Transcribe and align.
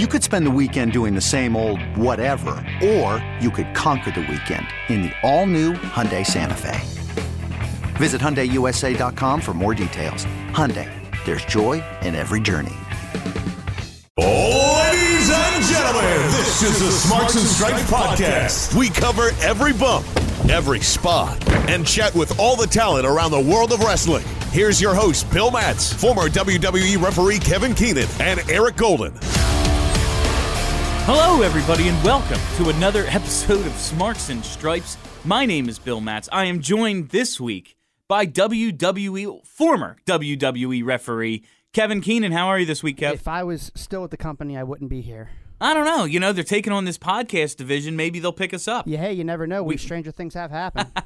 You 0.00 0.08
could 0.08 0.24
spend 0.24 0.44
the 0.44 0.50
weekend 0.50 0.90
doing 0.90 1.14
the 1.14 1.20
same 1.20 1.54
old 1.54 1.80
whatever, 1.96 2.56
or 2.82 3.24
you 3.40 3.48
could 3.48 3.72
conquer 3.76 4.10
the 4.10 4.22
weekend 4.22 4.66
in 4.88 5.02
the 5.02 5.12
all-new 5.22 5.74
Hyundai 5.74 6.26
Santa 6.26 6.56
Fe. 6.56 6.80
Visit 7.94 8.20
HyundaiUSA.com 8.20 9.40
for 9.40 9.54
more 9.54 9.72
details. 9.72 10.24
Hyundai, 10.50 10.90
there's 11.24 11.44
joy 11.44 11.80
in 12.02 12.16
every 12.16 12.40
journey. 12.40 12.74
Ladies 14.18 15.30
and 15.30 15.64
gentlemen, 15.64 16.22
this 16.32 16.62
is 16.64 16.80
the 16.80 16.90
Smarks 16.90 17.36
and 17.36 17.46
Stripes 17.46 17.88
podcast. 17.88 18.74
We 18.74 18.88
cover 18.90 19.30
every 19.42 19.74
bump, 19.74 20.04
every 20.50 20.80
spot, 20.80 21.40
and 21.70 21.86
chat 21.86 22.12
with 22.16 22.36
all 22.40 22.56
the 22.56 22.66
talent 22.66 23.06
around 23.06 23.30
the 23.30 23.38
world 23.40 23.72
of 23.72 23.78
wrestling. 23.78 24.24
Here's 24.50 24.80
your 24.80 24.94
host, 24.94 25.30
Bill 25.32 25.52
Matz, 25.52 25.92
former 25.92 26.28
WWE 26.28 27.00
referee 27.00 27.38
Kevin 27.38 27.74
Keenan, 27.74 28.08
and 28.18 28.40
Eric 28.50 28.76
Golden. 28.76 29.14
Hello, 31.06 31.42
everybody, 31.42 31.88
and 31.88 32.02
welcome 32.02 32.40
to 32.56 32.70
another 32.70 33.04
episode 33.08 33.66
of 33.66 33.72
Smarks 33.72 34.30
and 34.30 34.42
Stripes. 34.42 34.96
My 35.22 35.44
name 35.44 35.68
is 35.68 35.78
Bill 35.78 36.00
Matz. 36.00 36.30
I 36.32 36.46
am 36.46 36.62
joined 36.62 37.10
this 37.10 37.38
week 37.38 37.76
by 38.08 38.24
WWE, 38.24 39.46
former 39.46 39.98
WWE 40.06 40.82
referee 40.82 41.44
Kevin 41.74 42.00
Keenan. 42.00 42.32
How 42.32 42.46
are 42.46 42.58
you 42.58 42.64
this 42.64 42.82
week, 42.82 42.96
Kev? 42.96 43.12
If 43.12 43.28
I 43.28 43.44
was 43.44 43.70
still 43.74 44.02
at 44.04 44.12
the 44.12 44.16
company, 44.16 44.56
I 44.56 44.62
wouldn't 44.62 44.88
be 44.88 45.02
here. 45.02 45.28
I 45.60 45.74
don't 45.74 45.84
know. 45.84 46.06
You 46.06 46.20
know, 46.20 46.32
they're 46.32 46.42
taking 46.42 46.72
on 46.72 46.86
this 46.86 46.96
podcast 46.96 47.56
division. 47.56 47.96
Maybe 47.96 48.18
they'll 48.18 48.32
pick 48.32 48.54
us 48.54 48.66
up. 48.66 48.88
Yeah, 48.88 49.00
hey, 49.00 49.12
you 49.12 49.24
never 49.24 49.46
know. 49.46 49.62
We, 49.62 49.76
stranger 49.76 50.10
things 50.10 50.32
have 50.32 50.50
happened. 50.50 50.90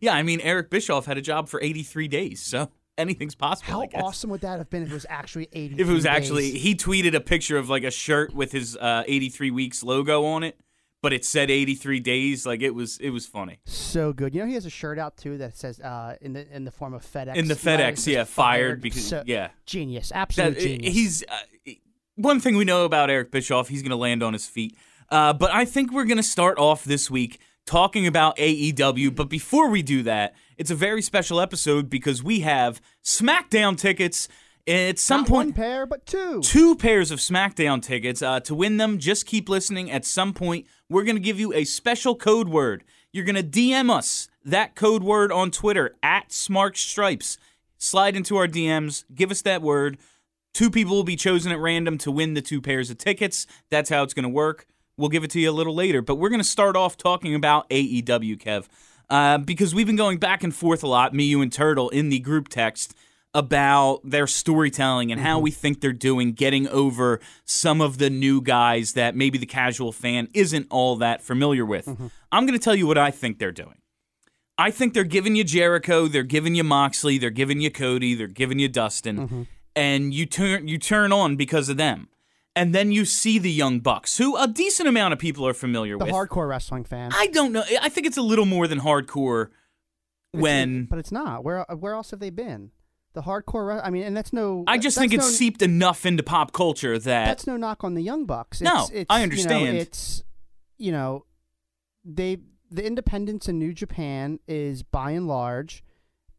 Yeah, 0.00 0.14
I 0.14 0.22
mean, 0.22 0.40
Eric 0.40 0.70
Bischoff 0.70 1.06
had 1.06 1.18
a 1.18 1.22
job 1.22 1.48
for 1.48 1.60
83 1.62 2.08
days, 2.08 2.42
so 2.42 2.70
anything's 2.98 3.34
possible. 3.34 3.72
How 3.72 4.04
awesome 4.04 4.30
would 4.30 4.40
that 4.42 4.58
have 4.58 4.70
been 4.70 4.82
if 4.82 4.90
it 4.90 4.94
was 4.94 5.06
actually 5.08 5.48
80? 5.52 5.80
If 5.80 5.88
it 5.88 5.92
was 5.92 6.06
actually, 6.06 6.52
he 6.58 6.74
tweeted 6.74 7.14
a 7.14 7.20
picture 7.20 7.56
of 7.58 7.68
like 7.68 7.84
a 7.84 7.90
shirt 7.90 8.34
with 8.34 8.52
his 8.52 8.76
uh, 8.76 9.04
83 9.06 9.50
weeks 9.50 9.82
logo 9.82 10.24
on 10.24 10.42
it, 10.42 10.58
but 11.02 11.12
it 11.12 11.24
said 11.24 11.50
83 11.50 12.00
days. 12.00 12.46
Like 12.46 12.62
it 12.62 12.74
was, 12.74 12.98
it 12.98 13.10
was 13.10 13.26
funny. 13.26 13.58
so 13.64 14.12
good. 14.12 14.34
You 14.34 14.40
know, 14.42 14.46
he 14.46 14.54
has 14.54 14.66
a 14.66 14.70
shirt 14.70 14.98
out 14.98 15.16
too 15.16 15.38
that 15.38 15.56
says 15.56 15.80
uh, 15.80 16.16
in 16.20 16.32
the 16.32 16.46
in 16.54 16.64
the 16.64 16.70
form 16.70 16.94
of 16.94 17.02
FedEx. 17.04 17.36
In 17.36 17.48
the 17.48 17.54
FedEx, 17.54 18.06
yeah, 18.06 18.24
fired 18.24 18.80
because 18.80 19.06
So- 19.08 19.22
yeah. 19.26 19.50
genius, 19.66 20.08
That, 20.10 20.16
absolute 20.18 20.58
genius. 20.58 20.94
he's 20.94 21.24
uh, 21.28 21.72
one 22.16 22.40
thing 22.40 22.56
we 22.56 22.64
know 22.64 22.84
about 22.84 23.10
Eric 23.10 23.30
Bischoff. 23.30 23.68
He's 23.68 23.82
going 23.82 23.90
to 23.90 23.96
land 23.96 24.22
on 24.22 24.32
his 24.32 24.46
feet. 24.46 24.76
Uh, 25.10 25.32
but 25.32 25.52
I 25.52 25.64
think 25.64 25.92
we're 25.92 26.04
going 26.04 26.16
to 26.16 26.22
start 26.22 26.58
off 26.58 26.82
this 26.84 27.08
week 27.10 27.38
talking 27.66 28.06
about 28.06 28.36
AEW. 28.36 29.14
But 29.14 29.28
before 29.28 29.68
we 29.68 29.82
do 29.82 30.02
that, 30.04 30.34
it's 30.56 30.70
a 30.70 30.74
very 30.74 31.02
special 31.02 31.40
episode 31.40 31.90
because 31.90 32.22
we 32.22 32.40
have 32.40 32.80
SmackDown 33.04 33.76
tickets. 33.76 34.28
At 34.68 34.98
some 34.98 35.20
Not 35.20 35.28
point, 35.28 35.46
one 35.48 35.52
pair, 35.52 35.86
but 35.86 36.06
two. 36.06 36.40
two 36.40 36.74
pairs 36.74 37.12
of 37.12 37.20
SmackDown 37.20 37.80
tickets. 37.80 38.20
Uh, 38.20 38.40
to 38.40 38.54
win 38.54 38.78
them, 38.78 38.98
just 38.98 39.24
keep 39.24 39.48
listening. 39.48 39.92
At 39.92 40.04
some 40.04 40.32
point, 40.32 40.66
we're 40.88 41.04
going 41.04 41.14
to 41.14 41.22
give 41.22 41.38
you 41.38 41.52
a 41.52 41.62
special 41.62 42.16
code 42.16 42.48
word. 42.48 42.82
You're 43.12 43.24
going 43.24 43.36
to 43.36 43.44
DM 43.44 43.90
us 43.90 44.28
that 44.44 44.74
code 44.74 45.04
word 45.04 45.30
on 45.30 45.52
Twitter 45.52 45.94
at 46.02 46.32
Smarks 46.32 46.80
Stripes. 46.80 47.38
Slide 47.78 48.16
into 48.16 48.36
our 48.36 48.48
DMs, 48.48 49.04
give 49.14 49.30
us 49.30 49.42
that 49.42 49.62
word. 49.62 49.98
Two 50.52 50.70
people 50.70 50.96
will 50.96 51.04
be 51.04 51.16
chosen 51.16 51.52
at 51.52 51.58
random 51.60 51.96
to 51.98 52.10
win 52.10 52.34
the 52.34 52.42
two 52.42 52.60
pairs 52.60 52.90
of 52.90 52.98
tickets. 52.98 53.46
That's 53.70 53.90
how 53.90 54.02
it's 54.02 54.14
going 54.14 54.24
to 54.24 54.28
work. 54.28 54.66
We'll 54.98 55.10
give 55.10 55.24
it 55.24 55.30
to 55.32 55.40
you 55.40 55.50
a 55.50 55.52
little 55.52 55.74
later, 55.74 56.00
but 56.00 56.16
we're 56.16 56.30
going 56.30 56.40
to 56.40 56.44
start 56.44 56.74
off 56.74 56.96
talking 56.96 57.34
about 57.34 57.68
AEW, 57.68 58.38
Kev, 58.38 58.66
uh, 59.10 59.38
because 59.38 59.74
we've 59.74 59.86
been 59.86 59.96
going 59.96 60.18
back 60.18 60.42
and 60.42 60.54
forth 60.54 60.82
a 60.82 60.86
lot, 60.86 61.12
me, 61.12 61.24
you, 61.24 61.42
and 61.42 61.52
Turtle, 61.52 61.90
in 61.90 62.08
the 62.08 62.18
group 62.18 62.48
text 62.48 62.94
about 63.34 64.00
their 64.02 64.26
storytelling 64.26 65.12
and 65.12 65.20
how 65.20 65.36
mm-hmm. 65.36 65.44
we 65.44 65.50
think 65.50 65.82
they're 65.82 65.92
doing, 65.92 66.32
getting 66.32 66.66
over 66.68 67.20
some 67.44 67.82
of 67.82 67.98
the 67.98 68.08
new 68.08 68.40
guys 68.40 68.94
that 68.94 69.14
maybe 69.14 69.36
the 69.36 69.44
casual 69.44 69.92
fan 69.92 70.28
isn't 70.32 70.66
all 70.70 70.96
that 70.96 71.20
familiar 71.20 71.66
with. 71.66 71.84
Mm-hmm. 71.84 72.06
I'm 72.32 72.46
going 72.46 72.58
to 72.58 72.64
tell 72.64 72.74
you 72.74 72.86
what 72.86 72.96
I 72.96 73.10
think 73.10 73.38
they're 73.38 73.52
doing. 73.52 73.76
I 74.56 74.70
think 74.70 74.94
they're 74.94 75.04
giving 75.04 75.36
you 75.36 75.44
Jericho, 75.44 76.08
they're 76.08 76.22
giving 76.22 76.54
you 76.54 76.64
Moxley, 76.64 77.18
they're 77.18 77.28
giving 77.28 77.60
you 77.60 77.70
Cody, 77.70 78.14
they're 78.14 78.26
giving 78.26 78.58
you 78.58 78.68
Dustin, 78.68 79.18
mm-hmm. 79.18 79.42
and 79.74 80.14
you 80.14 80.24
turn 80.24 80.66
you 80.66 80.78
turn 80.78 81.12
on 81.12 81.36
because 81.36 81.68
of 81.68 81.76
them. 81.76 82.08
And 82.56 82.74
then 82.74 82.90
you 82.90 83.04
see 83.04 83.38
the 83.38 83.52
Young 83.52 83.80
Bucks, 83.80 84.16
who 84.16 84.34
a 84.36 84.48
decent 84.48 84.88
amount 84.88 85.12
of 85.12 85.18
people 85.20 85.46
are 85.46 85.52
familiar 85.54 85.98
the 85.98 86.06
with. 86.06 86.14
hardcore 86.14 86.48
wrestling 86.48 86.84
fan. 86.84 87.10
I 87.14 87.26
don't 87.28 87.52
know. 87.52 87.62
I 87.82 87.88
think 87.90 88.06
it's 88.06 88.16
a 88.16 88.22
little 88.22 88.46
more 88.46 88.66
than 88.66 88.80
hardcore 88.80 89.42
It's- 90.32 90.42
when 90.42 90.86
but 90.86 90.98
it's 90.98 91.12
not. 91.12 91.44
Where 91.44 91.70
uh, 91.70 91.76
where 91.76 91.92
else 91.92 92.10
have 92.12 92.18
they 92.20 92.30
been? 92.30 92.70
The 93.12 93.22
hardcore. 93.22 93.80
I 93.84 93.90
mean, 93.90 94.02
and 94.04 94.16
that's 94.16 94.32
no. 94.32 94.64
I 94.66 94.78
just 94.78 94.96
think 94.98 95.12
it's 95.14 95.24
no, 95.24 95.30
seeped 95.30 95.62
enough 95.62 96.04
into 96.06 96.22
pop 96.22 96.52
culture 96.52 96.98
that 96.98 97.26
that's 97.26 97.46
no 97.46 97.56
knock 97.56 97.84
on 97.84 97.94
the 97.94 98.02
Young 98.02 98.24
Bucks. 98.26 98.60
No, 98.62 98.82
It's, 98.84 98.90
it's, 98.90 99.06
I 99.10 99.18
You 99.18 99.22
understand. 99.24 99.74
know, 99.76 99.80
it's 99.80 100.22
you 100.78 100.92
know, 100.92 101.24
they 102.04 102.38
the 102.70 102.84
independence 102.86 103.48
in 103.48 103.58
New 103.58 103.72
Japan 103.74 104.38
is 104.48 104.82
by 104.82 105.12
and 105.12 105.28
large 105.28 105.82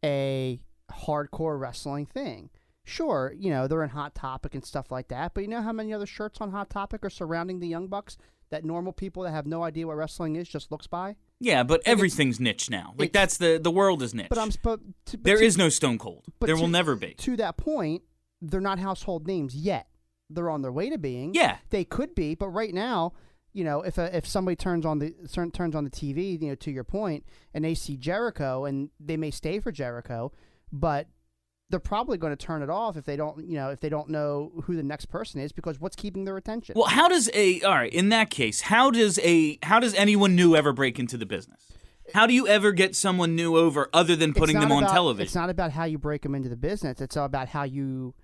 a 0.04 0.60
hardcore 0.90 1.58
wrestling 1.58 2.06
thing. 2.06 2.50
Sure, 2.88 3.34
you 3.38 3.50
know 3.50 3.66
they're 3.68 3.82
in 3.84 3.90
Hot 3.90 4.14
Topic 4.14 4.54
and 4.54 4.64
stuff 4.64 4.90
like 4.90 5.08
that, 5.08 5.34
but 5.34 5.42
you 5.42 5.48
know 5.48 5.62
how 5.62 5.72
many 5.72 5.92
other 5.92 6.06
shirts 6.06 6.40
on 6.40 6.50
Hot 6.50 6.70
Topic 6.70 7.04
are 7.04 7.10
surrounding 7.10 7.60
the 7.60 7.68
Young 7.68 7.86
Bucks 7.86 8.16
that 8.50 8.64
normal 8.64 8.92
people 8.92 9.22
that 9.24 9.30
have 9.32 9.46
no 9.46 9.62
idea 9.62 9.86
what 9.86 9.96
wrestling 9.96 10.34
is 10.36 10.48
just 10.48 10.72
looks 10.72 10.86
by. 10.86 11.16
yeah, 11.40 11.62
but 11.62 11.80
it's- 11.80 11.92
everything's 11.92 12.40
niche 12.40 12.70
now. 12.70 12.94
Like 12.96 13.12
that's 13.12 13.36
the 13.36 13.58
the 13.62 13.70
world 13.70 14.02
is 14.02 14.14
niche. 14.14 14.28
But 14.30 14.38
I'm 14.38 14.50
but, 14.62 14.80
to, 15.06 15.18
but 15.18 15.24
There 15.24 15.36
to- 15.38 15.44
is 15.44 15.58
no 15.58 15.68
Stone 15.68 15.98
Cold. 15.98 16.24
but 16.40 16.46
There 16.46 16.56
to- 16.56 16.60
will 16.62 16.68
never 16.68 16.96
be. 16.96 17.14
To 17.14 17.36
that 17.36 17.56
point, 17.56 18.02
they're 18.40 18.60
not 18.60 18.78
household 18.78 19.26
names 19.26 19.54
yet. 19.54 19.88
They're 20.30 20.50
on 20.50 20.62
their 20.62 20.72
way 20.72 20.90
to 20.90 20.98
being. 20.98 21.34
Yeah. 21.34 21.58
they 21.70 21.84
could 21.84 22.14
be, 22.14 22.34
but 22.34 22.48
right 22.48 22.72
now, 22.74 23.12
you 23.54 23.64
know, 23.64 23.80
if 23.82 23.96
a, 23.98 24.14
if 24.16 24.26
somebody 24.26 24.56
turns 24.56 24.84
on 24.86 24.98
the 24.98 25.10
turn- 25.32 25.50
turns 25.50 25.74
on 25.74 25.84
the 25.84 25.90
TV, 25.90 26.40
you 26.40 26.48
know, 26.48 26.54
to 26.54 26.70
your 26.70 26.84
point, 26.84 27.24
and 27.54 27.64
they 27.64 27.74
see 27.74 27.96
Jericho, 27.96 28.64
and 28.66 28.90
they 29.00 29.16
may 29.16 29.30
stay 29.30 29.58
for 29.58 29.72
Jericho, 29.72 30.32
but 30.72 31.06
they're 31.70 31.80
probably 31.80 32.16
going 32.16 32.32
to 32.32 32.36
turn 32.36 32.62
it 32.62 32.70
off 32.70 32.96
if 32.96 33.04
they 33.04 33.16
don't, 33.16 33.46
you 33.46 33.56
know, 33.56 33.70
if 33.70 33.80
they 33.80 33.88
don't 33.88 34.08
know 34.08 34.52
who 34.64 34.74
the 34.74 34.82
next 34.82 35.06
person 35.06 35.40
is, 35.40 35.52
because 35.52 35.80
what's 35.80 35.96
keeping 35.96 36.24
their 36.24 36.36
attention? 36.36 36.74
Well, 36.76 36.86
how 36.86 37.08
does 37.08 37.30
a 37.34 37.60
all 37.62 37.74
right 37.74 37.92
in 37.92 38.08
that 38.08 38.30
case? 38.30 38.62
How 38.62 38.90
does 38.90 39.18
a 39.22 39.58
how 39.62 39.78
does 39.80 39.94
anyone 39.94 40.34
new 40.34 40.56
ever 40.56 40.72
break 40.72 40.98
into 40.98 41.16
the 41.16 41.26
business? 41.26 41.60
How 42.14 42.26
do 42.26 42.32
you 42.32 42.48
ever 42.48 42.72
get 42.72 42.96
someone 42.96 43.36
new 43.36 43.56
over 43.56 43.90
other 43.92 44.16
than 44.16 44.32
putting 44.32 44.58
them 44.58 44.72
on 44.72 44.84
television? 44.84 45.26
It's 45.26 45.34
not 45.34 45.50
about 45.50 45.72
how 45.72 45.84
you 45.84 45.98
break 45.98 46.22
them 46.22 46.34
into 46.34 46.48
the 46.48 46.56
business. 46.56 47.00
It's 47.00 47.16
all 47.16 47.26
about 47.26 47.48
how 47.48 47.64
you. 47.64 48.14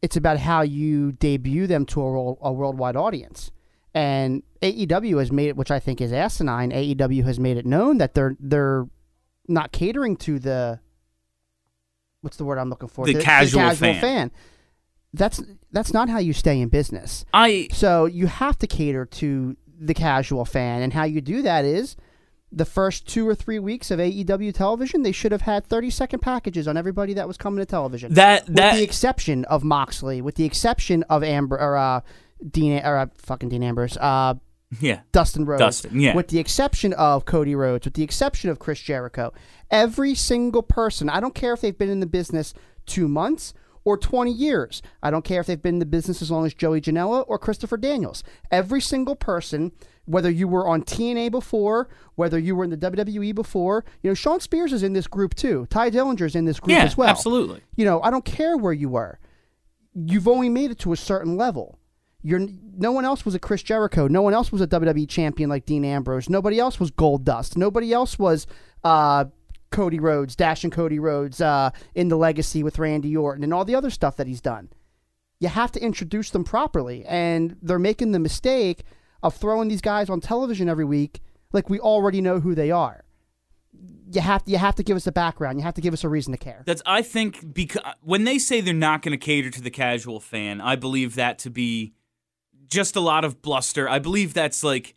It's 0.00 0.16
about 0.16 0.38
how 0.38 0.62
you 0.62 1.12
debut 1.12 1.66
them 1.66 1.86
to 1.86 2.00
a, 2.00 2.04
world, 2.04 2.38
a 2.40 2.52
worldwide 2.52 2.96
audience. 2.96 3.52
And 3.94 4.42
AEW 4.62 5.18
has 5.20 5.30
made 5.30 5.48
it, 5.48 5.56
which 5.56 5.70
I 5.70 5.78
think 5.78 6.00
is 6.00 6.12
asinine. 6.12 6.72
AEW 6.72 7.22
has 7.24 7.38
made 7.38 7.56
it 7.56 7.66
known 7.66 7.98
that 7.98 8.14
they're 8.14 8.34
they're 8.40 8.86
not 9.46 9.72
catering 9.72 10.16
to 10.18 10.38
the. 10.38 10.80
What's 12.22 12.36
the 12.36 12.44
word 12.44 12.58
I'm 12.58 12.70
looking 12.70 12.88
for? 12.88 13.04
The 13.04 13.14
casual 13.14 13.60
casual 13.60 13.92
fan. 13.92 14.00
fan. 14.00 14.30
That's 15.12 15.42
that's 15.70 15.92
not 15.92 16.08
how 16.08 16.18
you 16.18 16.32
stay 16.32 16.60
in 16.60 16.68
business. 16.68 17.24
I 17.34 17.68
So 17.72 18.06
you 18.06 18.26
have 18.28 18.58
to 18.58 18.66
cater 18.66 19.04
to 19.04 19.56
the 19.78 19.94
casual 19.94 20.44
fan, 20.44 20.82
and 20.82 20.92
how 20.92 21.04
you 21.04 21.20
do 21.20 21.42
that 21.42 21.64
is 21.64 21.96
the 22.52 22.64
first 22.64 23.08
two 23.08 23.26
or 23.26 23.34
three 23.34 23.58
weeks 23.58 23.90
of 23.90 23.98
AEW 23.98 24.54
television, 24.54 25.02
they 25.02 25.12
should 25.12 25.32
have 25.32 25.42
had 25.42 25.66
thirty 25.66 25.90
second 25.90 26.20
packages 26.20 26.68
on 26.68 26.76
everybody 26.76 27.14
that 27.14 27.26
was 27.26 27.36
coming 27.36 27.58
to 27.58 27.66
television. 27.66 28.14
that 28.14 28.46
that 28.46 28.72
with 28.72 28.80
the 28.80 28.84
exception 28.84 29.44
of 29.46 29.64
Moxley, 29.64 30.22
with 30.22 30.36
the 30.36 30.44
exception 30.44 31.02
of 31.04 31.22
Amber 31.24 31.58
or 31.58 31.76
uh, 31.76 32.00
Dean 32.48 32.80
or 32.84 32.96
uh, 32.96 33.06
fucking 33.16 33.48
Dean 33.48 33.62
Ambrose, 33.62 33.96
uh, 33.96 34.34
yeah. 34.80 35.00
Dustin 35.12 35.44
Rhodes. 35.44 35.60
Dustin, 35.60 36.00
yeah. 36.00 36.14
With 36.14 36.28
the 36.28 36.38
exception 36.38 36.92
of 36.94 37.24
Cody 37.24 37.54
Rhodes, 37.54 37.84
with 37.86 37.94
the 37.94 38.02
exception 38.02 38.50
of 38.50 38.58
Chris 38.58 38.80
Jericho, 38.80 39.32
every 39.70 40.14
single 40.14 40.62
person, 40.62 41.08
I 41.08 41.20
don't 41.20 41.34
care 41.34 41.52
if 41.52 41.60
they've 41.60 41.76
been 41.76 41.90
in 41.90 42.00
the 42.00 42.06
business 42.06 42.54
two 42.86 43.08
months 43.08 43.54
or 43.84 43.96
20 43.96 44.32
years. 44.32 44.80
I 45.02 45.10
don't 45.10 45.24
care 45.24 45.40
if 45.40 45.46
they've 45.46 45.60
been 45.60 45.74
in 45.76 45.80
the 45.80 45.86
business 45.86 46.22
as 46.22 46.30
long 46.30 46.46
as 46.46 46.54
Joey 46.54 46.80
Janela 46.80 47.24
or 47.26 47.38
Christopher 47.38 47.76
Daniels. 47.76 48.22
Every 48.50 48.80
single 48.80 49.16
person, 49.16 49.72
whether 50.04 50.30
you 50.30 50.46
were 50.46 50.68
on 50.68 50.82
TNA 50.82 51.30
before, 51.32 51.88
whether 52.14 52.38
you 52.38 52.54
were 52.54 52.62
in 52.64 52.70
the 52.70 52.76
WWE 52.76 53.34
before, 53.34 53.84
you 54.02 54.10
know, 54.10 54.14
Shawn 54.14 54.38
Spears 54.40 54.72
is 54.72 54.82
in 54.84 54.92
this 54.92 55.08
group 55.08 55.34
too. 55.34 55.66
Tye 55.68 55.90
Dillinger's 55.90 56.36
in 56.36 56.44
this 56.44 56.60
group 56.60 56.76
Yeah, 56.76 56.84
as 56.84 56.96
well. 56.96 57.08
absolutely. 57.08 57.60
You 57.74 57.84
know, 57.84 58.00
I 58.02 58.10
don't 58.10 58.24
care 58.24 58.56
where 58.56 58.72
you 58.72 58.88
were. 58.88 59.18
You've 59.94 60.28
only 60.28 60.48
made 60.48 60.70
it 60.70 60.78
to 60.80 60.92
a 60.92 60.96
certain 60.96 61.36
level. 61.36 61.78
You're 62.22 62.46
no 62.76 62.92
one 62.92 63.04
else 63.04 63.24
was 63.24 63.34
a 63.34 63.38
Chris 63.38 63.62
Jericho. 63.62 64.06
No 64.08 64.22
one 64.22 64.34
else 64.34 64.52
was 64.52 64.60
a 64.60 64.66
WWE 64.66 65.08
champion 65.08 65.50
like 65.50 65.66
Dean 65.66 65.84
Ambrose. 65.84 66.28
Nobody 66.28 66.58
else 66.58 66.78
was 66.78 66.90
Gold 66.90 67.24
Dust. 67.24 67.56
Nobody 67.56 67.92
else 67.92 68.18
was 68.18 68.46
uh, 68.84 69.26
Cody 69.70 69.98
Rhodes, 69.98 70.36
Dash 70.36 70.62
and 70.62 70.72
Cody 70.72 70.98
Rhodes 70.98 71.40
uh, 71.40 71.70
in 71.94 72.08
the 72.08 72.16
Legacy 72.16 72.62
with 72.62 72.78
Randy 72.78 73.16
Orton 73.16 73.42
and 73.42 73.52
all 73.52 73.64
the 73.64 73.74
other 73.74 73.90
stuff 73.90 74.16
that 74.16 74.26
he's 74.26 74.40
done. 74.40 74.70
You 75.40 75.48
have 75.48 75.72
to 75.72 75.82
introduce 75.82 76.30
them 76.30 76.44
properly, 76.44 77.04
and 77.06 77.56
they're 77.60 77.80
making 77.80 78.12
the 78.12 78.20
mistake 78.20 78.84
of 79.22 79.34
throwing 79.34 79.68
these 79.68 79.80
guys 79.80 80.08
on 80.08 80.20
television 80.20 80.68
every 80.68 80.84
week 80.84 81.20
like 81.52 81.68
we 81.68 81.80
already 81.80 82.20
know 82.20 82.40
who 82.40 82.54
they 82.54 82.70
are. 82.70 83.04
You 84.12 84.20
have 84.20 84.44
to 84.44 84.50
you 84.50 84.58
have 84.58 84.74
to 84.76 84.82
give 84.82 84.96
us 84.96 85.06
a 85.06 85.12
background. 85.12 85.58
You 85.58 85.64
have 85.64 85.74
to 85.74 85.80
give 85.80 85.94
us 85.94 86.04
a 86.04 86.08
reason 86.08 86.32
to 86.32 86.38
care. 86.38 86.62
That's 86.66 86.82
I 86.84 87.02
think 87.02 87.54
because 87.54 87.82
when 88.02 88.24
they 88.24 88.38
say 88.38 88.60
they're 88.60 88.74
not 88.74 89.02
going 89.02 89.18
to 89.18 89.24
cater 89.24 89.50
to 89.50 89.62
the 89.62 89.70
casual 89.70 90.20
fan, 90.20 90.60
I 90.60 90.76
believe 90.76 91.14
that 91.14 91.38
to 91.40 91.50
be 91.50 91.94
just 92.72 92.96
a 92.96 93.00
lot 93.00 93.24
of 93.24 93.42
bluster. 93.42 93.88
I 93.88 93.98
believe 93.98 94.34
that's 94.34 94.64
like, 94.64 94.94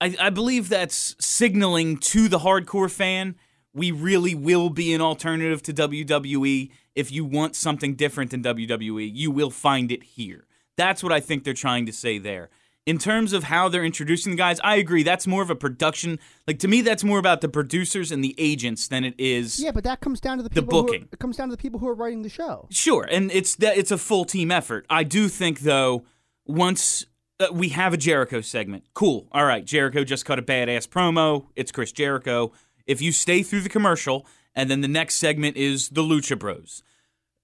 I, 0.00 0.16
I 0.20 0.30
believe 0.30 0.68
that's 0.68 1.14
signaling 1.18 1.98
to 1.98 2.28
the 2.28 2.38
hardcore 2.40 2.90
fan 2.90 3.34
we 3.72 3.92
really 3.92 4.34
will 4.34 4.68
be 4.68 4.92
an 4.94 5.00
alternative 5.00 5.62
to 5.62 5.72
WWE. 5.72 6.70
If 6.96 7.12
you 7.12 7.24
want 7.24 7.54
something 7.54 7.94
different 7.94 8.32
than 8.32 8.42
WWE, 8.42 9.08
you 9.14 9.30
will 9.30 9.50
find 9.50 9.92
it 9.92 10.02
here. 10.02 10.44
That's 10.76 11.04
what 11.04 11.12
I 11.12 11.20
think 11.20 11.44
they're 11.44 11.54
trying 11.54 11.86
to 11.86 11.92
say 11.92 12.18
there. 12.18 12.50
In 12.84 12.98
terms 12.98 13.32
of 13.32 13.44
how 13.44 13.68
they're 13.68 13.84
introducing 13.84 14.32
the 14.32 14.36
guys, 14.36 14.58
I 14.64 14.74
agree. 14.76 15.04
That's 15.04 15.24
more 15.24 15.40
of 15.42 15.50
a 15.50 15.54
production. 15.54 16.18
Like 16.48 16.58
to 16.60 16.66
me, 16.66 16.80
that's 16.80 17.04
more 17.04 17.20
about 17.20 17.42
the 17.42 17.48
producers 17.48 18.10
and 18.10 18.24
the 18.24 18.34
agents 18.38 18.88
than 18.88 19.04
it 19.04 19.14
is. 19.18 19.60
Yeah, 19.62 19.70
but 19.70 19.84
that 19.84 20.00
comes 20.00 20.20
down 20.20 20.38
to 20.38 20.42
the 20.42 20.48
The 20.48 20.62
who 20.62 20.66
are- 20.66 20.70
booking. 20.82 21.08
it 21.12 21.18
comes 21.20 21.36
down 21.36 21.48
to 21.50 21.54
the 21.56 21.62
people 21.62 21.78
who 21.78 21.86
are 21.86 21.94
writing 21.94 22.22
the 22.22 22.28
show. 22.28 22.66
Sure, 22.70 23.06
and 23.08 23.30
it's 23.30 23.54
that 23.56 23.78
it's 23.78 23.92
a 23.92 23.98
full 23.98 24.24
team 24.24 24.50
effort. 24.50 24.84
I 24.90 25.04
do 25.04 25.28
think 25.28 25.60
though, 25.60 26.04
once 26.50 27.06
uh, 27.38 27.48
we 27.52 27.70
have 27.70 27.92
a 27.94 27.96
Jericho 27.96 28.40
segment, 28.40 28.84
cool. 28.94 29.28
All 29.32 29.44
right, 29.44 29.64
Jericho 29.64 30.04
just 30.04 30.24
cut 30.24 30.38
a 30.38 30.42
badass 30.42 30.88
promo. 30.88 31.46
It's 31.56 31.72
Chris 31.72 31.92
Jericho. 31.92 32.52
If 32.86 33.00
you 33.00 33.12
stay 33.12 33.42
through 33.42 33.60
the 33.60 33.68
commercial, 33.68 34.26
and 34.54 34.70
then 34.70 34.80
the 34.80 34.88
next 34.88 35.14
segment 35.14 35.56
is 35.56 35.88
the 35.90 36.02
Lucha 36.02 36.38
Bros. 36.38 36.82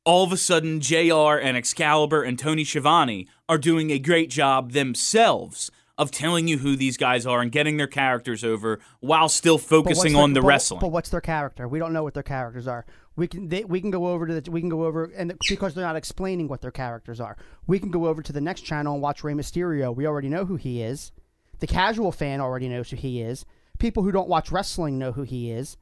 All 0.05 0.25
of 0.25 0.32
a 0.32 0.37
sudden, 0.37 0.81
JR 0.81 1.37
and 1.38 1.56
Excalibur 1.56 2.23
and 2.23 2.38
Tony 2.38 2.64
Schiavone 2.64 3.29
are 3.49 3.58
doing 3.58 3.91
a 3.91 3.99
great 3.99 4.31
job 4.31 4.73
themselves 4.73 5.70
of 5.99 6.11
telling 6.11 6.47
you 6.47 6.59
who 6.59 6.76
these 6.76 6.97
guys 6.97 7.25
are 7.26 7.41
and 7.41 7.50
getting 7.50 7.76
their 7.79 7.87
characters 7.87 8.44
over 8.44 8.79
while 9.00 9.29
still 9.29 9.56
focusing 9.56 10.12
their- 10.12 10.23
on 10.23 10.35
the 10.35 10.41
but- 10.43 10.47
wrestling. 10.47 10.81
But 10.81 10.88
what's 10.93 11.09
their 11.09 11.20
character? 11.23 11.67
We 11.67 11.79
don't 11.79 11.93
know 11.93 12.02
what 12.02 12.14
their 12.14 12.23
characters 12.23 12.69
are. 12.69 12.85
We 13.16 13.26
can 13.28 13.48
they, 13.48 13.64
we 13.64 13.80
can 13.80 13.90
go 13.90 14.08
over 14.08 14.26
to 14.26 14.40
the 14.40 14.50
we 14.50 14.60
can 14.60 14.68
go 14.68 14.84
over 14.84 15.04
and 15.04 15.34
because 15.48 15.72
they're 15.74 15.84
not 15.84 15.96
explaining 15.96 16.48
what 16.48 16.60
their 16.60 16.70
characters 16.70 17.18
are. 17.20 17.36
We 17.66 17.78
can 17.78 17.90
go 17.90 18.06
over 18.06 18.22
to 18.22 18.32
the 18.32 18.40
next 18.42 18.60
channel 18.62 18.92
and 18.92 19.02
watch 19.02 19.24
Rey 19.24 19.32
Mysterio. 19.32 19.94
We 19.94 20.06
already 20.06 20.28
know 20.28 20.44
who 20.44 20.56
he 20.56 20.82
is. 20.82 21.12
The 21.60 21.66
casual 21.66 22.12
fan 22.12 22.40
already 22.42 22.68
knows 22.68 22.90
who 22.90 22.96
he 22.96 23.22
is. 23.22 23.46
People 23.78 24.02
who 24.02 24.12
don't 24.12 24.28
watch 24.28 24.52
wrestling 24.52 24.98
know 24.98 25.12
who 25.12 25.22
he 25.22 25.50
is. 25.50 25.78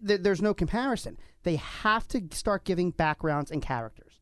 There- 0.00 0.18
There's 0.18 0.42
no 0.42 0.54
comparison. 0.54 1.18
They 1.44 1.56
have 1.56 2.08
to 2.08 2.22
start 2.32 2.64
giving 2.64 2.90
backgrounds 2.90 3.50
and 3.52 3.62
characters. 3.62 4.20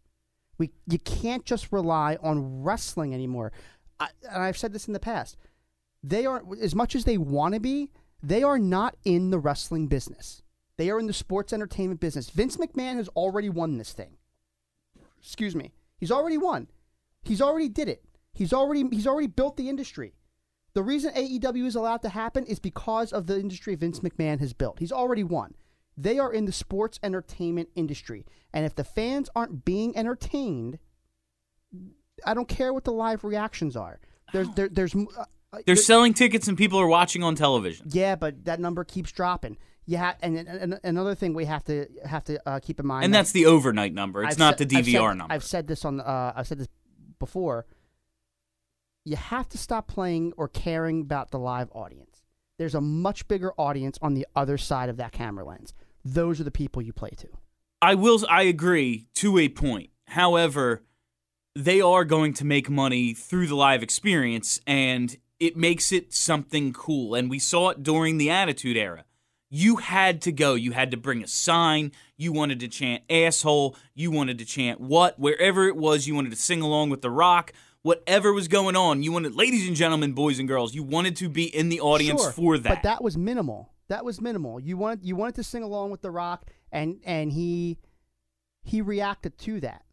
We 0.59 0.71
you 0.87 0.99
can't 0.99 1.47
just 1.47 1.73
rely 1.73 2.19
on 2.23 2.63
wrestling 2.63 3.15
anymore. 3.15 3.53
I, 3.99 4.09
and 4.31 4.43
I've 4.43 4.59
said 4.59 4.75
this 4.75 4.87
in 4.87 4.93
the 4.93 5.01
past. 5.01 5.39
They 6.03 6.27
are 6.27 6.43
as 6.61 6.75
much 6.75 6.95
as 6.95 7.05
they 7.05 7.17
want 7.17 7.55
to 7.55 7.61
be. 7.61 7.91
They 8.23 8.43
are 8.43 8.59
not 8.59 8.97
in 9.05 9.31
the 9.31 9.39
wrestling 9.39 9.87
business. 9.87 10.43
They 10.79 10.91
are 10.91 10.99
in 10.99 11.07
the 11.07 11.13
sports 11.13 11.53
entertainment 11.53 12.01
business. 12.01 12.31
Vince 12.31 12.57
McMahon 12.57 12.97
has 12.97 13.09
already 13.09 13.49
won 13.49 13.79
this 13.79 13.93
thing. 13.93 14.17
Excuse 15.21 15.55
me. 15.55 15.73
He's 15.99 16.11
already 16.11 16.39
won. 16.39 16.69
He's 17.23 17.41
already 17.43 17.69
did 17.69 17.89
it. 17.89 18.05
He's 18.35 18.53
already 18.53 18.85
he's 18.91 19.07
already 19.07 19.29
built 19.29 19.57
the 19.57 19.69
industry. 19.69 20.15
The 20.75 20.83
reason 20.83 21.13
AEW 21.13 21.67
is 21.67 21.75
allowed 21.75 22.03
to 22.03 22.09
happen 22.09 22.45
is 22.45 22.59
because 22.59 23.13
of 23.13 23.27
the 23.27 23.39
industry 23.39 23.75
Vince 23.75 24.01
McMahon 24.01 24.41
has 24.41 24.53
built. 24.55 24.79
He's 24.79 24.91
already 24.93 25.23
won. 25.23 25.55
They 25.97 26.19
are 26.19 26.33
in 26.33 26.47
the 26.47 26.53
sports 26.53 26.99
entertainment 27.03 27.69
industry. 27.77 28.25
And 28.55 28.65
if 28.65 28.75
the 28.75 28.85
fans 28.85 29.29
aren't 29.37 29.65
being 29.67 29.95
entertained, 29.97 30.79
I 32.25 32.35
don't 32.35 32.49
care 32.49 32.73
what 32.73 32.85
the 32.85 32.93
live 32.93 33.25
reactions 33.25 33.77
are. 33.77 34.01
There's 34.33 34.49
there, 34.55 34.69
there's 34.69 34.95
uh, 34.95 35.25
uh, 35.53 35.59
They're 35.67 35.77
selling 35.77 36.15
tickets 36.15 36.49
and 36.49 36.57
people 36.57 36.81
are 36.81 36.87
watching 36.87 37.23
on 37.23 37.35
television. 37.35 37.87
yeah, 37.91 38.17
but 38.17 38.47
that 38.47 38.59
number 38.59 38.85
keeps 38.85 39.13
dropping. 39.13 39.59
Yeah, 39.85 40.15
and, 40.23 40.39
and, 40.39 40.79
another 40.85 41.15
thing 41.17 41.35
we 41.35 41.45
have 41.47 41.65
to 41.65 41.87
have 42.05 42.23
to 42.25 42.41
uh, 42.49 42.61
keep 42.61 42.79
in 42.79 42.87
mind, 42.87 43.05
And 43.05 43.13
that- 43.13 43.19
that's 43.19 43.33
the 43.33 43.47
overnight 43.47 43.93
number. 43.93 44.23
It's 44.23 44.35
I've 44.35 44.39
not 44.39 44.59
the 44.59 44.65
I've 44.65 44.85
DVR 44.85 45.11
said- 45.11 45.19
number. 45.19 45.35
I've 45.35 45.45
said 45.45 45.67
this 45.67 45.85
on 45.85 46.01
uh, 46.01 46.33
I've 46.37 46.47
said 46.47 46.59
this 46.59 46.69
before. 47.19 47.67
You 49.05 49.17
have 49.17 49.49
to 49.49 49.59
stop 49.59 49.89
playing 49.89 50.33
or 50.37 50.47
caring 50.49 51.01
about 51.01 51.33
the 51.33 51.39
live 51.39 51.69
audience. 51.73 52.23
There's 52.59 52.75
a 52.77 52.81
much 52.81 53.27
bigger 53.27 53.53
audience 53.59 53.99
on 54.01 54.15
the 54.15 54.27
other 54.37 54.57
side 54.57 54.89
of 54.89 54.97
that 54.99 55.11
camera 55.11 55.45
lens. 55.45 55.75
Those 56.05 56.41
are 56.41 56.45
the 56.45 56.53
people 56.53 56.81
you 56.83 56.93
play 56.93 57.11
to. 57.19 57.29
I 57.81 57.97
will. 57.97 58.25
I 58.31 58.43
agree 58.43 59.09
to 59.15 59.39
a 59.39 59.49
point. 59.49 59.91
However, 60.07 60.85
they 61.57 61.81
are 61.81 62.05
going 62.05 62.33
to 62.35 62.45
make 62.45 62.71
money 62.71 63.13
through 63.15 63.49
the 63.49 63.57
live 63.57 63.83
experience, 63.83 64.61
and 64.67 65.17
it 65.41 65.57
makes 65.57 65.91
it 65.91 66.15
something 66.15 66.73
cool. 66.73 67.17
And 67.17 67.29
we 67.29 67.41
saw 67.41 67.71
it 67.71 67.83
during 67.83 68.19
the 68.19 68.31
Attitude 68.31 68.77
Era. 68.77 69.05
You 69.55 69.77
had 69.77 70.23
to 70.23 70.33
go. 70.33 70.55
You 70.55 70.73
had 70.73 70.93
to 70.93 70.97
bring 70.97 71.23
a 71.23 71.27
sign. 71.27 71.93
You 72.17 72.33
wanted 72.33 72.61
to 72.61 72.69
chant 72.69 73.03
asshole. 73.11 73.77
You 73.95 74.11
wanted 74.11 74.39
to 74.39 74.47
chant 74.47 74.81
what? 74.81 75.19
Wherever 75.19 75.69
it 75.69 75.77
was, 75.77 76.07
you 76.07 76.15
wanted 76.15 76.31
to 76.31 76.37
sing 76.37 76.63
along 76.63 76.89
with 76.89 77.03
The 77.03 77.11
Rock. 77.11 77.53
Whatever 77.83 78.33
was 78.33 78.49
going 78.49 78.77
on, 78.77 79.03
you 79.03 79.13
wanted, 79.13 79.35
ladies 79.35 79.67
and 79.69 79.77
gentlemen, 79.77 80.15
boys 80.15 80.39
and 80.39 80.49
girls, 80.49 80.75
you 80.75 80.83
wanted 80.83 81.17
to 81.17 81.29
be 81.29 81.45
in 81.55 81.69
the 81.69 81.81
audience 81.81 82.23
Sure, 82.23 82.33
for 82.33 82.57
that. 82.57 82.77
But 82.77 82.83
that 82.85 83.03
was 83.05 83.19
minimal. 83.19 83.73
That 83.89 84.07
was 84.07 84.23
minimal. 84.23 84.59
You 84.59 84.79
wanted 84.79 85.05
you 85.05 85.17
wanted 85.17 85.35
to 85.35 85.43
sing 85.43 85.63
along 85.63 85.91
with 85.91 86.01
The 86.01 86.11
Rock, 86.11 86.51
and 86.71 87.01
and 87.05 87.31
he 87.31 87.77
he 88.63 88.81
reacted 88.81 89.37
to 89.41 89.61
that. 89.61 89.85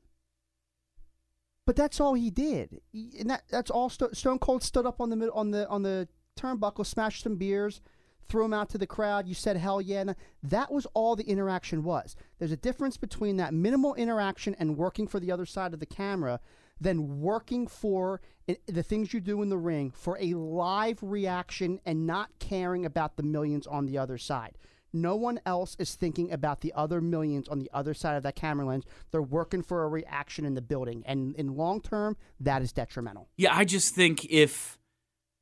But 1.66 1.76
that's 1.76 2.00
all 2.00 2.14
he 2.14 2.30
did, 2.30 2.80
He- 2.94 3.18
and 3.20 3.30
that 3.30 3.44
that's 3.50 3.70
all. 3.70 3.90
Sto- 3.90 4.14
Stone 4.14 4.40
Cold 4.40 4.64
stood 4.64 4.86
up 4.86 5.02
on 5.02 5.10
the 5.10 5.32
on 5.34 5.52
the 5.52 5.68
on 5.68 5.84
the 5.84 6.08
turnbuckle, 6.40 6.86
smashed 6.86 7.24
some 7.24 7.36
beers, 7.36 7.82
threw 8.30 8.44
them 8.44 8.54
out 8.54 8.70
to 8.70 8.78
the 8.78 8.88
crowd. 8.88 9.28
You 9.28 9.34
said 9.34 9.58
hell 9.58 9.82
yeah. 9.82 10.02
And 10.02 10.16
that 10.44 10.72
was 10.72 10.88
all 10.94 11.16
the 11.16 11.24
interaction 11.24 11.84
was. 11.84 12.16
There's 12.38 12.52
a 12.52 12.58
difference 12.58 12.96
between 12.96 13.38
that 13.38 13.54
minimal 13.54 13.96
interaction 13.96 14.56
and 14.60 14.78
working 14.78 15.08
for 15.08 15.20
the 15.20 15.32
other 15.32 15.46
side 15.46 15.74
of 15.74 15.80
the 15.80 15.86
camera 15.86 16.40
than 16.80 17.20
working 17.20 17.68
for 17.68 18.22
the 18.68 18.84
things 18.84 19.14
you 19.14 19.20
do 19.20 19.42
in 19.42 19.50
the 19.50 19.58
ring 19.58 19.92
for 19.92 20.18
a 20.20 20.34
live 20.34 21.00
reaction 21.02 21.80
and 21.86 22.08
not 22.08 22.30
caring 22.40 22.86
about 22.86 23.18
the 23.18 23.24
millions 23.24 23.68
on 23.68 23.86
the 23.86 23.98
other 23.98 24.18
side. 24.18 24.58
No 24.92 25.16
one 25.16 25.40
else 25.46 25.76
is 25.78 25.94
thinking 25.94 26.32
about 26.32 26.62
the 26.62 26.74
other 26.74 27.00
millions 27.00 27.48
on 27.48 27.60
the 27.60 27.70
other 27.72 27.94
side 27.94 28.16
of 28.16 28.24
that 28.24 28.36
camera 28.36 28.66
lens. 28.66 28.86
They're 29.12 29.22
working 29.22 29.62
for 29.62 29.84
a 29.84 29.88
reaction 29.88 30.46
in 30.46 30.56
the 30.56 30.64
building. 30.64 31.04
And 31.06 31.36
in 31.36 31.56
long 31.56 31.80
term, 31.80 32.18
that 32.40 32.64
is 32.64 32.72
detrimental. 32.72 33.30
Yeah, 33.38 33.56
I 33.56 33.66
just 33.66 33.94
think 33.94 34.26
if 34.26 34.79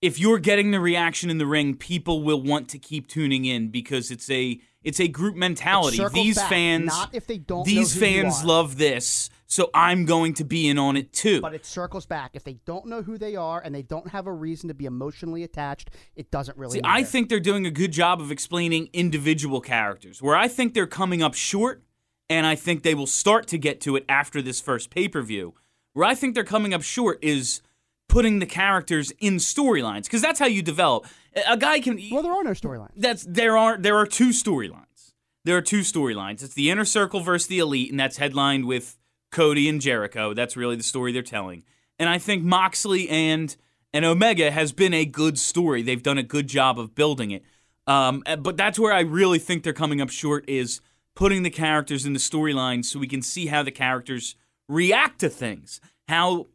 if 0.01 0.19
you're 0.19 0.39
getting 0.39 0.71
the 0.71 0.79
reaction 0.79 1.29
in 1.29 1.37
the 1.37 1.45
ring, 1.45 1.75
people 1.75 2.21
will 2.23 2.41
want 2.41 2.69
to 2.69 2.79
keep 2.79 3.07
tuning 3.07 3.45
in 3.45 3.69
because 3.69 4.11
it's 4.11 4.29
a 4.29 4.59
it's 4.83 4.99
a 4.99 5.07
group 5.07 5.35
mentality. 5.35 6.01
These 6.13 6.37
back, 6.37 6.49
fans 6.49 6.87
not 6.87 7.13
if 7.13 7.27
they 7.27 7.39
don't 7.39 7.65
These 7.65 7.97
fans 7.97 8.43
love 8.43 8.77
this, 8.77 9.29
so 9.47 9.69
I'm 9.73 10.05
going 10.05 10.35
to 10.35 10.43
be 10.43 10.67
in 10.67 10.77
on 10.77 10.95
it 10.95 11.13
too. 11.13 11.41
But 11.41 11.55
it 11.55 11.65
circles 11.65 12.05
back. 12.05 12.31
If 12.35 12.43
they 12.43 12.59
don't 12.65 12.85
know 12.85 13.01
who 13.01 13.17
they 13.17 13.35
are 13.35 13.59
and 13.59 13.73
they 13.73 13.81
don't 13.81 14.09
have 14.09 14.27
a 14.27 14.33
reason 14.33 14.67
to 14.67 14.75
be 14.75 14.85
emotionally 14.85 15.43
attached, 15.43 15.89
it 16.15 16.29
doesn't 16.29 16.57
really 16.57 16.73
See, 16.73 16.81
matter. 16.81 16.93
I 16.93 17.03
think 17.03 17.29
they're 17.29 17.39
doing 17.39 17.65
a 17.65 17.71
good 17.71 17.91
job 17.91 18.21
of 18.21 18.31
explaining 18.31 18.89
individual 18.93 19.61
characters. 19.61 20.21
Where 20.21 20.35
I 20.35 20.47
think 20.47 20.73
they're 20.73 20.87
coming 20.87 21.23
up 21.23 21.33
short, 21.33 21.83
and 22.29 22.45
I 22.45 22.55
think 22.55 22.83
they 22.83 22.95
will 22.95 23.07
start 23.07 23.47
to 23.47 23.57
get 23.57 23.81
to 23.81 23.95
it 23.95 24.05
after 24.07 24.43
this 24.43 24.61
first 24.61 24.91
pay 24.91 25.07
per 25.07 25.23
view. 25.23 25.55
Where 25.93 26.05
I 26.05 26.13
think 26.13 26.35
they're 26.35 26.43
coming 26.43 26.75
up 26.75 26.83
short 26.83 27.17
is 27.23 27.61
putting 28.07 28.39
the 28.39 28.45
characters 28.45 29.11
in 29.19 29.35
storylines 29.35 30.03
because 30.03 30.21
that's 30.21 30.39
how 30.39 30.45
you 30.45 30.61
develop. 30.61 31.05
A- 31.47 31.57
guy 31.57 31.79
can 31.79 31.99
Well, 32.11 32.23
there 32.23 32.31
are 32.33 32.43
no 32.43 32.51
storylines. 32.51 32.91
that's 32.95 33.23
there 33.23 33.57
are 33.57 33.77
there 33.77 33.97
are 33.97 34.05
two 34.07 34.29
storylines. 34.29 35.13
There 35.45 35.55
are 35.57 35.61
two 35.61 35.79
storylines. 35.81 36.43
It's 36.43 36.53
the 36.55 36.69
inner 36.69 36.85
circle 36.85 37.21
versus 37.21 37.47
the 37.47 37.59
elite, 37.59 37.89
and 37.91 37.99
that's 37.99 38.17
headlined 38.17 38.65
with 38.65 38.97
Cody 39.31 39.69
and 39.69 39.79
Jericho. 39.79 40.33
That's 40.33 40.57
really 40.57 40.75
the 40.75 40.83
story 40.83 41.11
they're 41.11 41.21
telling. 41.21 41.63
And 41.99 42.09
I 42.09 42.17
think 42.17 42.43
Moxley 42.43 43.07
and 43.09 43.55
and 43.93 44.03
Omega 44.05 44.51
has 44.51 44.71
been 44.73 44.93
a 44.93 45.05
good 45.05 45.37
story. 45.39 45.81
They've 45.81 46.03
done 46.03 46.17
a 46.17 46.23
good 46.23 46.47
job 46.47 46.79
of 46.79 46.95
building 46.95 47.31
it. 47.31 47.43
Um, 47.87 48.21
uh, 48.25 48.35
but 48.35 48.57
that's 48.57 48.77
where 48.77 48.91
I 48.93 48.99
really 49.01 49.39
think 49.39 49.63
they're 49.63 49.71
coming 49.73 50.01
up 50.01 50.09
short 50.09 50.43
is 50.49 50.81
putting 51.15 51.43
the 51.43 51.49
characters 51.49 52.05
in 52.05 52.11
the 52.13 52.19
storyline 52.19 52.83
so 52.83 52.99
we 52.99 53.07
can 53.07 53.21
see 53.21 53.47
how 53.47 53.63
the 53.63 53.71
characters 53.71 54.35
react 54.67 55.19
to 55.19 55.29
things. 55.29 55.79
How 56.09 56.47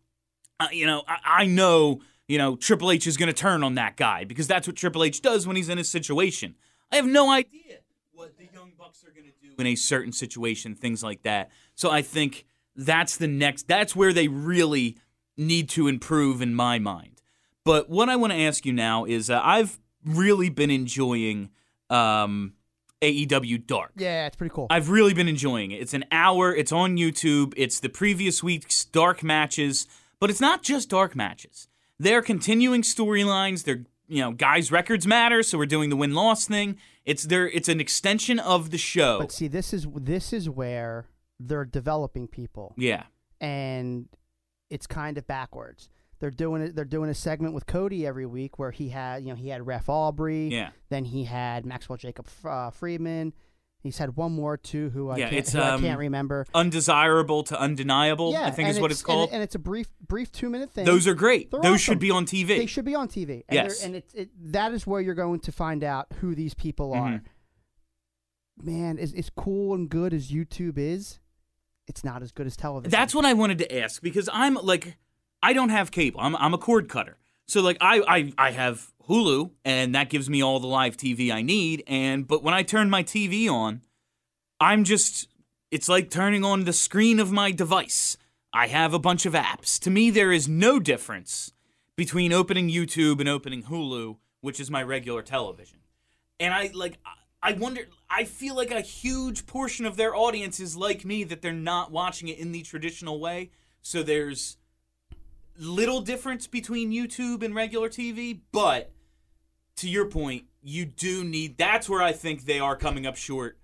uh, 0.62 0.69
you 0.71 0.87
know, 0.87 1.02
I, 1.07 1.42
I 1.42 1.47
know, 1.47 2.00
you 2.28 2.38
know, 2.38 2.57
Triple 2.57 2.90
H 2.90 3.07
is 3.07 3.16
going 3.16 3.28
to 3.28 3.33
turn 3.33 3.62
on 3.62 3.75
that 3.75 3.97
guy 3.97 4.25
because 4.25 4.47
that's 4.47 4.66
what 4.66 4.76
Triple 4.76 5.04
H 5.04 5.23
does 5.23 5.47
when 5.47 5.57
he's 5.57 5.69
in 5.69 5.78
a 5.78 5.85
situation. 5.85 6.54
I 6.90 6.97
have 6.97 7.07
no 7.07 7.31
idea 7.31 7.78
what 8.12 8.37
the 8.38 8.49
Young 8.52 8.73
Bucks 8.78 9.04
are 9.04 9.11
going 9.11 9.26
to 9.26 9.33
do 9.42 9.54
in 9.59 9.66
a 9.66 9.75
certain 9.75 10.12
situation, 10.12 10.75
things 10.75 11.02
like 11.02 11.23
that. 11.23 11.50
So 11.75 11.90
I 11.90 12.02
think 12.02 12.47
that's 12.76 13.16
the 13.16 13.28
next, 13.28 13.69
that's 13.69 13.97
where 13.97 14.12
they 14.12 14.28
really 14.28 14.97
need 15.37 15.69
to 15.71 15.88
improve 15.88 16.42
in 16.42 16.54
my 16.54 16.78
mind. 16.78 17.23
But 17.64 17.88
what 17.88 18.09
I 18.09 18.16
want 18.16 18.33
to 18.33 18.38
ask 18.38 18.66
you 18.66 18.73
now 18.73 19.04
is 19.04 19.31
uh, 19.31 19.40
I've 19.42 19.78
really 20.04 20.49
been 20.49 20.71
enjoying 20.71 21.50
um, 21.90 22.54
AEW 23.00 23.66
Dark. 23.66 23.92
Yeah, 23.97 24.26
it's 24.26 24.37
pretty 24.37 24.54
cool. 24.54 24.66
I've 24.71 24.90
really 24.90 25.14
been 25.14 25.28
enjoying 25.28 25.71
it. 25.73 25.81
It's 25.81 25.95
an 25.95 26.04
hour, 26.11 26.54
it's 26.54 26.73
on 26.73 26.97
YouTube, 26.97 27.52
it's 27.57 27.81
the 27.81 27.88
previous 27.88 28.42
week's 28.42 28.85
dark 28.85 29.23
matches, 29.23 29.87
but 30.23 30.31
it's 30.31 30.41
not 30.41 30.62
just 30.62 30.88
dark 30.88 31.17
matches. 31.17 31.67
They're 31.99 32.23
continuing 32.23 32.83
storylines, 32.83 33.64
they're 33.64 33.87
you 34.07 34.21
know, 34.21 34.31
guys' 34.31 34.71
records 34.71 35.05
matter, 35.05 35.43
so 35.43 35.59
we're 35.59 35.67
doing 35.67 35.91
the 35.91 35.97
win 35.97 36.14
loss 36.14 36.47
thing. 36.47 36.79
It's 37.05 37.25
there 37.25 37.49
it's 37.49 37.69
an 37.69 37.81
extension 37.81 38.38
of 38.38 38.71
the 38.71 38.79
show. 38.79 39.19
but 39.19 39.33
see, 39.33 39.49
this 39.49 39.73
is 39.75 39.85
this 39.93 40.33
is 40.33 40.49
where 40.49 41.07
they're 41.41 41.64
developing 41.64 42.29
people, 42.29 42.73
yeah. 42.76 43.05
and 43.41 44.09
it's 44.71 44.87
kind 44.87 45.19
of 45.19 45.26
backwards. 45.26 45.88
They're 46.21 46.31
doing 46.31 46.62
it. 46.62 46.76
They're 46.76 46.85
doing 46.85 47.11
a 47.11 47.14
segment 47.14 47.52
with 47.52 47.67
Cody 47.67 48.07
every 48.07 48.26
week 48.26 48.61
where 48.61 48.71
he 48.71 48.91
had, 48.91 49.25
you 49.25 49.31
know, 49.31 49.35
he 49.35 49.49
had 49.49 49.67
Ref 49.67 49.88
Aubrey. 49.88 50.50
Yeah. 50.50 50.71
Then 50.88 51.05
he 51.05 51.25
had 51.25 51.67
Maxwell 51.67 51.97
Jacob 51.97 52.29
uh, 52.45 52.71
Friedman. 52.71 53.33
He's 53.83 53.99
had 53.99 54.15
one 54.17 54.31
more 54.33 54.57
too, 54.57 54.91
who 54.91 55.11
I 55.11 55.17
Yeah, 55.17 55.25
can't, 55.31 55.39
it's, 55.39 55.53
who 55.53 55.59
I 55.59 55.71
um, 55.71 55.81
can't 55.83 55.99
remember. 55.99 56.47
Undesirable 56.55 57.43
to 57.45 57.61
undeniable, 57.61 58.31
Yeah, 58.33 58.47
I 58.47 58.51
think 58.53 58.69
and 58.69 58.77
is 58.77 58.81
what 58.81 58.93
it's 58.93 59.01
and 59.01 59.07
called. 59.07 59.31
it- 59.31 59.33
and, 59.35 59.43
it's 59.43 59.57
a 59.57 59.59
brief, 59.59 59.89
brief 60.07 60.31
two 60.31 60.49
minute 60.49 60.71
thing. 60.71 60.85
Those 60.85 61.09
are 61.09 61.15
great. 61.15 61.51
They're 61.51 61.61
Those 61.61 61.71
awesome. 61.75 61.79
should 61.79 61.99
be 61.99 62.11
on 62.12 62.25
TV. 62.25 62.47
They 62.47 62.67
should 62.67 62.85
be 62.85 62.95
on 62.95 63.09
TV. 63.09 63.43
And 63.49 63.55
Yes. 63.57 63.83
and 63.85 63.97
it, 63.97 64.11
it 64.15 64.31
that 64.53 64.73
is 64.73 64.87
where 64.87 65.01
you're 65.01 65.17
going 65.17 65.41
to 65.41 65.53
find 65.53 65.83
out 65.83 66.07
who 66.21 66.35
these 66.37 66.55
people 66.55 66.93
are. 66.93 67.09
Mhm. 67.11 67.23
Man, 68.62 68.99
as, 68.99 69.12
as 69.15 69.31
cool 69.31 69.75
and 69.75 69.89
good 69.89 70.15
as 70.15 70.31
YouTube 70.31 70.79
is, 70.79 71.19
it's 71.89 72.05
not 72.05 72.23
as 72.23 72.31
good 72.31 72.47
as 72.47 72.57
television. 72.57 72.91
That's 72.91 73.15
what 73.15 73.25
I 73.25 73.33
wanted 73.33 73.59
to 73.59 73.79
ask 73.83 74.01
because 74.01 74.29
I'm 74.33 74.55
like, 74.55 74.97
I 75.43 75.53
don't 75.53 75.71
have 75.71 75.91
cable. 75.91 76.21
I'm 76.21 76.37
I'm 76.37 76.55
a 76.55 76.59
cord 76.59 76.89
cutter. 76.89 77.17
So 77.47 77.61
like 77.61 77.79
I 77.81 78.03
I 78.07 78.33
I 78.39 78.51
have 78.53 78.93
Hulu 79.09 79.51
and 79.65 79.95
that 79.95 80.11
gives 80.11 80.31
me 80.31 80.43
all 80.43 80.61
the 80.61 80.67
live 80.67 80.97
TV 80.97 81.33
I 81.33 81.43
need. 81.43 81.83
And 81.87 82.27
but 82.27 82.43
when 82.43 82.55
I 82.55 82.63
turn 82.63 82.91
my 82.91 83.03
TV 83.03 83.49
on, 83.49 83.83
I'm 84.61 84.85
just 84.85 85.29
it's 85.71 85.89
like 85.89 86.11
turning 86.11 86.45
on 86.45 86.65
the 86.65 86.73
screen 86.73 87.19
of 87.19 87.33
my 87.33 87.51
device. 87.51 88.17
I 88.55 88.67
have 88.67 88.93
a 88.93 88.99
bunch 88.99 89.25
of 89.25 89.33
apps. 89.33 89.81
To 89.81 89.91
me, 89.91 90.11
there 90.11 90.31
is 90.31 90.47
no 90.47 90.79
difference 90.79 91.53
between 91.97 92.33
opening 92.33 92.69
YouTube 92.69 93.21
and 93.21 93.29
opening 93.29 93.65
Hulu, 93.65 94.19
which 94.41 94.61
is 94.61 94.71
my 94.71 94.83
regular 94.83 95.23
television. 95.23 95.79
And 96.39 96.53
I 96.53 96.71
like 96.75 96.99
I 97.43 97.55
wonder 97.55 97.89
I 98.09 98.25
feel 98.25 98.55
like 98.55 98.71
a 98.71 98.81
huge 98.81 99.47
portion 99.47 99.87
of 99.87 99.97
their 99.97 100.15
audience 100.15 100.61
is 100.61 100.77
like 100.77 101.05
me 101.05 101.25
that 101.25 101.43
they're 101.43 101.53
not 101.53 101.91
watching 101.91 102.29
it 102.29 102.39
in 102.39 102.53
the 102.53 102.63
traditional 102.63 103.19
way. 103.19 103.51
So 103.83 104.03
there's 104.03 104.59
little 105.59 106.01
difference 106.01 106.47
between 106.47 106.91
YouTube 106.91 107.43
and 107.43 107.55
regular 107.55 107.89
TV, 107.89 108.41
but 108.53 108.93
to 109.77 109.89
your 109.89 110.07
point, 110.07 110.45
you 110.63 110.85
do 110.85 111.25
need 111.25 111.59
that's 111.59 111.89
where 111.89 112.03
I 112.03 112.13
think 112.13 112.45
they 112.45 112.61
are 112.61 112.77
coming 112.77 113.07
up 113.07 113.17
short 113.17 113.59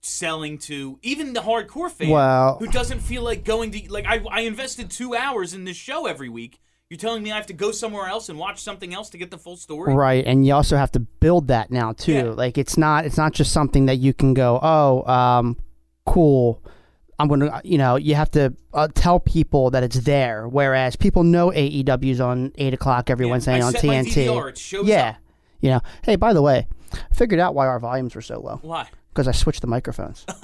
selling 0.00 0.56
to 0.56 0.98
even 1.02 1.32
the 1.32 1.40
hardcore 1.40 1.90
fan 1.90 2.10
Well- 2.10 2.58
who 2.58 2.66
doesn't 2.66 3.00
feel 3.00 3.22
like 3.22 3.44
going 3.44 3.72
to 3.72 3.92
like 3.92 4.06
I, 4.06 4.22
I 4.30 4.40
invested 4.40 4.90
two 4.90 5.14
hours 5.14 5.54
in 5.54 5.64
this 5.64 5.76
show 5.76 6.06
every 6.06 6.28
week. 6.28 6.60
You're 6.88 6.98
telling 6.98 7.24
me 7.24 7.32
I 7.32 7.36
have 7.36 7.46
to 7.46 7.52
go 7.52 7.72
somewhere 7.72 8.06
else 8.06 8.28
and 8.28 8.38
watch 8.38 8.62
something 8.62 8.94
else 8.94 9.10
to 9.10 9.18
get 9.18 9.32
the 9.32 9.38
full 9.38 9.56
story? 9.56 9.92
right, 9.92 10.24
and 10.24 10.46
you 10.46 10.54
also 10.54 10.76
have 10.76 10.92
to 10.92 11.00
build 11.00 11.48
that 11.48 11.72
now 11.72 11.92
too. 11.92 12.12
Yeah. 12.12 12.22
Like 12.24 12.58
it's 12.58 12.76
not 12.76 13.04
it's 13.04 13.16
not 13.16 13.32
just 13.32 13.52
something 13.52 13.86
that 13.86 13.96
you 13.96 14.14
can 14.14 14.34
go, 14.34 14.60
oh, 14.62 15.02
um, 15.12 15.56
cool. 16.04 16.62
I'm 17.18 17.28
gonna, 17.28 17.60
you 17.64 17.78
know, 17.78 17.96
you 17.96 18.14
have 18.14 18.30
to 18.32 18.54
uh, 18.74 18.88
tell 18.94 19.18
people 19.20 19.70
that 19.70 19.82
it's 19.82 20.00
there. 20.00 20.46
Whereas 20.48 20.96
people 20.96 21.22
know 21.24 21.50
AEW's 21.50 22.20
on 22.20 22.52
eight 22.56 22.74
o'clock 22.74 23.08
every 23.10 23.26
Yeah, 23.26 23.30
Wednesday 23.32 23.54
I 23.54 23.60
on 23.62 23.72
set 23.72 23.84
my 23.84 23.94
TNT. 23.94 24.26
DVR, 24.26 24.48
it 24.50 24.58
shows 24.58 24.86
yeah, 24.86 25.08
up. 25.10 25.16
you 25.60 25.70
know. 25.70 25.80
Hey, 26.02 26.16
by 26.16 26.32
the 26.32 26.42
way, 26.42 26.66
I 26.92 27.14
figured 27.14 27.40
out 27.40 27.54
why 27.54 27.66
our 27.66 27.78
volumes 27.80 28.14
were 28.14 28.20
so 28.22 28.38
low 28.40 28.58
Why? 28.62 28.88
because 29.10 29.26
I 29.28 29.32
switched 29.32 29.60
the 29.62 29.66
microphones. 29.66 30.26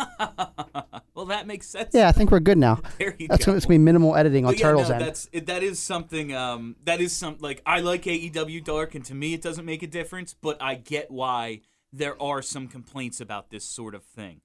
Well, 1.14 1.26
that 1.26 1.46
makes 1.46 1.68
sense. 1.68 1.90
yeah, 1.92 2.08
I 2.08 2.12
think 2.12 2.30
we're 2.32 2.40
good 2.40 2.58
now. 2.58 2.80
There 2.98 3.14
you 3.16 3.28
That's 3.28 3.44
go. 3.44 3.54
it's 3.54 3.66
gonna 3.66 3.74
be 3.74 3.84
minimal 3.84 4.16
editing 4.16 4.44
on 4.44 4.54
yeah, 4.54 4.58
Turtles 4.60 4.88
no, 4.88 4.96
end. 4.96 5.04
that's 5.04 5.28
that 5.32 5.62
is 5.62 5.78
something. 5.78 6.34
Um, 6.34 6.74
that 6.84 7.00
is 7.00 7.12
some 7.12 7.36
like 7.38 7.62
I 7.64 7.78
like 7.80 8.02
AEW 8.04 8.64
Dark, 8.64 8.94
and 8.96 9.04
to 9.04 9.14
me 9.14 9.32
it 9.34 9.40
doesn't 9.42 9.64
make 9.64 9.82
a 9.84 9.86
difference. 9.86 10.34
But 10.34 10.60
I 10.60 10.74
get 10.74 11.12
why 11.12 11.60
there 11.92 12.20
are 12.20 12.42
some 12.42 12.66
complaints 12.66 13.20
about 13.20 13.50
this 13.50 13.64
sort 13.64 13.94
of 13.94 14.02
thing. 14.02 14.40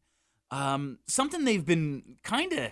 Um, 0.51 0.99
something 1.07 1.43
they've 1.45 1.65
been 1.65 2.15
kind 2.23 2.53
of, 2.53 2.71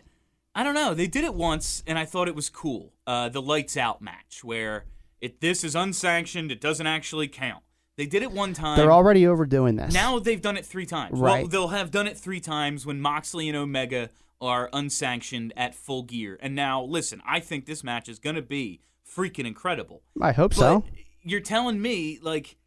I 0.53 0.63
don't 0.63 0.75
know. 0.75 0.93
They 0.93 1.07
did 1.07 1.23
it 1.23 1.33
once, 1.33 1.83
and 1.85 1.99
I 1.99 2.05
thought 2.05 2.27
it 2.27 2.35
was 2.35 2.49
cool. 2.49 2.93
Uh, 3.05 3.29
the 3.29 3.41
lights 3.41 3.75
out 3.75 4.01
match 4.01 4.43
where 4.43 4.85
it 5.21 5.41
this 5.41 5.63
is 5.63 5.75
unsanctioned. 5.75 6.51
It 6.51 6.61
doesn't 6.61 6.87
actually 6.87 7.27
count. 7.27 7.63
They 7.97 8.05
did 8.05 8.23
it 8.23 8.31
one 8.31 8.53
time. 8.53 8.77
They're 8.77 8.91
already 8.91 9.25
overdoing 9.27 9.75
this. 9.77 9.93
Now 9.93 10.19
they've 10.19 10.41
done 10.41 10.57
it 10.57 10.65
three 10.65 10.85
times. 10.85 11.13
Well, 11.19 11.33
Right. 11.33 11.49
they'll 11.49 11.69
have 11.69 11.91
done 11.91 12.07
it 12.07 12.17
three 12.17 12.41
times 12.41 12.85
when 12.85 12.99
Moxley 12.99 13.47
and 13.47 13.57
Omega 13.57 14.09
are 14.41 14.69
unsanctioned 14.73 15.53
at 15.55 15.73
full 15.73 16.03
gear. 16.03 16.37
And 16.41 16.55
now, 16.55 16.83
listen, 16.83 17.21
I 17.25 17.39
think 17.39 17.65
this 17.65 17.83
match 17.85 18.09
is 18.09 18.19
going 18.19 18.35
to 18.35 18.41
be 18.41 18.81
freaking 19.09 19.45
incredible. 19.45 20.01
I 20.21 20.33
hope 20.33 20.51
But 20.51 20.57
so. 20.59 20.83
you're 21.23 21.39
telling 21.39 21.81
me, 21.81 22.19
like, 22.21 22.57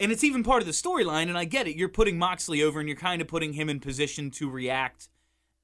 and 0.00 0.12
it's 0.12 0.24
even 0.24 0.42
part 0.42 0.62
of 0.62 0.66
the 0.66 0.72
storyline, 0.72 1.28
and 1.28 1.38
I 1.38 1.44
get 1.44 1.66
it. 1.66 1.76
You're 1.76 1.88
putting 1.88 2.18
Moxley 2.18 2.62
over, 2.62 2.80
and 2.80 2.88
you're 2.88 2.96
kind 2.96 3.22
of 3.22 3.28
putting 3.28 3.52
him 3.52 3.68
in 3.68 3.80
position 3.80 4.30
to 4.32 4.50
react 4.50 5.08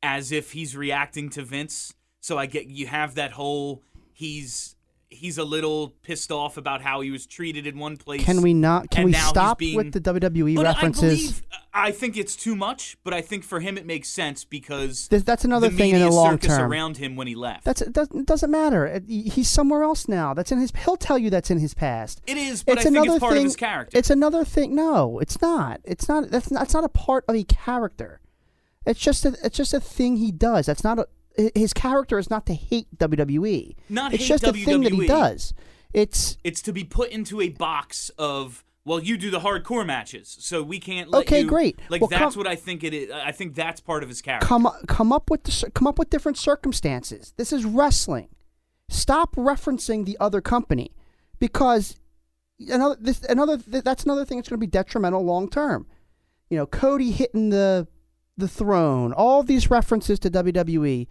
as 0.03 0.33
if 0.33 0.53
he's 0.53 0.77
reacting 0.77 1.31
to 1.31 1.43
Vince. 1.43 1.95
So 2.21 2.39
I 2.39 2.47
get 2.47 2.67
you 2.67 2.87
have 2.87 3.15
that 3.15 3.33
whole 3.33 3.83
he's 4.13 4.77
he's 5.11 5.37
a 5.39 5.45
little 5.45 5.89
pissed 6.03 6.31
off 6.31 6.57
about 6.57 6.81
how 6.83 7.01
he 7.01 7.11
was 7.11 7.27
treated 7.27 7.67
in 7.67 7.79
one 7.79 7.97
place. 7.97 8.25
Can 8.25 8.43
we 8.43 8.55
not? 8.55 8.91
Can 8.91 9.05
we 9.05 9.13
stop 9.13 9.59
being- 9.59 9.77
with 9.77 9.93
the 9.93 10.01
WWE 10.01 10.57
references? 10.63 11.03
I 11.03 11.09
believe 11.17 11.43
uh, 11.53 11.57
I 11.73 11.91
think 11.93 12.17
it's 12.17 12.35
too 12.37 12.57
much, 12.57 12.97
but 13.05 13.13
I 13.13 13.21
think 13.21 13.45
for 13.45 13.61
him 13.61 13.77
it 13.77 13.87
makes 13.87 14.09
sense 14.09 14.45
because 14.45 15.09
Th- 15.09 15.23
that's 15.25 15.45
another 15.45 15.69
the 15.69 15.77
thing 15.77 15.91
in 15.95 16.01
the 16.01 16.11
long 16.11 16.39
term. 16.39 16.71
around 16.71 16.97
him 16.97 17.17
when 17.17 17.27
he 17.27 17.35
left. 17.35 17.65
That's 17.65 17.83
it 17.83 17.93
doesn't, 17.93 18.51
matter. 18.51 19.01
He's 19.07 19.49
somewhere 19.49 19.83
else 19.83 20.09
now. 20.09 20.33
That's 20.35 20.51
in 20.53 20.59
his. 20.61 20.73
He'll 20.85 20.97
tell 20.97 21.19
you 21.19 21.29
that's 21.31 21.51
in 21.51 21.59
his 21.59 21.75
past. 21.75 22.23
it 22.27 22.37
is, 22.37 22.63
but 22.63 22.73
it's 22.79 22.81
I 22.81 22.85
think 22.85 22.97
another 22.97 23.17
it's 23.17 23.21
part 23.21 23.33
thing. 23.33 23.39
of 23.39 23.45
his 23.45 23.57
character. 23.57 23.99
It's 23.99 24.11
another 24.11 24.45
thing. 24.45 24.75
No, 24.75 25.19
it's 25.21 25.41
not. 25.43 25.81
It's 25.85 26.09
not. 26.09 26.31
That's 26.31 26.51
not, 26.51 26.61
that's 26.61 26.75
not 26.75 26.85
a 26.85 26.89
part 26.89 27.25
of 27.29 27.35
a 27.35 27.45
character. 27.45 28.21
It's 28.87 29.01
just 29.01 29.25
a. 29.25 29.37
It's 29.45 29.57
just 29.57 29.75
a 29.75 29.81
thing 29.81 30.17
he 30.17 30.33
does. 30.33 30.67
That's 30.67 30.83
not 30.85 30.99
a. 30.99 31.09
His 31.55 31.73
character 31.73 32.19
is 32.19 32.29
not 32.31 32.47
to 32.47 32.55
hate 32.55 32.87
WWE. 32.99 33.77
Not 33.89 34.13
it's 34.13 34.23
hate 34.25 34.29
just 34.29 34.45
a 34.45 34.53
thing 34.53 34.83
that 34.83 34.93
he 34.93 35.07
does. 35.07 35.55
It's 35.93 36.37
it's 36.45 36.63
to 36.63 36.73
be 36.73 36.85
put 36.85 37.11
into 37.11 37.41
a 37.41 37.49
box 37.49 38.11
of 38.19 38.65
well, 38.85 38.99
you 39.01 39.17
do 39.19 39.31
the 39.31 39.41
hardcore 39.41 39.85
matches, 39.87 40.37
so 40.41 40.63
we 40.63 40.79
can't 40.81 41.11
let 41.11 41.21
Okay, 41.27 41.41
you. 41.43 41.47
great. 41.47 41.79
Like 41.91 42.01
Well, 42.01 42.09
that's 42.09 42.35
come- 42.35 42.41
what 42.41 42.47
I 42.47 42.57
think 42.57 42.83
it 42.83 42.95
is. 42.95 43.11
I 43.11 43.31
think 43.33 43.55
that's 43.55 43.81
part 43.81 44.03
of 44.03 44.09
his 44.09 44.23
character. 44.23 44.47
come 44.47 44.69
come 44.89 45.13
up 45.13 45.31
with 45.31 45.45
the, 45.45 45.71
come 45.73 45.87
up 45.87 45.99
with 45.99 46.11
different 46.11 46.39
circumstances. 46.39 47.35
This 47.37 47.53
is 47.53 47.65
wrestling. 47.65 48.29
Stop 48.89 49.37
referencing 49.37 50.05
the 50.07 50.17
other 50.19 50.41
company 50.41 50.93
because 51.39 51.97
another 52.69 52.97
this 53.01 53.23
another 53.25 53.59
th- 53.59 53.85
that's 53.85 54.05
another 54.05 54.25
thing 54.25 54.39
that's 54.39 54.49
going 54.49 54.59
to 54.59 54.67
be 54.67 54.71
detrimental 54.71 55.25
long 55.25 55.49
term. 55.49 55.87
You 56.49 56.57
know, 56.59 56.67
Cody 56.67 57.13
hitting 57.13 57.51
the 57.51 57.87
the 58.41 58.49
throne, 58.49 59.13
all 59.13 59.43
these 59.43 59.71
references 59.71 60.19
to 60.21 60.31
WWE. 60.31 61.07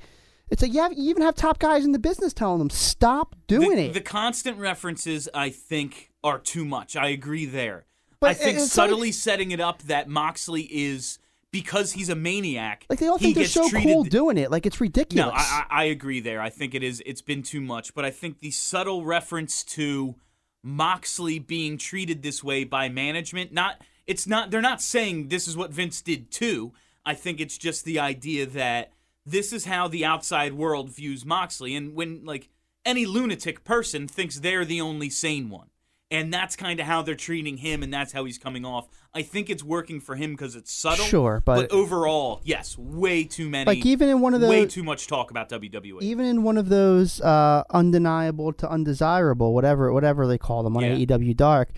It's 0.49 0.61
like 0.61 0.73
you, 0.73 0.81
have, 0.81 0.93
you 0.93 1.09
even 1.09 1.21
have 1.21 1.35
top 1.35 1.59
guys 1.59 1.85
in 1.85 1.91
the 1.91 1.99
business 1.99 2.33
telling 2.33 2.59
them 2.59 2.69
stop 2.69 3.35
doing 3.47 3.75
the, 3.75 3.85
it. 3.85 3.93
The 3.93 4.01
constant 4.01 4.57
references, 4.57 5.29
I 5.33 5.51
think, 5.51 6.11
are 6.23 6.39
too 6.39 6.65
much. 6.65 6.95
I 6.95 7.09
agree 7.09 7.45
there. 7.45 7.85
But 8.19 8.31
I 8.31 8.33
think 8.33 8.59
subtly 8.59 9.09
like- 9.09 9.13
setting 9.13 9.51
it 9.51 9.59
up 9.59 9.83
that 9.83 10.09
Moxley 10.09 10.63
is 10.63 11.19
because 11.51 11.93
he's 11.93 12.09
a 12.09 12.15
maniac. 12.15 12.85
like 12.89 12.99
they 12.99 13.07
all 13.07 13.17
think 13.17 13.35
they're 13.35 13.45
so 13.45 13.69
cool 13.69 14.03
doing 14.03 14.37
it. 14.37 14.51
Like 14.51 14.65
it's 14.65 14.81
ridiculous. 14.81 15.27
No, 15.27 15.31
I, 15.33 15.65
I 15.69 15.81
I 15.81 15.83
agree 15.85 16.19
there. 16.19 16.41
I 16.41 16.49
think 16.49 16.75
it 16.75 16.83
is. 16.83 17.01
It's 17.05 17.21
been 17.21 17.43
too 17.43 17.61
much, 17.61 17.93
but 17.95 18.05
I 18.05 18.11
think 18.11 18.39
the 18.39 18.51
subtle 18.51 19.05
reference 19.05 19.63
to 19.63 20.15
Moxley 20.63 21.39
being 21.39 21.77
treated 21.77 22.21
this 22.21 22.43
way 22.43 22.63
by 22.65 22.89
management, 22.89 23.51
not 23.51 23.81
it's 24.05 24.27
not. 24.27 24.51
They're 24.51 24.61
not 24.61 24.81
saying 24.81 25.29
this 25.29 25.47
is 25.47 25.55
what 25.55 25.71
Vince 25.71 26.01
did 26.01 26.29
too. 26.31 26.73
I 27.09 27.15
think 27.15 27.39
it's 27.41 27.57
just 27.57 27.85
the 27.85 27.97
idea 27.97 28.45
that 28.45 28.91
this 29.25 29.51
is 29.51 29.65
how 29.65 29.87
the 29.87 30.05
outside 30.05 30.53
world 30.53 30.91
views 30.91 31.25
Moxley, 31.25 31.75
and 31.75 31.95
when 31.95 32.23
like 32.23 32.49
any 32.85 33.07
lunatic 33.07 33.63
person 33.63 34.07
thinks 34.07 34.39
they're 34.39 34.63
the 34.63 34.79
only 34.79 35.09
sane 35.09 35.49
one. 35.49 35.69
And 36.11 36.33
that's 36.33 36.55
kind 36.55 36.79
of 36.79 36.85
how 36.87 37.01
they're 37.03 37.13
treating 37.15 37.57
him, 37.57 37.81
and 37.83 37.91
that's 37.93 38.13
how 38.13 38.25
he's 38.25 38.37
coming 38.39 38.65
off. 38.65 38.87
I 39.13 39.21
think 39.23 39.49
it's 39.49 39.63
working 39.63 39.99
for 39.99 40.15
him 40.15 40.31
because 40.33 40.55
it's 40.55 40.71
subtle. 40.71 41.05
Sure, 41.05 41.41
but- 41.43 41.71
overall, 41.71 42.41
yes, 42.43 42.77
way 42.77 43.23
too 43.23 43.49
many. 43.49 43.65
Like, 43.67 43.85
even 43.85 44.07
in 44.09 44.19
one 44.19 44.33
of 44.35 44.41
those, 44.41 44.49
way 44.51 44.65
too 44.67 44.83
much 44.83 45.07
talk 45.07 45.29
about. 45.31 45.49
WWE. 45.49 46.01
even 46.01 46.25
in 46.25 46.43
one 46.43 46.57
of 46.57 46.69
those 46.69 47.21
uh, 47.21 47.63
undeniable 47.71 48.53
to 48.53 48.69
undesirable, 48.69 49.53
whatever 49.55 49.91
whatever 49.93 50.25
they 50.27 50.37
call 50.37 50.61
them 50.63 50.77
on 50.77 50.83
Yeah. 50.83 50.95
AEW 50.95 51.35
Dark, 51.35 51.69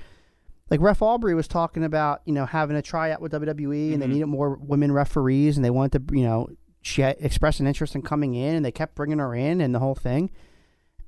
like 0.71 0.79
Ref 0.81 1.01
Aubrey 1.03 1.35
was 1.35 1.47
talking 1.47 1.83
about, 1.83 2.21
you 2.25 2.33
know, 2.33 2.45
having 2.47 2.75
a 2.77 2.81
tryout 2.81 3.21
with 3.21 3.33
WWE 3.33 3.93
and 3.93 4.01
they 4.01 4.07
Mhm. 4.07 4.11
needed 4.13 4.25
more 4.27 4.55
women 4.55 4.91
referees 4.91 5.57
and 5.57 5.63
they 5.65 5.69
wanted 5.69 6.07
to, 6.09 6.17
you 6.17 6.23
know, 6.23 6.47
she 6.81 7.01
had 7.03 7.17
expressed 7.19 7.59
an 7.59 7.67
interest 7.67 7.93
in 7.93 8.01
coming 8.01 8.33
in 8.33 8.55
and 8.55 8.65
they 8.65 8.71
kept 8.71 8.95
bringing 8.95 9.19
her 9.19 9.35
in 9.35 9.61
and 9.61 9.75
the 9.75 9.79
whole 9.79 9.93
thing, 9.95 10.31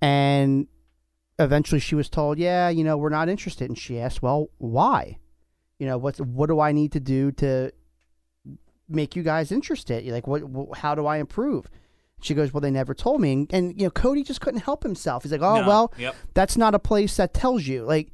and 0.02 0.68
eventually 1.40 1.80
she 1.80 1.96
was 1.96 2.10
told, 2.10 2.38
yeah, 2.38 2.70
you 2.70 2.84
know, 2.84 2.98
we're 2.98 3.10
not 3.10 3.30
interested, 3.30 3.70
and 3.70 3.78
she 3.78 4.00
asked, 4.00 4.22
well, 4.22 4.50
why? 4.60 5.18
You 5.80 5.88
know, 5.88 5.98
what's 5.98 6.20
what 6.20 6.48
do 6.48 6.60
I 6.60 6.72
need 6.74 6.92
to 6.92 7.00
do 7.00 7.32
to 7.34 7.72
make 8.88 9.16
you 9.16 9.24
guys 9.24 9.52
interested? 9.52 10.06
Like, 10.08 10.28
what? 10.28 10.42
wh- 10.42 10.78
How 10.78 10.94
do 10.96 11.06
I 11.06 11.18
improve? 11.18 11.70
She 12.22 12.34
goes, 12.34 12.54
well, 12.54 12.62
they 12.62 12.72
never 12.72 12.94
told 12.94 13.20
me, 13.20 13.34
and, 13.34 13.54
and 13.54 13.80
you 13.82 13.88
know, 13.88 13.92
Cody 13.92 14.24
just 14.24 14.40
couldn't 14.42 14.62
help 14.62 14.84
himself. 14.84 15.24
He's 15.24 15.32
like, 15.32 15.42
oh 15.42 15.62
No, 15.62 15.68
well, 15.68 15.94
yep. 15.98 16.16
that's 16.34 16.56
not 16.58 16.76
a 16.76 16.80
place 16.80 17.18
that 17.18 17.34
tells 17.34 17.66
you. 17.68 17.84
Like, 17.84 18.14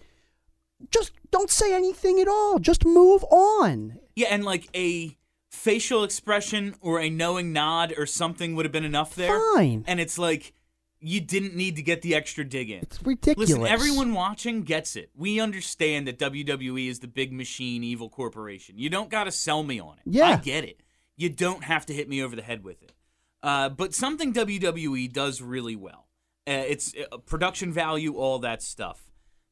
just 0.91 1.12
don't 1.31 1.50
say 1.50 1.74
anything 1.74 2.19
at 2.19 2.27
all. 2.27 2.59
Just 2.59 2.86
move 2.86 3.24
on. 3.25 4.00
Yeah, 4.15 4.27
and 4.31 4.43
like 4.43 4.67
a 4.75 5.17
facial 5.51 6.03
expression 6.03 6.75
or 6.81 7.00
a 7.00 7.09
knowing 7.09 7.51
nod 7.51 7.93
or 7.98 8.05
something 8.05 8.55
would 8.55 8.65
have 8.65 8.71
been 8.71 8.86
enough 8.86 9.15
there. 9.15 9.39
Fine. 9.55 9.83
And 9.88 10.00
it's 10.00 10.17
like 10.17 10.53
you 11.01 11.21
didn't 11.21 11.55
need 11.55 11.75
to 11.77 11.81
get 11.81 12.01
the 12.01 12.15
extra 12.15 12.43
dig 12.43 12.69
in. 12.69 12.79
It's 12.79 13.01
ridiculous. 13.03 13.50
Listen, 13.50 13.65
everyone 13.65 14.13
watching 14.13 14.63
gets 14.63 14.95
it. 14.95 15.09
We 15.15 15.39
understand 15.39 16.07
that 16.07 16.19
WWE 16.19 16.88
is 16.89 17.00
the 17.00 17.07
big 17.07 17.31
machine, 17.31 17.83
evil 17.83 18.09
corporation. 18.09 18.77
You 18.77 18.89
don't 18.89 19.09
got 19.09 19.25
to 19.25 19.31
sell 19.31 19.63
me 19.63 19.79
on 19.79 19.98
it. 19.98 20.03
Yeah. 20.05 20.29
I 20.29 20.36
get 20.38 20.63
it. 20.63 20.81
You 21.15 21.29
don't 21.29 21.63
have 21.63 21.86
to 21.88 21.93
hit 21.93 22.09
me 22.09 22.21
over 22.24 22.36
the 22.36 22.41
head 22.41 22.63
with 22.63 22.81
it. 22.81 22.93
Uh, 23.41 23.69
but 23.69 23.93
something 23.93 24.33
WWE 24.33 25.12
does 25.12 25.41
really 25.41 25.75
well. 25.75 26.07
Uh, 26.48 26.63
it's 26.67 26.93
uh, 27.12 27.17
production 27.17 27.71
value, 27.71 28.15
all 28.15 28.39
that 28.39 28.62
stuff. 28.62 29.08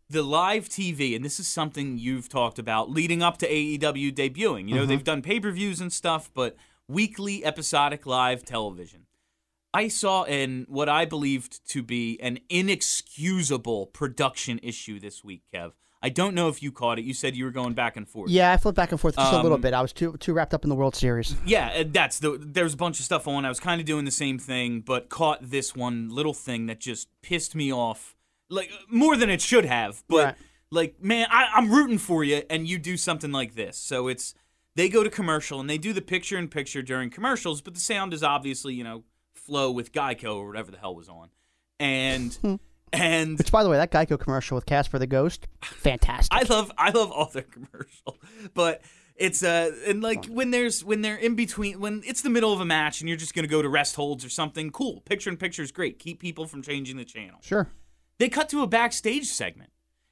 The 0.09 0.23
live 0.23 0.69
TV, 0.69 1.15
and 1.15 1.25
this 1.25 1.39
is 1.39 1.47
something 1.47 1.97
you've 1.97 2.29
talked 2.29 2.59
about 2.59 2.89
leading 2.89 3.21
up 3.21 3.37
to 3.39 3.47
AEW 3.47 4.13
debuting. 4.13 4.69
You 4.69 4.75
know, 4.75 4.85
they've 4.85 5.03
done 5.03 5.21
pay 5.21 5.39
per 5.39 5.51
views 5.51 5.81
and 5.81 5.91
stuff, 5.91 6.29
but 6.33 6.55
weekly 6.87 7.43
episodic 7.43 8.05
live 8.05 8.43
television. 8.45 9.05
I 9.73 9.89
saw 9.89 10.23
in 10.23 10.65
what 10.69 10.87
I 10.87 11.03
believed 11.05 11.67
to 11.71 11.83
be 11.83 12.17
an 12.21 12.39
inexcusable 12.49 13.87
production 13.87 14.59
issue 14.63 14.99
this 14.99 15.23
week, 15.23 15.43
Kev. 15.53 15.73
I 16.01 16.09
don't 16.09 16.35
know 16.35 16.47
if 16.47 16.61
you 16.63 16.71
caught 16.71 16.99
it. 16.99 17.05
You 17.05 17.13
said 17.13 17.35
you 17.35 17.43
were 17.43 17.51
going 17.51 17.73
back 17.73 17.97
and 17.97 18.07
forth. 18.07 18.29
Yeah, 18.29 18.51
I 18.53 18.57
flipped 18.57 18.75
back 18.75 18.91
and 18.91 19.01
forth 19.01 19.15
just 19.15 19.33
a 19.33 19.41
little 19.41 19.55
Um, 19.55 19.61
bit. 19.61 19.73
I 19.73 19.81
was 19.81 19.91
too 19.91 20.15
too 20.19 20.31
wrapped 20.31 20.53
up 20.53 20.63
in 20.63 20.69
the 20.69 20.75
World 20.75 20.95
Series. 20.95 21.35
Yeah, 21.45 21.71
uh, 21.75 21.83
that's 21.87 22.19
the. 22.19 22.37
There's 22.39 22.75
a 22.75 22.77
bunch 22.77 22.99
of 22.99 23.05
stuff 23.05 23.27
on. 23.27 23.45
I 23.45 23.49
was 23.49 23.59
kind 23.59 23.81
of 23.81 23.85
doing 23.87 24.05
the 24.05 24.11
same 24.11 24.37
thing, 24.39 24.81
but 24.81 25.09
caught 25.09 25.39
this 25.49 25.75
one 25.75 26.09
little 26.09 26.33
thing 26.35 26.67
that 26.67 26.79
just 26.79 27.09
pissed 27.23 27.55
me 27.55 27.73
off, 27.73 28.15
like 28.49 28.71
more 28.89 29.15
than 29.17 29.29
it 29.29 29.41
should 29.41 29.65
have. 29.65 30.03
But 30.07 30.23
Right. 30.25 30.35
like, 30.71 31.03
man, 31.03 31.27
I, 31.29 31.49
I'm 31.55 31.69
rooting 31.71 31.97
for 31.97 32.23
you, 32.23 32.43
and 32.49 32.67
you 32.67 32.77
do 32.79 32.97
something 32.97 33.31
like 33.31 33.55
this. 33.55 33.77
So 33.77 34.07
it's 34.07 34.33
they 34.75 34.89
go 34.89 35.03
to 35.03 35.09
commercial 35.09 35.59
and 35.59 35.69
they 35.69 35.77
do 35.77 35.91
the 35.93 36.01
picture 36.01 36.37
in 36.37 36.47
picture 36.47 36.81
during 36.81 37.09
commercials, 37.09 37.61
but 37.61 37.73
the 37.73 37.79
sound 37.79 38.13
is 38.13 38.23
obviously 38.23 38.73
you 38.73 38.83
know 38.83 39.03
flow 39.33 39.71
with 39.71 39.91
Geico 39.91 40.35
or 40.35 40.47
whatever 40.47 40.71
the 40.71 40.77
hell 40.77 40.95
was 40.95 41.09
on, 41.09 41.29
and 41.79 42.37
and 42.93 43.37
Which, 43.37 43.51
by 43.51 43.63
the 43.63 43.69
way, 43.69 43.77
that 43.77 43.91
Geico 43.91 44.19
commercial 44.19 44.55
with 44.55 44.65
Casper 44.65 44.99
the 44.99 45.07
Ghost, 45.07 45.47
fantastic. 45.63 46.37
I 46.37 46.43
love 46.43 46.71
I 46.77 46.89
love 46.91 47.11
all 47.11 47.25
their 47.27 47.43
commercial, 47.43 48.17
but 48.53 48.81
it's 49.15 49.41
uh 49.43 49.71
and 49.87 50.03
like 50.03 50.25
when 50.27 50.51
there's 50.51 50.83
when 50.83 51.01
they're 51.01 51.15
in 51.17 51.33
between 51.33 51.79
when 51.79 52.03
it's 52.05 52.21
the 52.21 52.29
middle 52.29 52.53
of 52.53 52.61
a 52.61 52.65
match 52.65 53.01
and 53.01 53.09
you're 53.09 53.17
just 53.17 53.33
gonna 53.33 53.47
go 53.47 53.61
to 53.63 53.69
rest 53.69 53.95
holds 53.95 54.23
or 54.23 54.29
something. 54.29 54.69
Cool, 54.69 55.01
picture 55.01 55.29
in 55.29 55.37
picture 55.37 55.63
is 55.63 55.71
great. 55.71 55.97
Keep 55.97 56.19
people 56.19 56.45
from 56.45 56.61
changing 56.61 56.97
the 56.97 57.05
channel. 57.05 57.39
sure. 57.41 57.67
They 58.19 58.29
cut 58.29 58.49
to 58.49 58.61
a 58.61 58.67
backstage 58.67 59.27
segment, 59.27 59.71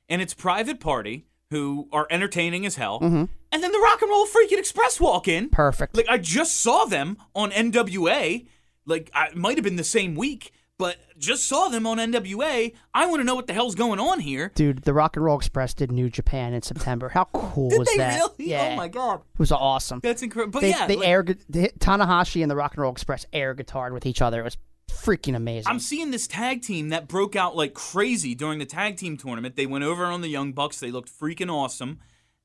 and 0.09 0.21
it's 0.21 0.33
Private 0.33 0.79
Party 0.79 1.25
who 1.51 1.87
are 1.91 2.07
entertaining 2.09 2.65
as 2.65 2.75
hell, 2.75 2.99
mm-hmm. 2.99 3.25
and 3.51 3.63
then 3.63 3.71
the 3.71 3.79
Rock 3.79 4.01
and 4.01 4.09
Roll 4.09 4.25
Freaking 4.25 4.57
Express 4.59 4.99
walk 4.99 5.27
in. 5.27 5.49
Perfect. 5.49 5.95
Like 5.95 6.09
I 6.09 6.17
just 6.17 6.59
saw 6.59 6.85
them 6.85 7.17
on 7.33 7.51
NWA. 7.51 8.47
Like 8.85 9.09
I 9.13 9.27
it 9.27 9.35
might 9.35 9.57
have 9.57 9.63
been 9.63 9.75
the 9.75 9.83
same 9.83 10.15
week, 10.15 10.51
but 10.77 10.97
just 11.17 11.47
saw 11.47 11.69
them 11.69 11.87
on 11.87 11.97
NWA. 11.97 12.73
I 12.93 13.05
want 13.05 13.21
to 13.21 13.23
know 13.23 13.35
what 13.35 13.47
the 13.47 13.53
hell's 13.53 13.75
going 13.75 13.99
on 13.99 14.19
here. 14.19 14.51
Dude, 14.55 14.83
the 14.83 14.93
Rock 14.93 15.15
and 15.15 15.23
Roll 15.23 15.37
Express 15.37 15.73
did 15.73 15.91
New 15.91 16.09
Japan 16.09 16.53
in 16.53 16.61
September. 16.61 17.09
How 17.09 17.25
cool 17.33 17.69
Did 17.69 17.79
was 17.79 17.87
they 17.87 17.97
that? 17.97 18.15
really? 18.15 18.29
Oh 18.29 18.35
yeah. 18.39 18.69
Oh 18.73 18.75
my 18.75 18.87
god. 18.87 19.21
It 19.33 19.39
was 19.39 19.51
awesome. 19.51 19.99
That's 20.03 20.21
incredible. 20.21 20.51
But 20.51 20.61
they 20.61 20.69
yeah, 20.71 20.87
they 20.87 20.97
like, 20.97 21.07
air 21.07 21.23
Tanahashi 21.23 22.41
and 22.41 22.51
the 22.51 22.55
Rock 22.55 22.73
and 22.73 22.81
Roll 22.81 22.91
Express 22.91 23.25
air 23.31 23.55
guitared 23.55 23.93
with 23.93 24.05
each 24.05 24.21
other. 24.21 24.41
It 24.41 24.43
was 24.43 24.57
freaking 24.89 25.35
amazing. 25.35 25.67
I'm 25.69 25.79
seeing 25.79 26.11
this 26.11 26.27
tag 26.27 26.61
team 26.61 26.89
that 26.89 27.07
broke 27.07 27.35
out 27.35 27.55
like 27.55 27.73
crazy 27.73 28.35
during 28.35 28.59
the 28.59 28.65
tag 28.65 28.97
team 28.97 29.17
tournament. 29.17 29.55
They 29.55 29.65
went 29.65 29.83
over 29.83 30.05
on 30.05 30.21
the 30.21 30.27
Young 30.29 30.51
Bucks. 30.53 30.79
They 30.79 30.91
looked 30.91 31.09
freaking 31.11 31.51
awesome. 31.51 31.99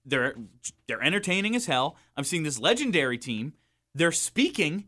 They're 0.05 0.35
they're 0.89 1.03
entertaining 1.03 1.55
as 1.55 1.67
hell. 1.67 1.97
I'm 2.17 2.25
seeing 2.25 2.43
this 2.43 2.59
legendary 2.59 3.19
team. 3.19 3.55
They're 3.95 4.13
speaking, 4.13 4.85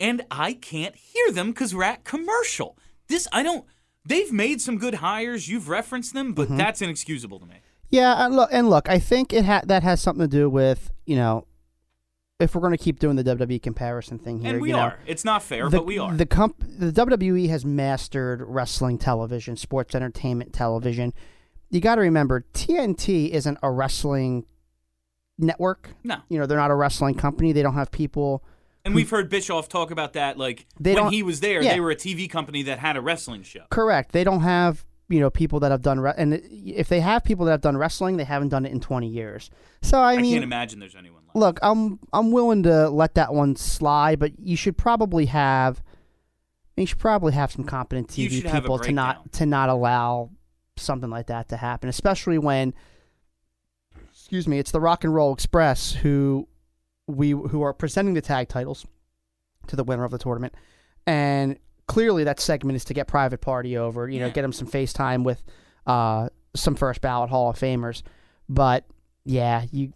and 0.00 0.22
I 0.30 0.52
can't 0.54 0.96
hear 0.96 1.30
them 1.32 1.52
because 1.52 1.74
we're 1.74 1.84
at 1.84 2.04
commercial. 2.04 2.76
This 3.08 3.26
I 3.32 3.42
don't. 3.42 3.64
They've 4.04 4.32
made 4.32 4.60
some 4.60 4.78
good 4.78 4.94
hires. 4.94 5.48
You've 5.48 5.68
referenced 5.68 6.12
them, 6.12 6.34
Mm-hmm. 6.34 6.56
but 6.56 6.56
that's 6.56 6.82
inexcusable 6.82 7.38
to 7.40 7.46
me. 7.46 7.56
Yeah, 7.88 8.24
and 8.26 8.34
look, 8.34 8.48
and 8.52 8.68
look, 8.70 8.88
I 8.88 8.98
think 8.98 9.32
it 9.32 9.44
ha- 9.44 9.62
that 9.66 9.82
has 9.82 10.00
something 10.00 10.22
to 10.28 10.28
do 10.28 10.48
with 10.50 10.90
you 11.06 11.14
know, 11.16 11.46
if 12.42 12.54
we're 12.54 12.60
going 12.60 12.76
to 12.76 12.82
keep 12.82 12.98
doing 12.98 13.16
the 13.16 13.24
WWE 13.24 13.62
comparison 13.62 14.18
thing 14.18 14.40
here, 14.40 14.52
And 14.52 14.60
we 14.60 14.68
you 14.68 14.76
know, 14.76 14.82
are. 14.82 14.98
It's 15.06 15.24
not 15.24 15.42
fair, 15.42 15.68
the, 15.68 15.78
but 15.78 15.86
we 15.86 15.98
are. 15.98 16.12
The 16.12 16.26
comp- 16.26 16.62
the 16.66 16.92
WWE 16.92 17.48
has 17.48 17.64
mastered 17.64 18.42
wrestling 18.42 18.98
television, 18.98 19.56
sports 19.56 19.94
entertainment 19.94 20.52
television. 20.52 21.14
You 21.70 21.80
got 21.80 21.94
to 21.94 22.02
remember, 22.02 22.44
TNT 22.52 23.30
isn't 23.30 23.58
a 23.62 23.70
wrestling 23.70 24.44
network. 25.38 25.90
no. 26.04 26.16
You 26.28 26.38
know, 26.38 26.46
they're 26.46 26.58
not 26.58 26.70
a 26.70 26.74
wrestling 26.74 27.14
company. 27.14 27.52
They 27.52 27.62
don't 27.62 27.74
have 27.74 27.90
people. 27.90 28.44
And 28.84 28.94
we've 28.94 29.08
heard 29.08 29.28
Bischoff 29.28 29.68
talk 29.68 29.90
about 29.90 30.14
that. 30.14 30.38
Like 30.38 30.66
when 30.78 31.12
he 31.12 31.22
was 31.22 31.40
there, 31.40 31.62
yeah. 31.62 31.74
they 31.74 31.80
were 31.80 31.90
a 31.90 31.96
TV 31.96 32.28
company 32.28 32.64
that 32.64 32.80
had 32.80 32.96
a 32.96 33.00
wrestling 33.00 33.42
show. 33.42 33.64
Correct. 33.70 34.12
They 34.12 34.24
don't 34.24 34.40
have 34.40 34.84
you 35.08 35.20
know 35.20 35.30
people 35.30 35.60
that 35.60 35.70
have 35.70 35.82
done 35.82 36.00
re- 36.00 36.14
and 36.16 36.40
if 36.50 36.88
they 36.88 37.00
have 37.00 37.22
people 37.22 37.44
that 37.46 37.52
have 37.52 37.60
done 37.60 37.76
wrestling, 37.76 38.16
they 38.16 38.24
haven't 38.24 38.48
done 38.48 38.64
it 38.66 38.72
in 38.72 38.80
twenty 38.80 39.08
years. 39.08 39.50
So 39.82 39.98
I 39.98 40.14
I, 40.14 40.16
mean, 40.16 40.32
can't 40.32 40.44
imagine 40.44 40.80
there's 40.80 40.96
anyone. 40.96 41.21
Look, 41.34 41.58
I'm 41.62 41.98
I'm 42.12 42.30
willing 42.30 42.62
to 42.64 42.88
let 42.88 43.14
that 43.14 43.32
one 43.32 43.56
slide, 43.56 44.18
but 44.18 44.32
you 44.38 44.56
should 44.56 44.76
probably 44.76 45.26
have 45.26 45.82
you 46.76 46.86
should 46.86 46.98
probably 46.98 47.32
have 47.32 47.52
some 47.52 47.64
competent 47.64 48.08
TV 48.08 48.30
should 48.30 48.44
have 48.44 48.56
a 48.56 48.60
people 48.62 48.78
to 48.78 48.92
not 48.92 49.32
to 49.34 49.46
not 49.46 49.68
allow 49.68 50.30
something 50.76 51.10
like 51.10 51.26
that 51.26 51.48
to 51.48 51.56
happen, 51.56 51.88
especially 51.88 52.38
when 52.38 52.74
excuse 54.10 54.48
me, 54.48 54.58
it's 54.58 54.70
the 54.70 54.80
Rock 54.80 55.04
and 55.04 55.14
Roll 55.14 55.32
Express 55.32 55.92
who 55.92 56.48
we 57.06 57.30
who 57.30 57.62
are 57.62 57.72
presenting 57.72 58.14
the 58.14 58.22
tag 58.22 58.48
titles 58.48 58.86
to 59.66 59.76
the 59.76 59.84
winner 59.84 60.04
of 60.04 60.10
the 60.10 60.18
tournament, 60.18 60.54
and 61.06 61.58
clearly 61.86 62.24
that 62.24 62.40
segment 62.40 62.76
is 62.76 62.84
to 62.86 62.94
get 62.94 63.06
Private 63.06 63.40
Party 63.40 63.76
over, 63.76 64.08
you 64.08 64.20
know, 64.20 64.30
get 64.30 64.44
him 64.44 64.52
some 64.52 64.66
FaceTime 64.66 65.24
with 65.24 65.42
uh, 65.86 66.28
some 66.54 66.74
first 66.74 67.00
ballot 67.00 67.30
Hall 67.30 67.50
of 67.50 67.58
Famers, 67.58 68.02
but 68.48 68.84
yeah, 69.24 69.66
you 69.70 69.92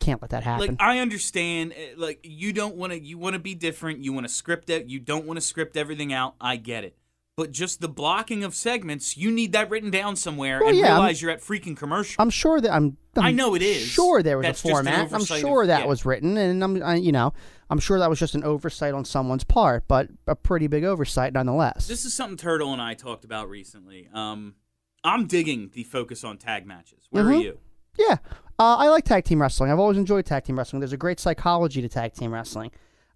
can't 0.00 0.20
let 0.22 0.30
that 0.30 0.42
happen. 0.44 0.68
Like 0.68 0.76
I 0.80 0.98
understand, 1.00 1.72
eh, 1.76 1.94
like 1.96 2.20
you 2.22 2.52
don't 2.52 2.76
want 2.76 2.92
to, 2.92 3.00
you 3.00 3.18
want 3.18 3.34
to 3.34 3.38
be 3.38 3.54
different. 3.54 3.98
You 4.04 4.12
want 4.12 4.26
to 4.26 4.32
script 4.32 4.70
it. 4.70 4.86
You 4.86 5.00
don't 5.00 5.26
want 5.26 5.36
to 5.38 5.40
script 5.40 5.76
everything 5.76 6.12
out. 6.12 6.34
I 6.40 6.56
get 6.56 6.84
it, 6.84 6.96
but 7.36 7.50
just 7.52 7.80
the 7.80 7.88
blocking 7.88 8.44
of 8.44 8.54
segments, 8.54 9.16
you 9.16 9.30
need 9.30 9.52
that 9.52 9.68
written 9.70 9.90
down 9.90 10.16
somewhere 10.16 10.60
Well, 10.60 10.68
and 10.70 10.78
yeah, 10.78 10.86
I'm- 10.86 10.94
realize 11.00 11.20
you're 11.22 11.30
at 11.32 11.40
freaking 11.40 11.76
commercial. 11.76 12.20
I'm 12.22 12.30
sure 12.30 12.60
that 12.60 12.72
I'm. 12.72 12.96
I'm 13.16 13.24
I 13.24 13.30
know 13.32 13.54
it 13.56 13.62
is. 13.62 13.82
Sure, 13.82 14.22
there 14.22 14.38
was 14.38 14.44
That's 14.46 14.64
a 14.64 14.68
format. 14.68 15.12
I'm 15.12 15.24
sure 15.24 15.62
of- 15.62 15.68
that 15.68 15.80
yeah. 15.80 15.86
was 15.86 16.04
written, 16.06 16.36
and 16.36 16.62
I'm, 16.62 16.80
I, 16.82 16.94
you 16.94 17.10
know, 17.10 17.32
I'm 17.68 17.80
sure 17.80 17.98
that 17.98 18.08
was 18.08 18.20
just 18.20 18.36
an 18.36 18.44
oversight 18.44 18.94
on 18.94 19.04
someone's 19.04 19.42
part, 19.42 19.88
but 19.88 20.08
a 20.28 20.36
pretty 20.36 20.68
big 20.68 20.84
oversight 20.84 21.32
nonetheless. 21.32 21.88
this 21.88 22.04
is 22.04 22.14
something 22.14 22.36
Turtle 22.36 22.72
and 22.72 22.80
I 22.80 22.94
talked 22.94 23.24
about 23.24 23.48
recently. 23.50 24.08
Um, 24.14 24.54
I'm 25.02 25.26
digging 25.26 25.70
the 25.74 25.82
focus 25.82 26.22
on 26.22 26.38
tag 26.38 26.64
matches. 26.66 27.08
Where 27.10 27.24
are 27.26 27.32
Mhm. 27.32 27.42
you? 27.42 27.58
Yeah, 27.98 28.18
uh, 28.58 28.76
I 28.76 28.88
like 28.88 29.04
tag 29.04 29.24
team 29.24 29.40
wrestling. 29.40 29.70
I've 29.70 29.78
always 29.78 29.98
enjoyed 29.98 30.26
tag 30.26 30.44
team 30.44 30.58
wrestling. 30.58 30.80
There's 30.80 30.92
a 30.92 30.96
great 30.96 31.20
psychology 31.20 31.80
to 31.82 31.88
tag 31.88 32.14
team 32.14 32.32
wrestling. 32.32 32.70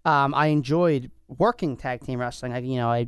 Um, 0.05 0.33
I 0.33 0.47
enjoyed 0.47 1.11
working 1.27 1.77
tag 1.77 2.01
team 2.01 2.19
wrestling. 2.19 2.53
I, 2.53 2.59
you 2.59 2.77
know, 2.77 2.89
I 2.89 3.07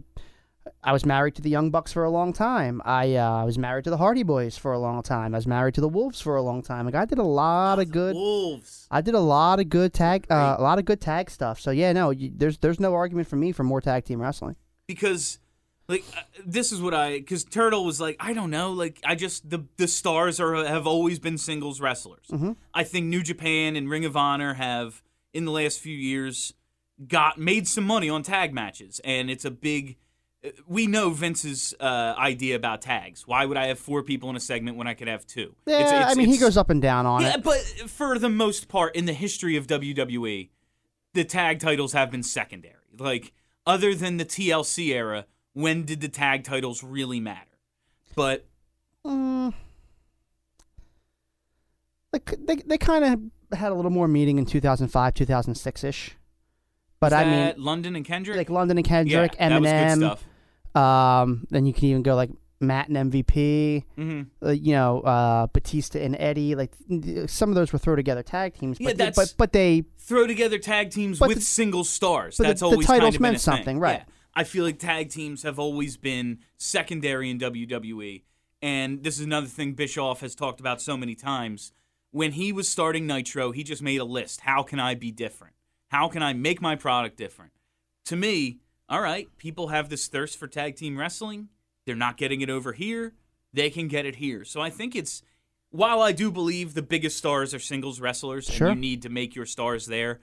I 0.84 0.93
was 0.93 1.06
married 1.06 1.36
to 1.36 1.41
the 1.41 1.50
Young 1.50 1.69
Bucks 1.69 1.93
for 1.93 2.04
a 2.04 2.10
long 2.10 2.34
time. 2.34 2.82
I 2.86 3.15
uh, 3.15 3.45
was 3.45 3.58
married 3.58 3.84
to 3.84 3.89
the 3.89 3.98
Hardy 3.98 4.24
Boys 4.24 4.58
for 4.58 4.74
a 4.74 4.80
long 4.80 5.04
time. 5.04 5.36
I 5.36 5.38
was 5.38 5.48
married 5.48 5.76
to 5.76 5.82
the 5.82 5.88
Wolves 5.88 6.21
for 6.21 6.36
a 6.36 6.41
long 6.41 6.62
time. 6.63 6.86
Like 6.86 6.95
I 6.95 7.06
did 7.06 7.19
a 7.19 7.24
lot 7.24 7.80
of 7.80 7.91
good. 7.91 8.15
Wolves. 8.15 8.88
I 8.89 9.02
did 9.02 9.13
a 9.13 9.19
lot 9.19 9.60
of 9.60 9.69
good 9.69 9.93
tag, 9.93 10.26
uh, 10.30 10.56
a 10.58 10.63
lot 10.63 10.80
of 10.80 10.86
good 10.86 11.02
tag 11.02 11.30
stuff. 11.30 11.60
So 11.60 11.71
yeah, 11.71 11.93
no, 11.93 12.10
you, 12.10 12.32
there's 12.36 12.58
there's 12.58 12.80
no 12.80 12.93
argument 12.93 13.28
for 13.28 13.36
me 13.36 13.52
for 13.52 13.63
more 13.63 13.82
tag 13.82 14.06
team 14.06 14.21
wrestling. 14.21 14.56
because 14.88 15.39
like 15.88 16.04
uh, 16.17 16.21
this 16.45 16.71
is 16.71 16.82
what 16.82 16.93
I 16.93 17.19
because 17.19 17.43
Turtle 17.43 17.86
was 17.86 18.00
like 18.02 18.15
I 18.19 18.34
don't 18.34 18.50
know 18.50 18.71
like 18.71 19.00
I 19.06 19.15
just 19.15 19.50
the 19.50 19.65
the 19.78 19.88
stars 19.88 20.39
are 20.39 20.56
have 20.65 20.88
always 20.88 21.19
been 21.19 21.38
singles 21.38 21.80
wrestlers. 21.82 22.30
I 22.74 22.84
think 22.84 23.08
New 23.08 23.21
Japan 23.24 23.76
and 23.76 23.89
Ring 23.89 24.06
of 24.06 24.15
Honor 24.17 24.56
have 24.56 25.02
in 25.34 25.45
the 25.45 25.52
last 25.52 25.80
few 25.80 25.95
years 25.95 26.54
got 27.08 27.38
made 27.38 27.67
some 27.67 27.84
money 27.84 28.10
on 28.10 28.24
tag 28.24 28.54
matches 28.54 29.00
and 29.04 29.30
it's 29.30 29.43
a 29.45 29.52
big 29.52 29.98
uh, 30.45 30.50
we 30.67 30.88
know 30.88 31.10
Vince's 31.10 31.74
uh, 31.80 32.15
idea 32.17 32.56
about 32.56 32.82
tags. 32.82 33.28
Why 33.28 33.45
would 33.45 33.58
I 33.58 33.67
have 33.67 33.78
four 33.80 34.02
people 34.04 34.30
in 34.30 34.36
a 34.36 34.39
segment 34.39 34.78
when 34.78 34.88
I 34.88 34.93
could 34.93 35.08
have 35.08 35.26
two? 35.28 35.56
Yeah, 35.65 35.76
It's- 35.82 35.91
it's- 35.91 36.12
I 36.12 36.15
mean 36.15 36.30
he 36.30 36.38
goes 36.38 36.56
up 36.58 36.69
and 36.69 36.82
down 36.82 37.06
on 37.06 37.21
Yeah, 37.21 37.36
it. 37.36 37.43
but 37.43 37.60
for 37.89 38.17
the 38.17 38.30
most 38.30 38.67
part, 38.69 38.95
in 38.95 39.06
the 39.06 39.13
history 39.13 39.56
of 39.58 39.67
WWE, 39.67 40.50
the 41.13 41.24
tag 41.26 41.60
titles 41.60 41.93
have 41.93 42.12
been 42.12 42.24
secondary. 42.24 42.74
Like, 42.98 43.34
other 43.65 43.93
than 43.95 44.17
the 44.17 44.26
TLC 44.26 44.89
era, 44.93 45.26
when 45.55 45.83
did 45.83 45.99
the 46.01 46.07
tag 46.09 46.43
titles 46.43 46.83
really 46.83 47.19
matter? 47.19 47.49
But 48.15 48.45
Mm, 49.03 49.53
like 52.13 52.33
they 52.45 52.55
they 52.57 52.77
kind 52.77 53.03
of 53.51 53.57
had 53.59 53.71
a 53.71 53.75
little 53.75 53.91
more 53.91 54.07
meeting 54.07 54.37
in 54.37 54.45
2005, 54.45 55.13
2006 55.13 55.83
ish. 55.83 56.15
But 56.99 57.13
I 57.13 57.25
mean, 57.25 57.53
London 57.63 57.95
and 57.95 58.05
Kendrick, 58.05 58.37
like 58.37 58.49
London 58.49 58.77
and 58.77 58.85
Kendrick, 58.87 59.35
yeah, 59.39 59.49
that 59.49 59.61
was 59.61 59.69
good 59.99 60.17
MNM. 60.75 60.79
Um, 60.81 61.47
then 61.51 61.65
you 61.65 61.73
can 61.73 61.85
even 61.85 62.03
go 62.03 62.15
like 62.15 62.31
Matt 62.59 62.87
and 62.89 63.11
MVP. 63.11 63.83
hmm 63.95 64.21
Uh, 64.43 64.49
you 64.51 64.71
know, 64.73 65.01
uh, 65.01 65.47
Batista 65.47 65.99
and 65.99 66.15
Eddie. 66.17 66.55
Like 66.55 66.73
some 67.27 67.49
of 67.49 67.55
those 67.55 67.71
were 67.73 67.79
throw 67.79 67.95
together 67.95 68.23
tag 68.23 68.55
teams. 68.55 68.77
Yeah, 68.79 68.89
but 68.89 68.97
they, 68.97 69.11
but 69.11 69.33
but 69.37 69.53
they 69.53 69.83
Throw 69.99 70.25
together 70.25 70.57
tag 70.57 70.89
teams 70.91 71.19
with 71.19 71.35
the- 71.35 71.41
single 71.41 71.83
stars. 71.83 72.37
but 72.37 72.43
the- 72.43 72.47
That's 72.49 72.59
the 72.61 72.65
always 72.67 72.87
titles 72.87 73.01
kind 73.03 73.07
of 73.15 73.21
been 73.21 73.21
meant 73.21 73.41
something, 73.41 73.79
right. 73.79 73.99
Yeah. 74.07 74.13
I 74.36 74.43
feel 74.43 74.65
like 74.65 74.80
tag 74.80 75.10
teams 75.10 75.43
have 75.43 75.58
always 75.60 75.98
been 75.98 76.39
secondary 76.58 77.30
in 77.30 77.39
WWE. 77.39 78.24
And 78.62 79.04
this 79.04 79.19
is 79.19 79.26
another 79.26 79.48
thing 79.48 79.74
Bischoff 79.74 80.21
has 80.21 80.36
talked 80.36 80.60
about 80.60 80.82
so 80.82 80.98
many 80.98 81.15
times. 81.15 81.71
When 82.12 82.34
he 82.34 82.52
was 82.52 82.67
starting 82.67 83.06
Nitro, 83.08 83.52
he 83.52 83.63
just 83.63 83.82
made 83.82 84.00
a 84.02 84.06
list. 84.06 84.41
How 84.41 84.63
can 84.63 84.80
I 84.80 84.95
be 84.95 85.12
different? 85.12 85.54
How 85.89 86.08
can 86.08 86.24
I 86.24 86.34
make 86.34 86.62
my 86.62 86.76
product 86.76 87.17
different? 87.17 87.52
To 88.06 88.15
me, 88.15 88.60
all 88.89 89.02
right, 89.02 89.28
people 89.38 89.67
have 89.69 89.89
this 89.89 90.08
thirst 90.08 90.38
for 90.38 90.48
tag 90.48 90.76
team 90.76 90.98
wrestling. 90.98 91.50
They're 91.86 91.95
not 91.95 92.17
getting 92.17 92.41
it 92.41 92.50
over 92.50 92.74
here. 92.74 93.13
They 93.54 93.69
can 93.69 93.88
get 93.88 94.06
it 94.06 94.15
here. 94.17 94.43
So 94.43 94.62
I 94.62 94.69
think 94.69 94.95
it's 94.95 95.21
while 95.69 96.02
I 96.02 96.12
do 96.12 96.32
believe 96.32 96.74
the 96.74 96.82
biggest 96.82 97.17
stars 97.17 97.54
are 97.54 97.60
singles 97.60 98.00
wrestlers 98.00 98.45
Sure. 98.45 98.69
and 98.69 98.78
you 98.84 98.89
need 98.91 99.02
to 99.04 99.10
make 99.10 99.36
your 99.36 99.45
stars 99.45 99.86
there, 99.86 100.21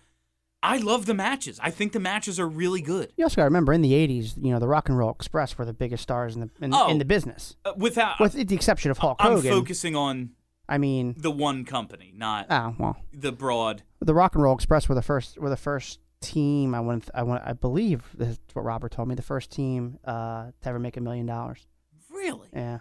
I 0.62 0.76
love 0.76 1.06
the 1.06 1.14
matches. 1.14 1.58
I 1.62 1.70
think 1.70 1.92
the 1.92 2.00
matches 2.00 2.38
are 2.38 2.48
really 2.48 2.80
good. 2.80 3.12
You 3.16 3.24
also 3.24 3.36
got 3.36 3.42
to 3.42 3.46
remember 3.46 3.72
in 3.72 3.82
the 3.82 3.92
'80s, 3.92 4.34
you 4.40 4.52
know, 4.52 4.58
the 4.58 4.68
Rock 4.68 4.88
and 4.88 4.96
Roll 4.96 5.10
Express 5.10 5.58
were 5.58 5.64
the 5.64 5.72
biggest 5.72 6.02
stars 6.02 6.34
in 6.36 6.40
the 6.42 6.50
in, 6.64 6.72
Oh. 6.74 6.88
in 6.88 6.98
the 6.98 7.04
business, 7.04 7.56
Uh, 7.64 7.72
without 7.76 8.20
with 8.20 8.32
the 8.34 8.54
exception 8.54 8.90
of 8.90 8.98
Hulk 8.98 9.16
I'm 9.20 9.32
Hogan. 9.32 9.50
focusing 9.52 9.96
on 9.96 10.30
I 10.68 10.78
mean, 10.78 11.14
the 11.18 11.30
one 11.30 11.64
company, 11.64 12.12
not 12.16 12.46
oh 12.50 12.74
well, 12.78 12.96
the 13.12 13.32
broad. 13.32 13.82
the 14.00 14.14
Rock 14.14 14.34
and 14.34 14.42
Roll 14.44 14.54
Express 14.54 14.88
were 14.88 14.94
the 14.94 15.02
first 15.02 15.38
were 15.38 15.50
the 15.50 15.56
first 15.56 15.98
team. 16.20 16.74
I 16.74 16.80
went. 16.80 17.10
I 17.14 17.24
went. 17.24 17.42
I 17.44 17.52
believe 17.52 18.04
this 18.16 18.28
is 18.28 18.38
what 18.52 18.64
Robert 18.64 18.92
told 18.92 19.08
me. 19.08 19.16
The 19.16 19.22
first 19.22 19.50
team 19.50 19.98
uh, 20.04 20.52
to 20.62 20.68
ever 20.68 20.78
make 20.78 20.96
a 20.96 21.00
million 21.00 21.26
dollars. 21.26 21.66
Really? 22.08 22.48
Yeah, 22.52 22.78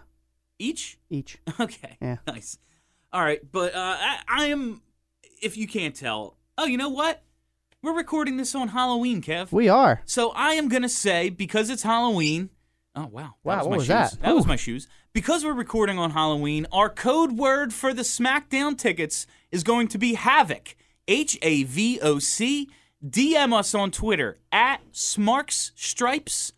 Each? 0.58 0.98
each. 1.10 1.38
Okay. 1.60 1.96
Yeah. 2.00 2.18
Nice. 2.28 2.58
All 3.12 3.22
right, 3.22 3.40
but 3.50 3.74
uh, 3.74 3.96
I, 3.98 4.18
I 4.28 4.44
am, 4.46 4.80
if 5.42 5.56
you 5.56 5.66
can't 5.66 5.94
tell, 5.94 6.38
oh, 6.56 6.64
you 6.64 6.78
know 6.78 6.88
what? 6.88 7.20
We're 7.84 7.96
recording 7.96 8.36
this 8.36 8.54
on 8.54 8.68
Halloween, 8.68 9.20
Kev. 9.20 9.50
We 9.50 9.68
are. 9.68 10.02
So 10.04 10.30
I 10.36 10.52
am 10.52 10.68
gonna 10.68 10.88
say 10.88 11.30
because 11.30 11.68
it's 11.68 11.82
Halloween. 11.82 12.50
Oh 12.94 13.08
wow! 13.10 13.34
Wow, 13.42 13.56
was 13.56 13.66
what 13.66 13.76
was 13.78 13.82
shoes. 13.82 13.88
that? 13.88 14.20
That 14.20 14.36
was 14.36 14.46
my 14.46 14.54
shoes. 14.54 14.86
Because 15.12 15.44
we're 15.44 15.52
recording 15.52 15.98
on 15.98 16.12
Halloween, 16.12 16.68
our 16.70 16.88
code 16.88 17.32
word 17.32 17.74
for 17.74 17.92
the 17.92 18.02
SmackDown 18.02 18.78
tickets 18.78 19.26
is 19.50 19.64
going 19.64 19.88
to 19.88 19.98
be 19.98 20.14
Havoc. 20.14 20.76
H 21.08 21.36
A 21.42 21.64
V 21.64 21.98
O 22.00 22.20
C. 22.20 22.70
DM 23.04 23.52
us 23.52 23.74
on 23.74 23.90
Twitter 23.90 24.38
at 24.52 24.80
Smarks 24.92 25.72
Stripes 25.74 26.52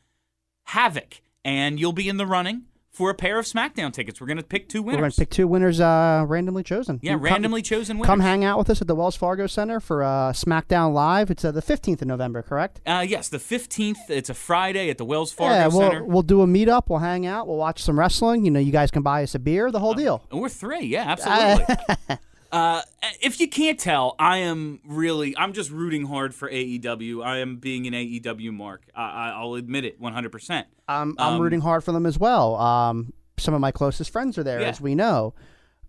Havoc, 0.64 1.22
and 1.42 1.80
you'll 1.80 1.94
be 1.94 2.06
in 2.06 2.18
the 2.18 2.26
running 2.26 2.64
for 2.94 3.10
a 3.10 3.14
pair 3.14 3.38
of 3.40 3.44
SmackDown 3.44 3.92
tickets. 3.92 4.20
We're 4.20 4.28
gonna 4.28 4.42
pick 4.44 4.68
two 4.68 4.80
winners. 4.80 4.96
We're 4.96 5.02
going 5.02 5.10
to 5.10 5.20
pick 5.20 5.30
two 5.30 5.48
winners 5.48 5.80
uh, 5.80 6.24
randomly 6.28 6.62
chosen. 6.62 7.00
yeah, 7.02 7.10
You 7.12 7.16
come- 7.18 7.24
randomly 7.24 7.60
chosen 7.60 7.98
winners. 7.98 8.06
Come 8.06 8.20
hang 8.20 8.44
out 8.44 8.56
with 8.56 8.70
us 8.70 8.80
at 8.80 8.86
the 8.86 8.94
Wells 8.94 9.16
Fargo 9.16 9.46
Center 9.48 9.80
for 9.80 10.02
uh, 10.04 10.32
SmackDown 10.32 10.94
Live. 10.94 11.28
It's 11.30 11.44
uh, 11.44 11.50
the 11.50 11.60
15th 11.60 12.02
of 12.02 12.08
November, 12.08 12.40
correct? 12.42 12.80
Uh, 12.86 13.04
yes, 13.06 13.28
the 13.28 13.38
fifteenth. 13.40 13.98
It's 14.08 14.30
a 14.30 14.34
Friday 14.34 14.88
at 14.90 14.98
the 14.98 15.04
Wells 15.04 15.32
Fargo 15.32 15.54
yeah, 15.54 15.66
we'll, 15.66 15.80
Center. 15.90 16.04
we'll 16.04 16.22
do 16.22 16.40
a 16.42 16.46
meetup. 16.46 16.84
We'll 16.88 17.00
hang 17.00 17.26
out. 17.26 17.48
We'll 17.48 17.56
watch 17.56 17.82
some 17.82 17.98
wrestling. 17.98 18.44
You 18.44 18.52
know, 18.52 18.60
you 18.60 18.72
guys 18.72 18.90
can 18.92 19.02
buy 19.02 19.24
us 19.24 19.34
a 19.34 19.38
beer, 19.40 19.70
the 19.72 19.80
whole 19.80 19.94
deal. 19.94 20.24
And 20.30 20.40
we're 20.40 20.48
three, 20.48 20.86
yeah, 20.86 21.02
absolutely. 21.18 22.16
Uh, 22.54 22.82
if 23.20 23.40
you 23.40 23.48
can't 23.48 23.78
tell, 23.80 24.14
I 24.18 24.38
am 24.38 24.80
really, 24.86 25.36
I'm 25.36 25.52
just 25.52 25.70
rooting 25.70 26.06
hard 26.06 26.34
for 26.34 26.48
AEW. 26.48 27.24
I 27.24 27.38
am 27.38 27.56
being 27.56 27.86
an 27.86 27.92
AEW 27.94 28.52
mark. 28.52 28.82
I, 28.94 29.02
I, 29.02 29.28
I'll 29.30 29.54
admit 29.54 29.84
it, 29.84 30.00
100%. 30.00 30.64
I'm, 30.88 31.16
I'm 31.18 31.34
Um, 31.34 31.40
rooting 31.40 31.60
hard 31.60 31.82
for 31.82 31.90
them 31.92 32.06
as 32.06 32.18
well. 32.18 32.54
Um, 32.56 33.12
some 33.38 33.54
of 33.54 33.60
my 33.60 33.72
closest 33.72 34.10
friends 34.10 34.38
are 34.38 34.44
there, 34.44 34.60
Yeah. 34.60 34.68
as 34.68 34.80
we 34.80 34.94
know. 34.94 35.34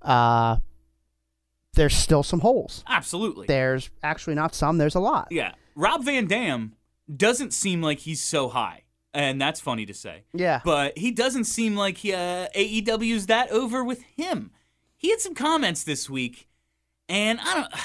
Uh, 0.01 0.57
there's 1.73 1.95
still 1.95 2.23
some 2.23 2.39
holes. 2.39 2.83
Absolutely. 2.87 3.47
There's 3.47 3.89
actually 4.01 4.35
not 4.35 4.55
some. 4.55 4.77
There's 4.77 4.95
a 4.95 4.99
lot. 4.99 5.27
Yeah. 5.31 5.53
Rob 5.75 6.03
Van 6.03 6.25
Dam 6.25 6.73
doesn't 7.13 7.53
seem 7.53 7.81
like 7.81 7.99
he's 7.99 8.21
so 8.21 8.47
high, 8.49 8.83
and 9.13 9.39
that's 9.39 9.59
funny 9.59 9.85
to 9.85 9.93
say. 9.93 10.23
Yeah. 10.33 10.61
But 10.63 10.97
he 10.97 11.11
doesn't 11.11 11.43
seem 11.43 11.75
like 11.75 11.97
he, 11.97 12.13
uh, 12.13 12.47
AEW's 12.55 13.27
that 13.27 13.51
over 13.51 13.83
with 13.83 14.01
him. 14.03 14.51
He 14.97 15.09
had 15.11 15.19
some 15.19 15.35
comments 15.35 15.83
this 15.83 16.09
week, 16.09 16.47
and 17.09 17.39
I 17.41 17.53
don't. 17.55 17.73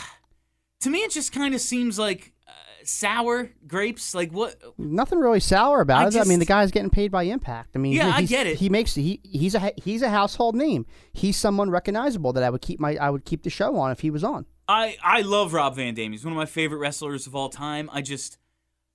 To 0.84 0.88
me, 0.88 1.00
it 1.00 1.10
just 1.10 1.30
kind 1.30 1.54
of 1.54 1.60
seems 1.60 1.98
like 1.98 2.32
uh, 2.48 2.52
sour 2.84 3.50
grapes. 3.66 4.14
Like 4.14 4.32
what? 4.32 4.56
Nothing 4.78 5.18
really 5.18 5.38
sour 5.38 5.82
about 5.82 6.04
I 6.04 6.18
it. 6.18 6.22
I 6.22 6.24
mean, 6.24 6.38
the 6.38 6.46
guy's 6.46 6.70
getting 6.70 6.88
paid 6.88 7.12
by 7.12 7.24
Impact. 7.24 7.72
I 7.74 7.78
mean, 7.78 7.92
Yeah, 7.92 8.10
I 8.14 8.22
get 8.22 8.46
it. 8.46 8.56
He 8.56 8.70
makes 8.70 8.94
he 8.94 9.20
he's 9.22 9.54
a 9.54 9.72
he's 9.76 10.00
a 10.00 10.08
household 10.08 10.54
name. 10.54 10.86
He's 11.12 11.36
someone 11.36 11.68
recognizable 11.68 12.32
that 12.32 12.42
I 12.42 12.48
would 12.48 12.62
keep 12.62 12.80
my 12.80 12.96
I 12.96 13.10
would 13.10 13.26
keep 13.26 13.42
the 13.42 13.50
show 13.50 13.76
on 13.76 13.90
if 13.90 14.00
he 14.00 14.10
was 14.10 14.24
on. 14.24 14.46
I 14.66 14.96
I 15.04 15.20
love 15.20 15.52
Rob 15.52 15.76
Van 15.76 15.92
Dam. 15.92 16.12
He's 16.12 16.24
one 16.24 16.32
of 16.32 16.38
my 16.38 16.46
favorite 16.46 16.78
wrestlers 16.78 17.26
of 17.26 17.36
all 17.36 17.50
time. 17.50 17.90
I 17.92 18.00
just 18.00 18.38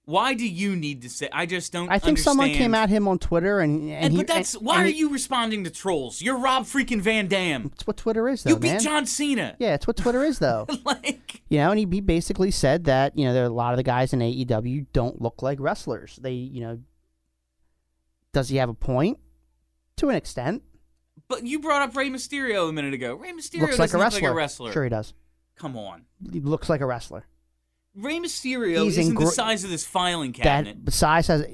why 0.06 0.34
do 0.36 0.48
you 0.48 0.76
need 0.76 1.02
to 1.02 1.10
say? 1.10 1.28
I 1.34 1.46
just 1.46 1.72
don't. 1.74 1.89
I 1.89 1.98
think 2.00 2.18
someone 2.20 2.50
came 2.52 2.74
at 2.76 2.89
him 2.89 3.08
on 3.08 3.18
Twitter 3.20 3.60
and 3.60 3.82
and, 3.82 3.91
And, 3.91 4.13
he, 4.13 4.18
but 4.20 4.28
that's 4.28 4.54
and- 4.56 4.65
why 4.65 4.84
are 4.84 4.86
he- 4.86 4.98
you 4.98 5.10
responding 5.10 5.63
to 5.63 5.70
trolls? 5.72 6.22
You're 6.22 6.38
Rob 6.38 6.63
freaking 6.65 7.02
Van 7.02 7.28
Dam. 7.28 7.72
It's 7.74 7.88
what 7.88 7.98
Twitter 7.98 8.30
is, 8.30 8.44
though, 8.44 8.52
You 8.52 8.58
beat 8.58 8.74
man. 8.74 8.80
John 8.82 9.06
Cena. 9.06 9.56
Yeah, 9.60 9.74
it's 9.74 9.88
what 9.88 9.98
Twitter 9.98 10.24
is, 10.24 10.39
though. 10.39 10.68
like 10.86 11.41
you 11.50 11.58
know, 11.58 11.72
and 11.72 11.80
he, 11.80 11.88
he 11.91 12.02
basically 12.02 12.52
said 12.52 12.84
that 12.86 13.18
you 13.18 13.26
know 13.26 13.34
there 13.34 13.44
are 13.44 13.48
a 13.48 13.50
lot 13.50 13.74
of 13.74 13.78
the 13.78 13.84
guys 13.84 14.13
in 14.13 14.20
AEW 14.20 14.86
don't 14.94 15.22
look 15.22 15.41
like 15.41 15.60
wrestlers. 15.60 16.18
They 16.22 16.32
you 16.34 16.62
know, 16.62 16.80
does 18.34 18.50
he 18.50 18.58
have 18.58 18.70
a 18.70 18.74
point? 18.74 19.20
To 19.98 20.10
an 20.10 20.15
extent, 20.15 20.62
But 21.30 21.46
you 21.46 21.60
brought 21.60 21.82
up 21.82 21.96
Rey 21.96 22.10
Mysterio 22.10 22.68
a 22.68 22.74
minute 22.74 22.94
ago. 22.94 23.15
Rey 23.15 23.32
Mysterio 23.32 23.62
looks 23.62 23.80
like 23.80 23.94
a 23.94 23.98
look 23.98 24.12
like 24.13 24.24
a 24.24 24.34
wrestler. 24.34 24.74
Sure, 24.74 24.84
he 24.84 24.89
does. 24.89 25.13
Come 25.56 25.78
on. 25.78 26.04
He 26.34 26.41
looks 26.41 26.68
like 26.68 26.82
a 26.82 26.86
wrestler. 26.86 27.26
Rey 27.95 28.19
Mysterio 28.19 28.84
He's 28.84 28.97
isn't 28.97 29.15
the 29.19 29.27
size 29.27 29.63
of 29.63 29.69
this 29.69 29.86
filing 29.86 30.34
cabinet. 30.34 30.84
That 30.86 30.91
size 30.91 31.27
has 31.27 31.45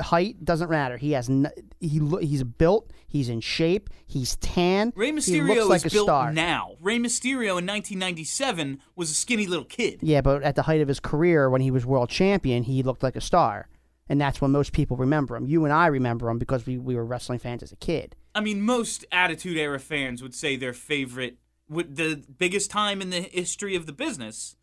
height 0.00 0.44
doesn't 0.44 0.68
matter. 0.70 0.96
He 0.96 1.12
has 1.12 1.28
n- 1.30 1.50
he 1.80 2.00
lo- 2.00 2.18
he's 2.18 2.42
built. 2.44 2.92
He's 3.08 3.28
in 3.28 3.40
shape. 3.40 3.88
He's 4.06 4.36
tan. 4.36 4.92
Rey 4.96 5.06
he 5.06 5.12
Mysterio 5.12 5.46
looks 5.56 5.68
like 5.68 5.86
is 5.86 5.92
a 5.92 5.96
built 5.96 6.06
star. 6.08 6.32
now. 6.32 6.72
Rey 6.80 6.98
Mysterio 6.98 7.56
in 7.58 7.64
1997 7.66 8.80
was 8.94 9.10
a 9.10 9.14
skinny 9.14 9.46
little 9.46 9.64
kid. 9.64 10.00
Yeah, 10.02 10.20
but 10.20 10.42
at 10.42 10.54
the 10.54 10.62
height 10.62 10.80
of 10.80 10.88
his 10.88 11.00
career, 11.00 11.48
when 11.48 11.60
he 11.60 11.70
was 11.70 11.86
world 11.86 12.10
champion, 12.10 12.64
he 12.64 12.82
looked 12.82 13.02
like 13.02 13.16
a 13.16 13.20
star, 13.20 13.68
and 14.08 14.20
that's 14.20 14.40
when 14.40 14.50
most 14.50 14.72
people 14.72 14.96
remember 14.96 15.36
him. 15.36 15.46
You 15.46 15.64
and 15.64 15.72
I 15.72 15.86
remember 15.86 16.28
him 16.28 16.38
because 16.38 16.66
we, 16.66 16.78
we 16.78 16.94
were 16.94 17.04
wrestling 17.04 17.38
fans 17.38 17.62
as 17.62 17.72
a 17.72 17.76
kid. 17.76 18.16
I 18.34 18.40
mean, 18.40 18.60
most 18.60 19.04
Attitude 19.12 19.56
Era 19.56 19.78
fans 19.80 20.22
would 20.22 20.34
say 20.34 20.56
their 20.56 20.74
favorite, 20.74 21.38
would- 21.68 21.96
the 21.96 22.22
biggest 22.38 22.70
time 22.70 23.00
in 23.00 23.10
the 23.10 23.20
history 23.22 23.76
of 23.76 23.86
the 23.86 23.92
business, 23.92 24.56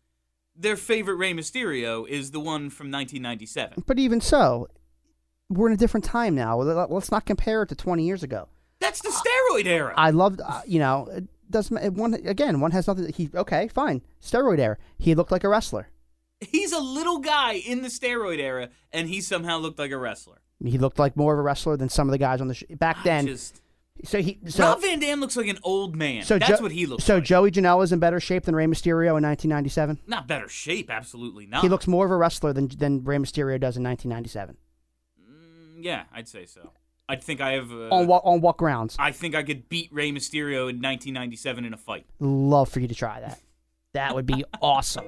their 0.56 0.76
favorite 0.76 1.16
Rey 1.16 1.32
Mysterio 1.32 2.06
is 2.08 2.30
the 2.30 2.40
one 2.40 2.70
from 2.70 2.90
1997. 2.90 3.84
But 3.86 3.98
even 3.98 4.20
so, 4.20 4.68
we're 5.48 5.68
in 5.68 5.74
a 5.74 5.76
different 5.78 6.04
time 6.04 6.34
now. 6.34 6.56
Let- 6.60 6.90
Let's 6.90 7.10
not 7.10 7.26
compare 7.26 7.62
it 7.62 7.68
to 7.70 7.74
20 7.74 8.04
years 8.04 8.22
ago. 8.22 8.48
That's 8.80 9.00
the 9.02 9.08
steroid 9.10 9.66
era. 9.66 9.94
I 9.96 10.10
loved, 10.10 10.40
uh, 10.40 10.60
you 10.66 10.78
know, 10.78 11.08
it 11.10 11.24
doesn't 11.50 11.76
it- 11.78 11.94
one 11.94 12.14
again. 12.14 12.60
One 12.60 12.70
has 12.72 12.86
nothing. 12.86 13.12
He 13.12 13.30
okay, 13.34 13.68
fine. 13.68 14.02
Steroid 14.22 14.58
era. 14.58 14.76
He 14.98 15.14
looked 15.14 15.32
like 15.32 15.44
a 15.44 15.48
wrestler. 15.48 15.88
He's 16.40 16.72
a 16.72 16.80
little 16.80 17.18
guy 17.20 17.54
in 17.54 17.82
the 17.82 17.88
steroid 17.88 18.38
era, 18.38 18.68
and 18.92 19.08
he 19.08 19.20
somehow 19.20 19.58
looked 19.58 19.78
like 19.78 19.90
a 19.92 19.96
wrestler. 19.98 20.38
He 20.62 20.78
looked 20.78 20.98
like 20.98 21.16
more 21.16 21.32
of 21.32 21.38
a 21.38 21.42
wrestler 21.42 21.76
than 21.76 21.88
some 21.88 22.08
of 22.08 22.12
the 22.12 22.18
guys 22.18 22.40
on 22.40 22.48
the 22.48 22.54
sh- 22.54 22.64
back 22.78 23.02
then. 23.04 23.26
just, 23.26 23.60
so 24.02 24.20
he 24.20 24.38
so 24.48 24.64
Rob 24.64 24.80
Van 24.80 24.98
Dam 24.98 25.20
looks 25.20 25.36
like 25.36 25.46
an 25.48 25.58
old 25.62 25.94
man. 25.94 26.24
so 26.24 26.38
That's 26.38 26.58
Jo- 26.58 26.62
what 26.62 26.72
he 26.72 26.84
looks 26.86 27.04
So 27.04 27.14
like. 27.16 27.24
Joey 27.24 27.50
Janela 27.50 27.84
is 27.84 27.92
in 27.92 28.00
better 28.00 28.18
shape 28.20 28.44
than 28.44 28.56
Rey 28.56 28.66
Mysterio 28.66 29.16
in 29.16 29.22
1997. 29.22 30.00
Not 30.06 30.26
better 30.26 30.48
shape, 30.48 30.90
absolutely 30.90 31.46
not. 31.46 31.62
He 31.62 31.68
looks 31.68 31.86
more 31.86 32.04
of 32.04 32.10
a 32.10 32.16
wrestler 32.16 32.52
than 32.52 32.68
than 32.68 33.04
Rey 33.04 33.18
Mysterio 33.18 33.60
does 33.60 33.76
in 33.76 33.82
1997. 33.84 34.56
Mm, 35.20 35.84
yeah, 35.84 36.04
I'd 36.12 36.28
say 36.28 36.46
so. 36.46 36.70
I 37.08 37.16
think 37.16 37.40
I 37.40 37.52
have. 37.52 37.70
Uh, 37.70 37.88
on 37.90 38.06
what 38.06 38.22
on 38.24 38.40
what 38.40 38.56
grounds? 38.56 38.96
I 38.98 39.12
think 39.12 39.34
I 39.34 39.42
could 39.42 39.68
beat 39.68 39.92
Rey 39.92 40.10
Mysterio 40.10 40.70
in 40.70 40.80
1997 40.80 41.64
in 41.64 41.74
a 41.74 41.76
fight. 41.76 42.06
Love 42.18 42.68
for 42.70 42.80
you 42.80 42.88
to 42.88 42.94
try 42.94 43.20
that. 43.20 43.40
That 43.92 44.14
would 44.14 44.26
be 44.26 44.44
awesome. 44.62 45.04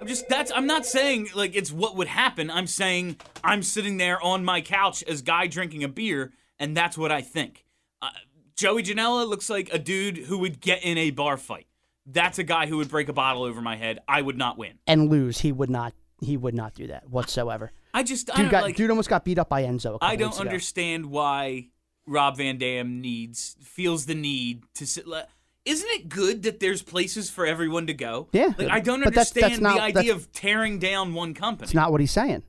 I'm 0.00 0.06
just 0.08 0.28
that's 0.28 0.50
I'm 0.54 0.66
not 0.66 0.84
saying 0.84 1.28
like 1.34 1.54
it's 1.54 1.70
what 1.72 1.96
would 1.96 2.08
happen. 2.08 2.50
I'm 2.50 2.66
saying 2.66 3.16
I'm 3.44 3.62
sitting 3.62 3.98
there 3.98 4.20
on 4.22 4.44
my 4.44 4.60
couch 4.62 5.02
as 5.04 5.22
guy 5.22 5.46
drinking 5.46 5.84
a 5.84 5.88
beer 5.88 6.32
and 6.58 6.76
that's 6.76 6.96
what 6.98 7.12
I 7.12 7.20
think. 7.22 7.64
Uh, 8.02 8.10
Joey 8.56 8.82
Janela 8.82 9.28
looks 9.28 9.50
like 9.50 9.72
a 9.72 9.78
dude 9.78 10.16
who 10.18 10.38
would 10.38 10.60
get 10.60 10.82
in 10.84 10.96
a 10.98 11.10
bar 11.10 11.36
fight. 11.36 11.66
That's 12.06 12.38
a 12.38 12.44
guy 12.44 12.66
who 12.66 12.76
would 12.78 12.88
break 12.88 13.08
a 13.08 13.12
bottle 13.12 13.42
over 13.42 13.60
my 13.60 13.76
head. 13.76 13.98
I 14.06 14.22
would 14.22 14.38
not 14.38 14.56
win. 14.58 14.78
And 14.86 15.10
lose, 15.10 15.40
he 15.40 15.52
would 15.52 15.70
not. 15.70 15.92
He 16.22 16.36
would 16.36 16.54
not 16.54 16.72
do 16.74 16.86
that 16.86 17.10
whatsoever. 17.10 17.72
I 17.92 18.02
just 18.02 18.30
I 18.30 18.36
Dude 18.36 18.42
don't 18.44 18.50
got 18.52 18.62
like 18.62 18.76
dude 18.76 18.88
almost 18.90 19.08
got 19.10 19.24
beat 19.24 19.38
up 19.38 19.48
by 19.50 19.64
Enzo. 19.64 19.98
I 20.00 20.16
don't 20.16 20.38
understand 20.40 21.06
why 21.06 21.68
Rob 22.06 22.38
Van 22.38 22.56
Dam 22.56 23.00
needs 23.02 23.56
feels 23.60 24.06
the 24.06 24.14
need 24.14 24.62
to 24.76 24.86
sit. 24.86 25.06
le- 25.06 25.26
Isn't 25.66 25.90
it 25.90 26.08
good 26.08 26.44
that 26.44 26.60
there's 26.60 26.80
places 26.80 27.28
for 27.28 27.44
everyone 27.44 27.88
to 27.88 27.92
go? 27.94 28.28
Yeah, 28.32 28.52
like, 28.56 28.68
I 28.70 28.80
don't 28.80 29.02
but 29.02 29.12
that's- 29.12 29.30
that's 29.32 29.44
understand 29.58 29.62
not- 29.62 29.74
the 29.92 29.98
idea 29.98 30.14
of 30.14 30.32
tearing 30.32 30.78
down 30.78 31.12
one 31.12 31.34
company. 31.34 31.64
It's 31.66 31.74
not 31.74 31.90
what 31.92 32.00
he's 32.00 32.12
saying. 32.12 32.44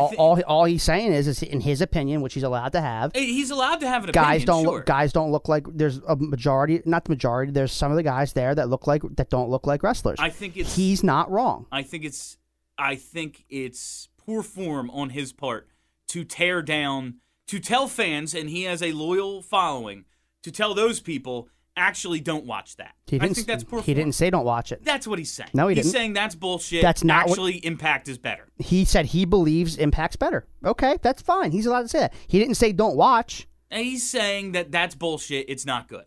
All, 0.00 0.08
thi- 0.08 0.16
all, 0.16 0.40
all 0.46 0.64
he's 0.64 0.82
saying 0.82 1.12
is, 1.12 1.26
is 1.28 1.42
in 1.42 1.60
his 1.60 1.80
opinion, 1.80 2.20
which 2.22 2.34
he's 2.34 2.42
allowed 2.42 2.72
to 2.72 2.80
have. 2.80 3.12
Eh, 3.14 3.20
he's 3.20 3.50
allowed 3.50 3.80
to 3.80 3.88
have 3.88 4.04
an 4.04 4.10
Guys 4.12 4.42
opinion. 4.42 4.46
don't 4.46 4.64
sure. 4.64 4.74
look. 4.76 4.86
Guys 4.86 5.12
don't 5.12 5.30
look 5.32 5.48
like. 5.48 5.64
There's 5.68 5.98
a 6.08 6.16
majority, 6.16 6.80
not 6.84 7.04
the 7.04 7.10
majority. 7.10 7.52
There's 7.52 7.72
some 7.72 7.90
of 7.90 7.96
the 7.96 8.02
guys 8.02 8.32
there 8.32 8.54
that 8.54 8.68
look 8.68 8.86
like 8.86 9.02
that 9.16 9.30
don't 9.30 9.50
look 9.50 9.66
like 9.66 9.82
wrestlers. 9.82 10.18
I 10.20 10.30
think 10.30 10.56
it's. 10.56 10.74
he's 10.76 11.02
not 11.04 11.30
wrong. 11.30 11.66
I 11.70 11.82
think 11.82 12.04
it's. 12.04 12.38
I 12.78 12.96
think 12.96 13.44
it's 13.50 14.08
poor 14.16 14.42
form 14.42 14.90
on 14.90 15.10
his 15.10 15.32
part 15.32 15.68
to 16.08 16.24
tear 16.24 16.62
down, 16.62 17.16
to 17.48 17.58
tell 17.58 17.88
fans, 17.88 18.34
and 18.34 18.48
he 18.50 18.64
has 18.64 18.82
a 18.82 18.92
loyal 18.92 19.42
following, 19.42 20.04
to 20.42 20.50
tell 20.50 20.74
those 20.74 21.00
people 21.00 21.48
actually 21.76 22.20
don't 22.20 22.44
watch 22.44 22.76
that. 22.76 22.94
He 23.06 23.16
I 23.16 23.20
didn't. 23.20 23.34
think 23.36 23.46
that's 23.46 23.64
poor 23.64 23.82
he 23.82 23.94
didn't 23.94 24.12
say 24.12 24.30
don't 24.30 24.44
watch 24.44 24.72
it. 24.72 24.84
That's 24.84 25.06
what 25.06 25.18
he's 25.18 25.32
saying. 25.32 25.50
No, 25.54 25.68
he 25.68 25.74
he's 25.74 25.84
didn't. 25.84 25.84
He's 25.86 25.92
saying 25.92 26.12
that's 26.12 26.34
bullshit. 26.34 26.82
That's 26.82 27.02
not 27.04 27.26
what- 27.26 27.32
actually 27.32 27.64
Impact 27.64 28.08
is 28.08 28.18
better. 28.18 28.48
He 28.58 28.84
said 28.84 29.06
he 29.06 29.24
believes 29.24 29.76
Impact's 29.76 30.16
better. 30.16 30.46
Okay, 30.64 30.98
that's 31.02 31.22
fine. 31.22 31.52
He's 31.52 31.66
allowed 31.66 31.82
to 31.82 31.88
say 31.88 32.00
that. 32.00 32.14
He 32.26 32.38
didn't 32.38 32.54
say 32.56 32.72
don't 32.72 32.96
watch. 32.96 33.46
And 33.70 33.84
he's 33.84 34.08
saying 34.08 34.52
that 34.52 34.70
that's 34.70 34.94
bullshit. 34.94 35.46
It's 35.48 35.64
not 35.64 35.88
good. 35.88 36.04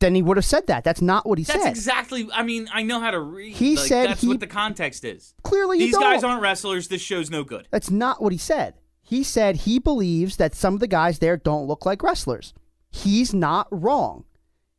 Then 0.00 0.14
he 0.16 0.22
would 0.22 0.36
have 0.36 0.44
said 0.44 0.66
that. 0.66 0.84
That's 0.84 1.00
not 1.00 1.26
what 1.26 1.38
he 1.38 1.44
That's 1.44 1.62
said. 1.62 1.70
exactly. 1.70 2.28
I 2.32 2.42
mean, 2.42 2.68
I 2.72 2.82
know 2.82 2.98
how 3.00 3.10
to 3.12 3.20
read. 3.20 3.54
He 3.54 3.76
like, 3.76 3.86
said 3.86 4.08
that's 4.08 4.20
he- 4.20 4.28
what 4.28 4.40
the 4.40 4.46
context 4.46 5.04
is. 5.04 5.34
Clearly, 5.44 5.78
These 5.78 5.96
guys 5.96 6.24
aren't 6.24 6.42
wrestlers. 6.42 6.88
This 6.88 7.00
show's 7.00 7.30
no 7.30 7.44
good. 7.44 7.68
That's 7.70 7.90
not 7.90 8.20
what 8.20 8.32
he 8.32 8.38
said. 8.38 8.74
He 9.00 9.22
said 9.22 9.56
he 9.56 9.78
believes 9.78 10.36
that 10.38 10.54
some 10.54 10.74
of 10.74 10.80
the 10.80 10.86
guys 10.88 11.20
there 11.20 11.36
don't 11.36 11.66
look 11.66 11.86
like 11.86 12.02
wrestlers. 12.02 12.52
He's 12.94 13.34
not 13.34 13.66
wrong. 13.70 14.24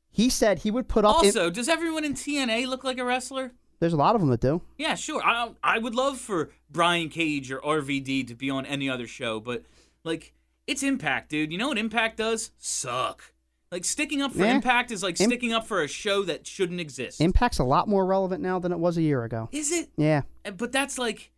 He 0.10 0.30
said 0.30 0.60
he 0.60 0.72
would 0.72 0.88
put 0.88 1.04
up. 1.04 1.16
Also, 1.16 1.50
does 1.50 1.68
everyone 1.68 2.06
in 2.06 2.14
TNA 2.14 2.68
look 2.68 2.84
like 2.86 2.98
a 2.98 3.04
wrestler? 3.06 3.52
there's 3.82 3.92
a 3.92 3.98
lot 3.98 4.16
of 4.16 4.22
them 4.22 4.30
that 4.30 4.40
do. 4.40 4.62
Yeah, 4.78 4.96
sure. 4.96 5.22
I 5.24 5.52
I 5.62 5.78
would 5.80 5.94
love 5.96 6.18
for 6.18 6.50
Brian 6.72 7.10
Cage 7.10 7.52
or 7.52 7.60
RVD 7.60 8.26
to 8.30 8.34
be 8.36 8.50
on 8.50 8.66
any 8.66 8.90
other 8.90 9.06
show, 9.06 9.42
but 9.42 9.64
like 10.06 10.34
it's 10.66 10.82
Impact, 10.82 11.30
dude. 11.30 11.52
You 11.52 11.58
know 11.58 11.68
what 11.68 11.78
Impact 11.78 12.16
does? 12.18 12.52
Suck. 12.58 13.34
Like 13.72 13.84
sticking 13.84 14.22
up 14.22 14.32
for 14.32 14.46
Yeah. 14.46 14.56
Impact 14.56 14.92
is 14.92 15.04
like 15.04 15.20
Im- 15.20 15.28
sticking 15.30 15.52
up 15.52 15.68
for 15.68 15.82
a 15.82 15.88
show 15.90 16.24
that 16.24 16.48
shouldn't 16.48 16.80
exist. 16.80 17.20
Impact's 17.20 17.60
a 17.60 17.64
lot 17.66 17.90
more 17.90 18.06
relevant 18.06 18.42
now 18.42 18.58
than 18.60 18.72
it 18.72 18.80
was 18.80 18.96
a 18.98 19.02
year 19.02 19.26
ago. 19.26 19.50
is 19.52 19.72
it? 19.74 19.90
Yeah. 19.98 20.22
Uh, 20.46 20.52
But 20.52 20.72
that's 20.72 20.98
like 20.98 21.32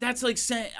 that's 0.00 0.22
like 0.22 0.38
saying 0.38 0.70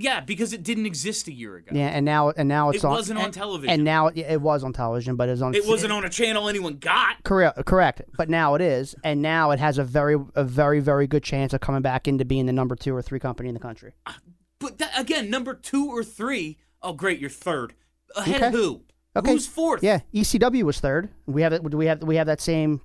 yeah, 0.00 0.20
because 0.20 0.52
it 0.52 0.62
didn't 0.62 0.86
exist 0.86 1.28
a 1.28 1.32
year 1.32 1.56
ago. 1.56 1.72
Yeah, 1.74 1.88
and 1.88 2.04
now 2.04 2.30
and 2.30 2.48
now 2.48 2.70
it's 2.70 2.82
It 2.82 2.86
on. 2.86 2.92
wasn't 2.92 3.18
on 3.18 3.26
and- 3.26 3.34
television. 3.34 3.70
And 3.74 3.84
now 3.84 4.06
it, 4.08 4.16
it 4.18 4.40
was 4.40 4.64
on 4.64 4.72
television, 4.72 5.16
but 5.16 5.28
it's 5.28 5.42
on. 5.42 5.54
It 5.54 5.66
wasn't 5.66 5.92
on 5.92 6.04
a 6.04 6.08
channel 6.08 6.48
anyone 6.48 6.76
got. 6.76 7.22
Correct, 7.24 7.64
correct. 7.66 8.02
But 8.16 8.28
now 8.30 8.54
it 8.54 8.60
is, 8.62 8.94
and 9.04 9.20
now 9.22 9.50
it 9.50 9.58
has 9.60 9.78
a 9.78 9.84
very, 9.84 10.16
a 10.34 10.44
very, 10.44 10.80
very 10.80 11.06
good 11.06 11.22
chance 11.22 11.52
of 11.52 11.60
coming 11.60 11.82
back 11.82 12.08
into 12.08 12.24
being 12.24 12.46
the 12.46 12.52
number 12.52 12.74
two 12.76 12.94
or 12.96 13.02
three 13.02 13.20
company 13.20 13.48
in 13.48 13.54
the 13.54 13.60
country. 13.60 13.92
Uh, 14.06 14.14
but 14.58 14.78
that, 14.78 14.98
again, 14.98 15.30
number 15.30 15.54
two 15.54 15.88
or 15.90 16.02
three. 16.02 16.58
Oh, 16.82 16.92
great, 16.94 17.20
you're 17.20 17.28
third. 17.30 17.74
Ahead 18.16 18.42
of 18.42 18.52
who? 18.52 18.82
Okay. 19.14 19.32
Who's 19.32 19.46
fourth? 19.46 19.82
Yeah, 19.82 20.00
ECW 20.14 20.62
was 20.62 20.80
third. 20.80 21.10
We 21.26 21.42
have 21.42 21.52
it. 21.52 21.68
Do 21.68 21.76
we 21.76 21.86
have? 21.86 22.02
We 22.02 22.16
have 22.16 22.26
that 22.26 22.40
same 22.40 22.80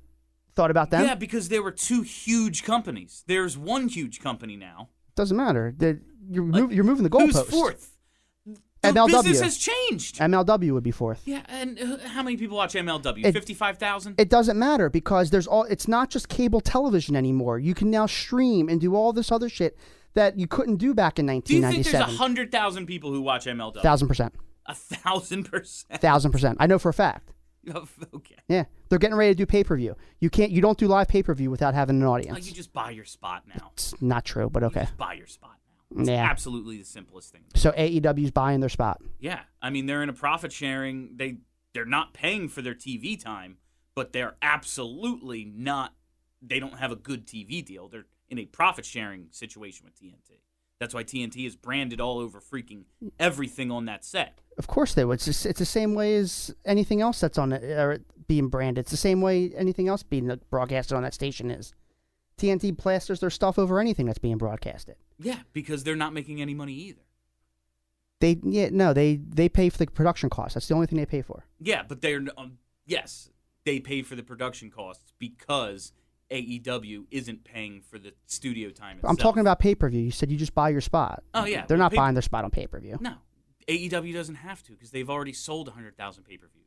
thought 0.55 0.71
about 0.71 0.89
them. 0.89 1.03
Yeah, 1.05 1.15
because 1.15 1.49
there 1.49 1.61
were 1.61 1.71
two 1.71 2.01
huge 2.01 2.63
companies. 2.63 3.23
There's 3.27 3.57
one 3.57 3.87
huge 3.89 4.19
company 4.21 4.55
now. 4.55 4.89
Doesn't 5.15 5.37
matter. 5.37 5.73
The, 5.77 5.99
you're, 6.29 6.43
Like, 6.45 6.61
move, 6.61 6.71
you're 6.73 6.83
moving 6.83 7.07
the 7.07 7.17
Who's 7.17 7.35
goalpost. 7.35 7.45
fourth? 7.45 7.91
The 8.81 8.91
MLW. 8.91 9.07
business 9.23 9.41
has 9.41 9.57
changed. 9.57 10.17
MLW 10.19 10.71
would 10.73 10.83
be 10.83 10.91
fourth. 10.91 11.21
yeah, 11.25 11.41
and 11.49 11.79
how 12.05 12.21
many 12.21 12.37
people 12.37 12.55
watch 12.55 12.75
MLW? 12.75 13.33
Fifty-five 13.33 13.79
thousand. 13.79 14.19
It 14.19 14.29
doesn't 14.29 14.59
matter 14.59 14.91
because 14.91 15.31
there's 15.31 15.47
all. 15.47 15.63
It's 15.63 15.87
not 15.87 16.11
just 16.11 16.29
cable 16.29 16.61
television 16.61 17.15
anymore. 17.15 17.57
You 17.57 17.73
can 17.73 17.89
now 17.89 18.05
stream 18.05 18.69
and 18.69 18.79
do 18.79 18.95
all 18.95 19.11
this 19.11 19.31
other 19.31 19.49
shit 19.49 19.75
that 20.13 20.37
you 20.37 20.45
couldn't 20.47 20.75
do 20.77 20.93
back 20.93 21.17
in 21.17 21.25
1997. 21.25 21.41
Do 21.41 21.55
you 21.55 21.83
think 21.83 21.85
there's 21.85 21.93
1997. 21.95 22.17
hundred 22.17 22.51
thousand 22.51 22.85
people 22.85 23.11
who 23.11 23.21
watch 23.21 23.45
MLW? 23.47 23.81
Thousand 23.81 24.07
percent. 24.07 24.35
A 24.67 24.75
thousand 24.75 25.45
percent. 25.45 25.99
Thousand 25.99 26.31
percent. 26.31 26.57
I 26.59 26.67
know 26.67 26.77
for 26.77 26.89
a 26.89 26.93
fact. 26.93 27.31
Oh, 27.73 27.87
okay. 28.13 28.35
Yeah, 28.47 28.65
they're 28.89 28.99
getting 28.99 29.15
ready 29.17 29.33
to 29.33 29.35
do 29.39 29.47
pay 29.47 29.63
per 29.63 29.75
view. 29.75 29.95
You 30.19 30.29
can't. 30.29 30.51
You 30.51 30.61
don't 30.61 30.77
do 30.77 30.87
live 30.87 31.07
pay 31.07 31.23
per 31.23 31.33
view 31.33 31.49
without 31.49 31.73
having 31.73 31.95
an 31.99 32.03
Oh, 32.03 32.11
audience. 32.13 32.47
you 32.47 32.53
just 32.53 32.71
buy 32.71 32.91
your 32.91 33.05
spot 33.05 33.41
now. 33.47 33.71
It's 33.73 33.99
not 33.99 34.23
true, 34.23 34.51
but 34.51 34.61
okay. 34.65 34.81
just 34.81 34.95
buy 34.97 35.13
your 35.13 35.25
spot. 35.25 35.54
It's 35.97 36.09
Yeah. 36.09 36.23
absolutely 36.29 36.77
the 36.77 36.85
simplest 36.85 37.31
thing. 37.31 37.43
So 37.55 37.71
AEW's 37.71 38.31
buying 38.31 38.59
their 38.59 38.69
spot. 38.69 39.01
Yeah, 39.19 39.41
I 39.61 39.69
mean 39.69 39.85
they're 39.85 40.03
in 40.03 40.09
a 40.09 40.13
profit 40.13 40.51
sharing. 40.51 41.17
They 41.17 41.37
they're 41.73 41.85
not 41.85 42.13
paying 42.13 42.47
for 42.49 42.61
their 42.61 42.73
TV 42.75 43.19
time, 43.21 43.57
but 43.95 44.13
they're 44.13 44.35
absolutely 44.41 45.45
not. 45.45 45.93
They 46.41 46.59
don't 46.59 46.79
have 46.79 46.91
a 46.91 46.95
good 46.95 47.25
TV 47.27 47.63
deal. 47.65 47.87
They're 47.87 48.05
in 48.29 48.39
a 48.39 48.45
profit 48.45 48.85
sharing 48.85 49.27
situation 49.31 49.85
with 49.85 49.95
TNT. 49.95 50.39
That's 50.79 50.93
why 50.93 51.03
TNT 51.03 51.45
is 51.45 51.55
branded 51.55 52.01
all 52.01 52.19
over 52.19 52.41
freaking 52.41 52.83
everything 53.19 53.71
on 53.71 53.85
that 53.85 54.03
set. 54.03 54.41
Of 54.57 54.67
course 54.67 54.93
they 54.93 55.05
would. 55.05 55.15
It's, 55.15 55.25
just, 55.25 55.45
it's 55.45 55.59
the 55.59 55.65
same 55.65 55.93
way 55.95 56.15
as 56.17 56.53
anything 56.65 56.99
else 57.01 57.19
that's 57.21 57.37
on 57.37 57.53
it 57.53 57.63
or 57.63 57.99
being 58.27 58.49
branded. 58.49 58.81
It's 58.83 58.91
the 58.91 58.97
same 58.97 59.21
way 59.21 59.51
anything 59.55 59.87
else 59.87 60.03
being 60.03 60.29
broadcasted 60.49 60.97
on 60.97 61.03
that 61.03 61.13
station 61.13 61.49
is. 61.49 61.73
TNT 62.37 62.77
plasters 62.77 63.19
their 63.19 63.29
stuff 63.29 63.57
over 63.57 63.79
anything 63.79 64.05
that's 64.05 64.19
being 64.19 64.37
broadcasted. 64.37 64.95
Yeah, 65.19 65.39
because 65.53 65.83
they're 65.83 65.95
not 65.95 66.13
making 66.13 66.41
any 66.41 66.53
money 66.53 66.73
either. 66.73 67.01
They 68.21 68.39
yeah 68.43 68.69
no 68.71 68.93
they 68.93 69.17
they 69.17 69.49
pay 69.49 69.69
for 69.69 69.77
the 69.77 69.87
production 69.87 70.29
costs. 70.29 70.53
That's 70.53 70.67
the 70.67 70.73
only 70.73 70.87
thing 70.87 70.97
they 70.97 71.05
pay 71.05 71.21
for. 71.21 71.45
Yeah, 71.59 71.83
but 71.87 72.01
they're 72.01 72.23
um, 72.37 72.59
yes, 72.85 73.29
they 73.65 73.79
pay 73.79 74.01
for 74.01 74.15
the 74.15 74.23
production 74.23 74.71
costs 74.71 75.13
because 75.19 75.91
AEW 76.31 77.05
isn't 77.11 77.43
paying 77.43 77.81
for 77.81 77.99
the 77.99 78.13
studio 78.25 78.69
time. 78.69 78.99
I'm 79.03 79.17
talking 79.17 79.41
about 79.41 79.59
pay 79.59 79.75
per 79.75 79.89
view. 79.89 80.01
You 80.01 80.11
said 80.11 80.31
you 80.31 80.37
just 80.37 80.55
buy 80.55 80.69
your 80.69 80.81
spot. 80.81 81.23
Oh, 81.33 81.45
yeah, 81.45 81.65
they're 81.67 81.77
well, 81.77 81.85
not 81.85 81.91
pay- 81.91 81.97
buying 81.97 82.15
their 82.15 82.21
spot 82.21 82.45
on 82.45 82.51
pay 82.51 82.67
per 82.67 82.79
view. 82.79 82.97
No, 83.01 83.15
AEW 83.67 84.13
doesn't 84.13 84.35
have 84.35 84.63
to 84.63 84.71
because 84.71 84.91
they've 84.91 85.09
already 85.09 85.33
sold 85.33 85.67
100,000 85.67 86.23
pay 86.23 86.37
per 86.37 86.47
views. 86.47 86.65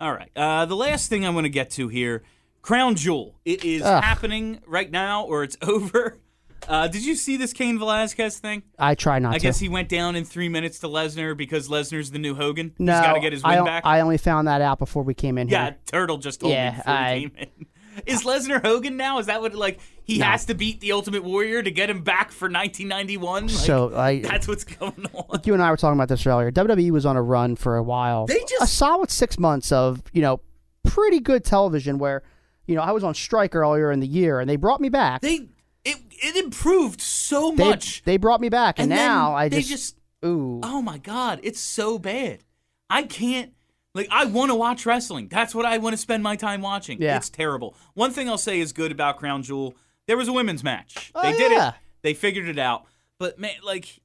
All 0.00 0.12
right. 0.12 0.30
Uh, 0.34 0.64
the 0.66 0.76
last 0.76 1.08
thing 1.08 1.24
I'm 1.24 1.34
going 1.34 1.44
to 1.44 1.48
get 1.48 1.70
to 1.72 1.88
here 1.88 2.22
Crown 2.64 2.94
Jewel. 2.94 3.34
It 3.44 3.62
is 3.62 3.82
Ugh. 3.82 4.02
happening 4.02 4.60
right 4.66 4.90
now 4.90 5.24
or 5.24 5.42
it's 5.42 5.56
over. 5.62 6.18
Uh, 6.66 6.88
did 6.88 7.04
you 7.04 7.14
see 7.14 7.36
this 7.36 7.52
Cain 7.52 7.78
Velasquez 7.78 8.38
thing? 8.38 8.62
I 8.78 8.94
try 8.94 9.18
not 9.18 9.34
I 9.34 9.38
to. 9.38 9.42
guess 9.42 9.58
he 9.58 9.68
went 9.68 9.90
down 9.90 10.16
in 10.16 10.24
three 10.24 10.48
minutes 10.48 10.78
to 10.78 10.88
Lesnar 10.88 11.36
because 11.36 11.68
Lesnar's 11.68 12.10
the 12.10 12.18
new 12.18 12.34
Hogan. 12.34 12.72
no, 12.78 12.92
He's 12.94 13.02
got 13.02 13.12
to 13.12 13.20
get 13.20 13.34
his 13.34 13.44
I, 13.44 13.50
win 13.50 13.58
on- 13.58 13.64
back. 13.66 13.82
I 13.84 14.00
only 14.00 14.16
found 14.16 14.48
that 14.48 14.62
out 14.62 14.78
before 14.78 15.02
we 15.02 15.12
came 15.12 15.36
in 15.36 15.48
here. 15.48 15.58
yeah, 15.58 15.64
here. 15.66 15.76
Turtle 15.84 16.16
just 16.16 16.40
told 16.40 16.54
Yeah, 16.54 16.70
me 16.70 16.76
before 16.78 16.92
I- 16.94 17.14
he 17.16 17.20
came 17.28 17.32
in. 17.36 17.66
Is 18.06 18.24
Lesnar 18.24 18.60
Hogan 18.64 18.96
now? 18.96 19.18
Is 19.18 19.26
that 19.26 19.42
what 19.42 19.54
like 19.54 19.78
he 20.04 20.18
No. 20.18 20.24
has 20.24 20.46
to 20.46 20.54
beat 20.54 20.80
the 20.80 20.92
Ultimate 20.92 21.22
Warrior 21.22 21.62
to 21.62 21.70
get 21.70 21.88
him 21.90 22.02
back 22.02 22.32
for 22.32 22.46
1991? 22.46 23.42
Like, 23.42 23.50
So, 23.50 23.94
I- 23.94 24.20
that's 24.22 24.48
what's 24.48 24.64
going 24.64 25.06
on. 25.12 25.40
you 25.44 25.52
and 25.52 25.62
I 25.62 25.70
were 25.70 25.76
talking 25.76 25.98
about 25.98 26.08
this 26.08 26.26
earlier. 26.26 26.50
WWE 26.50 26.90
was 26.92 27.04
on 27.04 27.16
a 27.16 27.22
run 27.22 27.56
for 27.56 27.76
a 27.76 27.82
while. 27.82 28.24
They 28.26 28.40
just- 28.40 28.62
a 28.62 28.66
solid 28.66 29.10
six 29.10 29.38
months 29.38 29.70
of 29.70 30.02
you 30.14 30.22
know 30.22 30.40
pretty 30.82 31.20
good 31.20 31.44
television. 31.44 31.98
Where 31.98 32.22
you 32.66 32.74
know 32.74 32.82
I 32.82 32.92
was 32.92 33.04
on 33.04 33.14
strike 33.14 33.54
earlier 33.54 33.90
in 33.90 34.00
the 34.00 34.06
year, 34.06 34.40
and 34.40 34.48
they 34.48 34.56
brought 34.56 34.80
me 34.80 34.88
back. 34.88 35.20
They 35.22 35.48
it 35.84 35.96
it 36.10 36.36
improved 36.36 37.00
so 37.00 37.50
They- 37.52 37.68
much. 37.68 38.02
They 38.04 38.16
brought 38.16 38.40
me 38.40 38.48
back, 38.48 38.78
and, 38.78 38.90
And 38.92 38.98
now 38.98 39.34
I 39.34 39.48
they 39.48 39.58
just, 39.58 39.70
just- 39.70 39.96
ooh. 40.24 40.60
oh 40.62 40.80
my 40.82 40.98
god, 40.98 41.40
it's 41.42 41.60
so 41.60 41.98
bad. 41.98 42.44
I 42.90 43.02
can't 43.04 43.52
like 43.94 44.08
I 44.10 44.24
want 44.24 44.50
to 44.50 44.54
watch 44.54 44.86
wrestling. 44.86 45.28
That's 45.28 45.54
what 45.54 45.64
I 45.66 45.78
want 45.78 45.92
to 45.94 45.98
spend 45.98 46.22
my 46.22 46.36
time 46.36 46.60
watching. 46.62 47.00
Yeah. 47.00 47.16
It's 47.16 47.30
terrible. 47.30 47.76
One 47.94 48.10
thing 48.10 48.28
I'll 48.28 48.38
say 48.38 48.60
is 48.60 48.72
good 48.72 48.92
about 48.92 49.18
Crown 49.18 49.42
Jewel. 49.42 49.74
There 50.06 50.16
was 50.16 50.28
a 50.28 50.32
women's 50.32 50.62
match. 50.64 51.10
Oh, 51.14 51.22
they 51.22 51.36
did 51.36 51.52
yeah. 51.52 51.68
it. 51.70 51.74
They 52.02 52.12
figured 52.14 52.48
it 52.48 52.58
out. 52.58 52.84
But 53.18 53.38
man, 53.38 53.54
like 53.64 54.00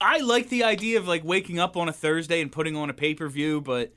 I 0.00 0.18
like 0.18 0.48
the 0.48 0.62
idea 0.64 0.98
of 0.98 1.08
like 1.08 1.24
waking 1.24 1.58
up 1.58 1.76
on 1.76 1.88
a 1.88 1.92
Thursday 1.92 2.40
and 2.40 2.52
putting 2.52 2.76
on 2.76 2.88
a 2.88 2.94
pay-per-view, 2.94 3.62
but 3.62 3.92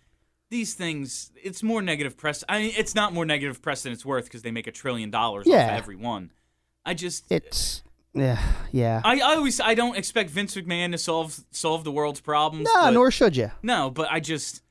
these 0.51 0.75
things 0.75 1.31
it's 1.41 1.63
more 1.63 1.81
negative 1.81 2.15
press. 2.15 2.43
I 2.47 2.59
mean, 2.59 2.73
it's 2.77 2.93
not 2.93 3.13
more 3.13 3.25
negative 3.25 3.59
press 3.63 3.81
than 3.81 3.91
it's 3.93 4.05
worth 4.05 4.25
because 4.25 4.43
they 4.43 4.51
make 4.51 4.67
a 4.67 4.71
trillion 4.71 5.09
dollars 5.09 5.47
off 5.47 5.51
Yeah. 5.53 5.71
of 5.73 5.77
every 5.79 5.95
one. 5.95 6.31
I 6.85 6.93
just 6.93 7.25
It's 7.31 7.81
yeah, 8.13 8.39
yeah. 8.71 9.01
I, 9.03 9.15
I 9.21 9.35
always 9.35 9.59
I 9.59 9.73
don't 9.73 9.97
expect 9.97 10.29
Vince 10.29 10.55
McMahon 10.55 10.91
to 10.91 10.97
solve 10.99 11.39
solve 11.51 11.83
the 11.83 11.91
world's 11.91 12.21
problems. 12.21 12.65
no, 12.71 12.81
but- 12.81 12.91
nor 12.91 13.09
should 13.09 13.35
you. 13.35 13.49
no, 13.63 13.89
but 13.89 14.11
I 14.11 14.19
just 14.19 14.61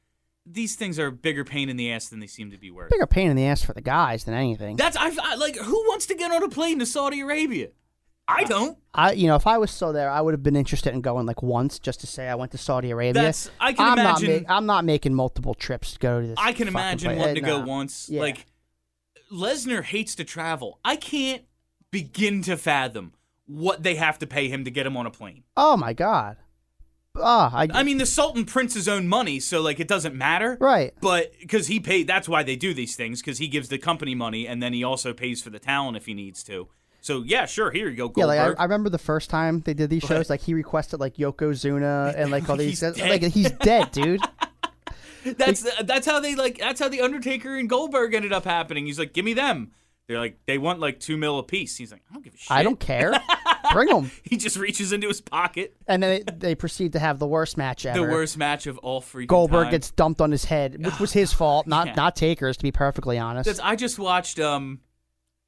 these 0.46 0.74
things 0.74 0.98
are 0.98 1.06
a 1.06 1.12
bigger 1.12 1.44
pain 1.44 1.68
in 1.68 1.76
the 1.76 1.92
ass 1.92 2.08
than 2.08 2.18
they 2.20 2.26
seem 2.26 2.50
to 2.50 2.58
be 2.58 2.70
worth. 2.70 2.90
Bigger 2.90 3.06
pain 3.06 3.30
in 3.30 3.36
the 3.36 3.46
ass 3.46 3.62
for 3.62 3.72
the 3.72 3.80
guys 3.80 4.24
than 4.24 4.34
anything. 4.34 4.76
That's 4.76 4.96
I, 4.96 5.10
I 5.22 5.34
like 5.36 5.56
who 5.56 5.74
wants 5.88 6.06
to 6.06 6.14
get 6.14 6.30
on 6.30 6.42
a 6.42 6.48
plane 6.48 6.78
to 6.80 6.86
Saudi 6.86 7.20
Arabia? 7.20 7.68
I 8.32 8.44
don't. 8.44 8.78
I, 8.94 9.12
you 9.12 9.26
know, 9.26 9.36
if 9.36 9.46
I 9.46 9.58
was 9.58 9.70
still 9.70 9.92
there, 9.92 10.10
I 10.10 10.20
would 10.20 10.34
have 10.34 10.42
been 10.42 10.56
interested 10.56 10.92
in 10.94 11.00
going 11.00 11.26
like 11.26 11.42
once 11.42 11.78
just 11.78 12.00
to 12.00 12.06
say 12.06 12.28
I 12.28 12.34
went 12.34 12.52
to 12.52 12.58
Saudi 12.58 12.90
Arabia. 12.90 13.12
That's- 13.14 13.50
I 13.60 13.72
can 13.72 13.86
am 13.86 13.98
imagine- 13.98 14.42
Not 14.42 14.48
ma- 14.48 14.56
I'm 14.56 14.66
not 14.66 14.84
making 14.84 15.14
multiple 15.14 15.54
trips 15.54 15.92
to 15.94 15.98
go 15.98 16.20
to 16.20 16.26
this. 16.26 16.36
I 16.38 16.52
can 16.52 16.68
imagine 16.68 17.10
place. 17.10 17.18
wanting 17.18 17.44
to 17.44 17.50
Eh, 17.50 17.58
go 17.58 17.64
once. 17.64 18.08
Yeah. 18.08 18.20
Like 18.22 18.46
Lesnar 19.32 19.82
hates 19.84 20.14
to 20.16 20.24
travel. 20.24 20.78
I 20.84 20.96
can't 20.96 21.42
begin 21.90 22.42
to 22.42 22.56
fathom 22.56 23.12
what 23.46 23.82
they 23.82 23.96
have 23.96 24.18
to 24.20 24.26
pay 24.26 24.48
him 24.48 24.64
to 24.64 24.70
get 24.70 24.86
him 24.86 24.96
on 24.96 25.06
a 25.06 25.10
plane. 25.10 25.44
Oh 25.56 25.76
my 25.76 25.92
god. 25.92 26.36
Ah, 27.20 27.50
I, 27.52 27.66
I 27.72 27.82
mean, 27.82 27.98
the 27.98 28.06
Sultan 28.06 28.44
prints 28.44 28.74
his 28.74 28.86
own 28.86 29.08
money, 29.08 29.40
so 29.40 29.60
like 29.60 29.80
it 29.80 29.88
doesn't 29.88 30.14
matter. 30.14 30.56
right. 30.60 30.94
But 31.00 31.32
because 31.40 31.66
he 31.66 31.80
paid, 31.80 32.06
that's 32.06 32.28
why 32.28 32.44
they 32.44 32.54
do 32.54 32.72
these 32.72 32.94
things. 32.94 33.20
Because 33.20 33.38
he 33.38 33.48
gives 33.48 33.68
the 33.68 33.78
company 33.78 34.14
money, 34.14 34.46
and 34.46 34.62
then 34.62 34.72
he 34.72 34.84
also 34.84 35.12
pays 35.12 35.42
for 35.42 35.50
the 35.50 35.58
talent 35.58 35.96
if 35.96 36.06
he 36.06 36.14
needs 36.14 36.44
to. 36.44 36.68
So 37.00 37.22
yeah, 37.24 37.46
sure, 37.46 37.70
here 37.70 37.88
you 37.88 37.96
go, 37.96 38.04
Yeah, 38.16 38.24
Goldberg. 38.24 38.26
like 38.50 38.58
I, 38.58 38.60
I 38.60 38.64
remember 38.64 38.90
the 38.90 38.98
first 38.98 39.30
time 39.30 39.60
they 39.60 39.74
did 39.74 39.88
these 39.90 40.02
shows, 40.02 40.28
like 40.28 40.40
he 40.42 40.52
requested 40.54 41.00
like 41.00 41.16
Yokozuna 41.16 42.14
and 42.16 42.30
like 42.30 42.48
all 42.50 42.56
these. 42.58 42.80
He's 42.80 42.98
like 43.00 43.22
he's 43.22 43.50
dead, 43.50 43.90
dude. 43.92 44.20
that's 45.36 45.66
that's 45.82 46.06
how 46.06 46.20
they 46.20 46.34
like. 46.34 46.58
That's 46.58 46.80
how 46.80 46.88
the 46.88 47.00
Undertaker 47.02 47.56
and 47.56 47.68
Goldberg 47.68 48.14
ended 48.14 48.32
up 48.32 48.44
happening. 48.44 48.86
He's 48.86 48.98
like, 48.98 49.12
give 49.12 49.24
me 49.24 49.34
them. 49.34 49.72
They're 50.08 50.18
like, 50.18 50.38
they 50.46 50.58
want 50.58 50.80
like 50.80 50.98
two 50.98 51.16
mil 51.16 51.38
a 51.38 51.42
piece. 51.44 51.76
He's 51.76 51.92
like, 51.92 52.02
I 52.10 52.14
don't 52.14 52.24
give 52.24 52.34
a 52.34 52.36
shit. 52.36 52.50
I 52.50 52.62
don't 52.64 52.80
care. 52.80 53.12
Bring 53.72 53.88
them. 53.88 54.10
he 54.24 54.36
just 54.38 54.56
reaches 54.56 54.92
into 54.92 55.06
his 55.06 55.20
pocket. 55.20 55.76
And 55.86 56.02
then 56.02 56.22
they, 56.26 56.32
they 56.32 56.54
proceed 56.56 56.94
to 56.94 56.98
have 56.98 57.20
the 57.20 57.28
worst 57.28 57.56
match 57.56 57.86
ever. 57.86 58.04
The 58.04 58.10
worst 58.12 58.36
match 58.36 58.66
of 58.66 58.78
all 58.78 59.00
freaking 59.00 59.28
Goldberg 59.28 59.64
time. 59.66 59.70
gets 59.70 59.92
dumped 59.92 60.20
on 60.20 60.32
his 60.32 60.44
head, 60.44 60.84
which 60.84 60.98
was 60.98 61.12
his 61.12 61.32
fault, 61.34 61.68
not 61.68 61.86
Yeah. 61.88 61.94
not 61.94 62.16
Taker's, 62.16 62.56
to 62.56 62.62
be 62.64 62.72
perfectly 62.72 63.18
honest. 63.18 63.46
That's- 63.46 63.60
I 63.64 63.76
just 63.76 64.00
watched 64.00 64.40
um, 64.40 64.80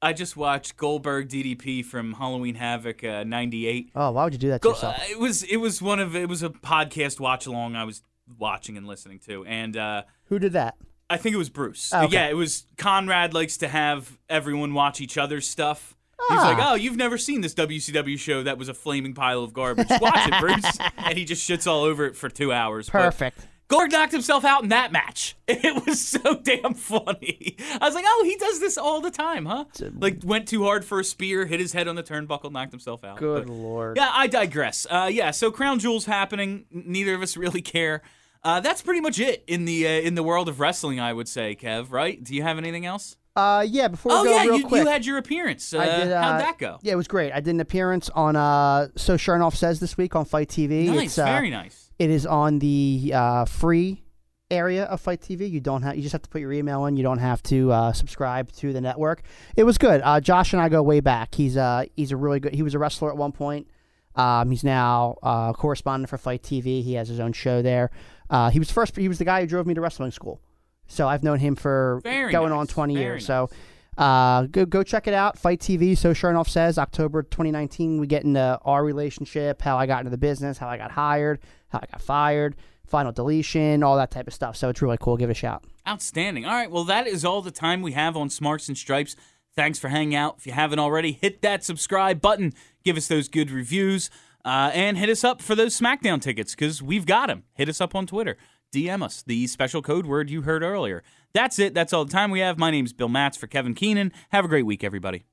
I 0.03 0.13
just 0.13 0.35
watched 0.37 0.75
Goldberg 0.77 1.29
DDP 1.29 1.83
from 1.85 2.13
Halloween 2.13 2.55
Havoc 2.55 3.03
uh, 3.03 3.23
'98. 3.23 3.91
oh, 3.95 4.11
why 4.11 4.23
would 4.25 4.33
you 4.33 4.39
do 4.39 4.49
that 4.49 4.61
to 4.61 4.67
Go, 4.67 4.69
yourself? 4.71 4.97
uh, 4.99 5.03
it 5.09 5.17
was 5.19 5.43
it 5.43 5.57
was 5.57 5.81
one 5.81 5.99
of 5.99 6.15
it 6.15 6.27
was 6.29 6.43
a 6.43 6.49
podcast 6.49 7.19
watch 7.19 7.45
along 7.45 7.75
I 7.75 7.85
was 7.85 8.03
watching 8.37 8.77
and 8.77 8.85
listening 8.85 9.19
to, 9.27 9.45
and 9.45 9.75
uh, 9.77 10.03
Who 10.25 10.39
did 10.39 10.53
that? 10.53 10.75
I 11.09 11.17
think 11.17 11.33
it 11.35 11.37
was 11.37 11.49
Bruce. 11.49 11.91
Oh, 11.93 12.05
okay. 12.05 12.13
Yeah, 12.15 12.27
it 12.29 12.35
was 12.35 12.65
Conrad 12.77 13.33
likes 13.33 13.57
to 13.57 13.67
have 13.67 14.17
everyone 14.29 14.73
watch 14.73 14.99
each 15.01 15.17
other's 15.17 15.47
stuff. 15.47 15.95
He's 16.29 16.37
like, 16.37 16.57
Ah. 16.57 16.71
oh, 16.71 16.75
you've 16.75 16.95
never 16.95 17.17
seen 17.17 17.41
this 17.41 17.53
WCW 17.53 18.17
show 18.17 18.43
that 18.43 18.57
was 18.57 18.69
a 18.69 18.73
flaming 18.73 19.13
pile 19.13 19.43
of 19.43 19.51
garbage. 19.53 19.89
Watch 19.89 20.27
it, 20.27 20.39
Bruce. 20.39 20.77
and 20.97 21.17
he 21.17 21.25
just 21.25 21.47
shits 21.47 21.67
all 21.67 21.83
over 21.83 22.05
it 22.05 22.15
for 22.15 22.29
two 22.29 22.53
hours. 22.53 22.89
But 22.89 23.33
Goldberg 23.73 23.91
knocked 23.91 24.11
himself 24.11 24.45
out 24.45 24.63
in 24.63 24.69
that 24.69 24.91
match. 24.91 25.35
It 25.47 25.85
was 25.85 25.99
so 26.05 26.35
damn 26.35 26.73
funny. 26.73 27.57
I 27.79 27.85
was 27.85 27.95
like, 27.95 28.05
oh, 28.07 28.23
he 28.25 28.35
does 28.37 28.59
this 28.59 28.77
all 28.77 29.01
the 29.01 29.11
time, 29.11 29.45
huh? 29.45 29.65
Like, 29.99 30.19
went 30.23 30.47
too 30.47 30.63
hard 30.63 30.83
for 30.85 30.99
a 30.99 31.03
spear, 31.03 31.45
hit 31.45 31.59
his 31.59 31.73
head 31.73 31.87
on 31.87 31.95
the 31.95 32.03
turnbuckle, 32.03 32.51
knocked 32.51 32.71
himself 32.71 33.03
out. 33.03 33.17
Good 33.17 33.47
But- 33.47 33.53
lord. 33.53 33.97
yeah, 33.97 34.09
I 34.13 34.27
digress. 34.27 34.87
Uh, 34.89 35.09
yeah, 35.11 35.31
so 35.31 35.51
Crown 35.51 35.79
Jewel's 35.79 36.05
happening. 36.05 36.65
Neither 36.71 37.13
of 37.13 37.21
us 37.21 37.35
really 37.43 37.61
care. 37.61 38.01
Uh, 38.43 38.59
that's 38.59 38.81
pretty 38.81 38.99
much 39.01 39.19
it 39.19 39.43
in 39.47 39.65
the 39.65 39.87
uh, 39.87 39.89
in 39.89 40.15
the 40.15 40.23
world 40.23 40.49
of 40.49 40.59
wrestling, 40.59 40.99
I 40.99 41.13
would 41.13 41.27
say. 41.27 41.55
Kev, 41.55 41.91
right? 41.91 42.21
Do 42.21 42.35
you 42.35 42.41
have 42.41 42.57
anything 42.57 42.85
else? 42.85 43.15
Uh, 43.35 43.65
yeah. 43.67 43.87
Before 43.87 44.11
we 44.11 44.17
oh 44.17 44.23
go, 44.25 44.31
yeah, 44.31 44.43
real 44.43 44.57
you, 44.59 44.67
quick, 44.67 44.83
you 44.83 44.89
had 44.89 45.05
your 45.05 45.17
appearance. 45.17 45.73
Uh, 45.73 45.79
I 45.79 45.85
did, 45.85 46.11
uh, 46.11 46.21
how'd 46.21 46.41
that 46.41 46.57
go? 46.57 46.77
Yeah, 46.81 46.93
it 46.93 46.97
was 46.97 47.07
great. 47.07 47.31
I 47.31 47.39
did 47.39 47.53
an 47.53 47.59
appearance 47.61 48.09
on 48.09 48.35
uh, 48.35 48.89
So 48.95 49.15
Sharnoff 49.15 49.55
Says 49.55 49.79
this 49.79 49.97
week 49.97 50.15
on 50.15 50.25
FITE 50.25 50.49
TV. 50.49 50.87
nice, 50.87 51.05
it's, 51.05 51.19
uh, 51.19 51.25
very 51.25 51.49
nice. 51.49 51.82
It 51.99 52.09
is 52.09 52.25
on 52.25 52.59
the 52.59 53.11
uh, 53.13 53.45
free 53.45 54.03
area 54.51 54.85
of 54.85 55.01
FITE 55.01 55.21
TV. 55.21 55.49
You 55.49 55.59
don't 55.59 55.81
have 55.83 55.95
you 55.95 56.01
just 56.01 56.13
have 56.13 56.21
to 56.21 56.29
put 56.29 56.41
your 56.41 56.53
email 56.53 56.85
in. 56.85 56.97
You 56.97 57.03
don't 57.03 57.19
have 57.19 57.41
to 57.43 57.71
uh, 57.71 57.93
subscribe 57.93 58.51
to 58.53 58.73
the 58.73 58.81
network. 58.81 59.23
It 59.55 59.63
was 59.63 59.77
good. 59.77 60.01
Uh, 60.03 60.19
Josh 60.19 60.53
and 60.53 60.61
I 60.61 60.69
go 60.69 60.81
way 60.81 60.99
back. 60.99 61.35
He's 61.35 61.57
uh 61.57 61.85
he's 61.95 62.11
a 62.11 62.17
really 62.17 62.39
good. 62.39 62.53
He 62.53 62.63
was 62.63 62.73
a 62.73 62.79
wrestler 62.79 63.09
at 63.09 63.17
one 63.17 63.31
point. 63.31 63.67
Um, 64.15 64.51
he's 64.51 64.63
now 64.63 65.17
uh, 65.23 65.53
correspondent 65.53 66.09
for 66.09 66.17
FITE 66.19 66.43
TV. 66.43 66.83
He 66.83 66.93
has 66.93 67.07
his 67.07 67.19
own 67.19 67.33
show 67.33 67.63
there. 67.63 67.89
Uh, 68.29 68.49
he 68.51 68.59
was 68.59 68.71
first. 68.71 68.95
He 68.95 69.07
was 69.07 69.17
the 69.17 69.25
guy 69.25 69.41
who 69.41 69.47
drove 69.47 69.65
me 69.65 69.73
to 69.73 69.81
wrestling 69.81 70.11
school. 70.11 70.39
So 70.87 71.07
I've 71.07 71.23
known 71.23 71.39
him 71.39 71.55
for 71.55 72.01
Very 72.03 72.31
going 72.31 72.51
on 72.51 72.67
twenty 72.67 72.93
very 72.95 73.05
years. 73.05 73.25
So. 73.25 73.49
Uh, 73.97 74.43
go 74.43 74.65
go 74.65 74.83
check 74.83 75.07
it 75.07 75.13
out. 75.13 75.37
FITE 75.37 75.59
TV. 75.59 75.97
So 75.97 76.13
Sharnoff 76.13 76.49
says 76.49 76.77
October 76.77 77.23
2019. 77.23 77.99
We 77.99 78.07
get 78.07 78.23
into 78.23 78.59
our 78.63 78.83
relationship, 78.83 79.61
how 79.61 79.77
I 79.77 79.85
got 79.85 79.99
into 79.99 80.11
the 80.11 80.17
business, 80.17 80.57
how 80.57 80.67
I 80.67 80.77
got 80.77 80.91
hired, 80.91 81.39
how 81.69 81.79
I 81.81 81.85
got 81.91 82.01
fired, 82.01 82.55
final 82.87 83.11
deletion, 83.11 83.83
all 83.83 83.97
that 83.97 84.11
type 84.11 84.27
of 84.27 84.33
stuff. 84.33 84.55
So 84.55 84.69
it's 84.69 84.81
really 84.81 84.97
cool. 84.99 85.17
Give 85.17 85.29
it 85.29 85.33
a 85.33 85.35
shout. 85.35 85.63
Outstanding. 85.87 86.45
All 86.45 86.53
right, 86.53 86.71
well, 86.71 86.85
that 86.85 87.07
is 87.07 87.25
all 87.25 87.41
the 87.41 87.51
time 87.51 87.81
we 87.81 87.91
have 87.91 88.15
on 88.15 88.29
Smarks 88.29 88.67
and 88.67 88.77
Stripes. 88.77 89.15
Thanks 89.55 89.77
for 89.77 89.89
hanging 89.89 90.15
out. 90.15 90.35
If 90.37 90.47
you 90.47 90.53
haven't 90.53 90.79
already, 90.79 91.11
hit 91.11 91.41
that 91.41 91.63
subscribe 91.63 92.21
button, 92.21 92.53
give 92.83 92.97
us 92.97 93.07
those 93.07 93.27
good 93.27 93.51
reviews, 93.51 94.09
uh, 94.45 94.71
and 94.73 94.97
hit 94.97 95.09
us 95.09 95.23
up 95.23 95.41
for 95.41 95.55
those 95.55 95.79
SmackDown 95.79 96.21
tickets 96.21 96.55
because 96.55 96.81
we've 96.81 97.05
got 97.05 97.27
them. 97.27 97.43
Hit 97.53 97.69
us 97.69 97.79
up 97.79 97.93
on 97.93 98.07
Twitter. 98.07 98.37
DM 98.73 99.03
us 99.03 99.21
the 99.21 99.45
special 99.45 99.81
code 99.81 100.07
word 100.07 100.29
you 100.29 100.41
heard 100.41 100.63
earlier. 100.63 101.03
That's 101.33 101.57
it. 101.57 101.73
That's 101.73 101.93
all 101.93 102.05
the 102.05 102.11
time 102.11 102.31
we 102.31 102.41
have. 102.41 102.59
My 102.59 102.69
name's 102.69 102.93
Bill 102.93 103.09
Matz 103.09 103.37
for 103.37 103.47
Kevin 103.47 103.73
Keenan. 103.73 104.11
Have 104.31 104.45
a 104.45 104.47
great 104.47 104.65
week, 104.65 104.83
everybody. 104.83 105.25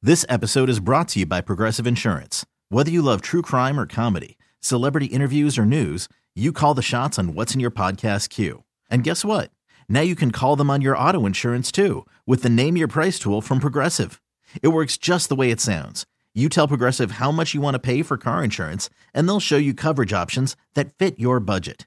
This 0.00 0.24
episode 0.28 0.68
is 0.68 0.80
brought 0.80 1.08
to 1.08 1.20
you 1.20 1.26
by 1.26 1.42
Progressive 1.42 1.86
Insurance. 1.86 2.44
Whether 2.70 2.90
you 2.90 3.02
love 3.02 3.20
true 3.20 3.42
crime 3.42 3.78
or 3.78 3.86
comedy, 3.86 4.36
celebrity 4.58 5.06
interviews 5.06 5.58
or 5.58 5.64
news, 5.64 6.08
you 6.34 6.50
call 6.50 6.74
the 6.74 6.82
shots 6.82 7.18
on 7.18 7.34
what's 7.34 7.54
in 7.54 7.60
your 7.60 7.70
podcast 7.70 8.30
queue. 8.30 8.64
And 8.90 9.04
guess 9.04 9.24
what? 9.24 9.50
Now 9.88 10.00
you 10.00 10.16
can 10.16 10.32
call 10.32 10.56
them 10.56 10.70
on 10.70 10.80
your 10.80 10.96
auto 10.96 11.26
insurance 11.26 11.70
too 11.70 12.06
with 12.26 12.42
the 12.42 12.48
Name 12.48 12.76
Your 12.76 12.88
Price 12.88 13.18
tool 13.18 13.42
from 13.42 13.60
Progressive. 13.60 14.20
It 14.62 14.68
works 14.68 14.96
just 14.96 15.28
the 15.28 15.36
way 15.36 15.50
it 15.50 15.60
sounds. 15.60 16.06
You 16.34 16.48
tell 16.48 16.66
Progressive 16.66 17.12
how 17.12 17.30
much 17.30 17.54
you 17.54 17.60
want 17.60 17.74
to 17.74 17.78
pay 17.78 18.02
for 18.02 18.16
car 18.16 18.42
insurance, 18.42 18.88
and 19.12 19.28
they'll 19.28 19.38
show 19.38 19.58
you 19.58 19.74
coverage 19.74 20.14
options 20.14 20.56
that 20.74 20.96
fit 20.98 21.20
your 21.20 21.40
budget. 21.40 21.86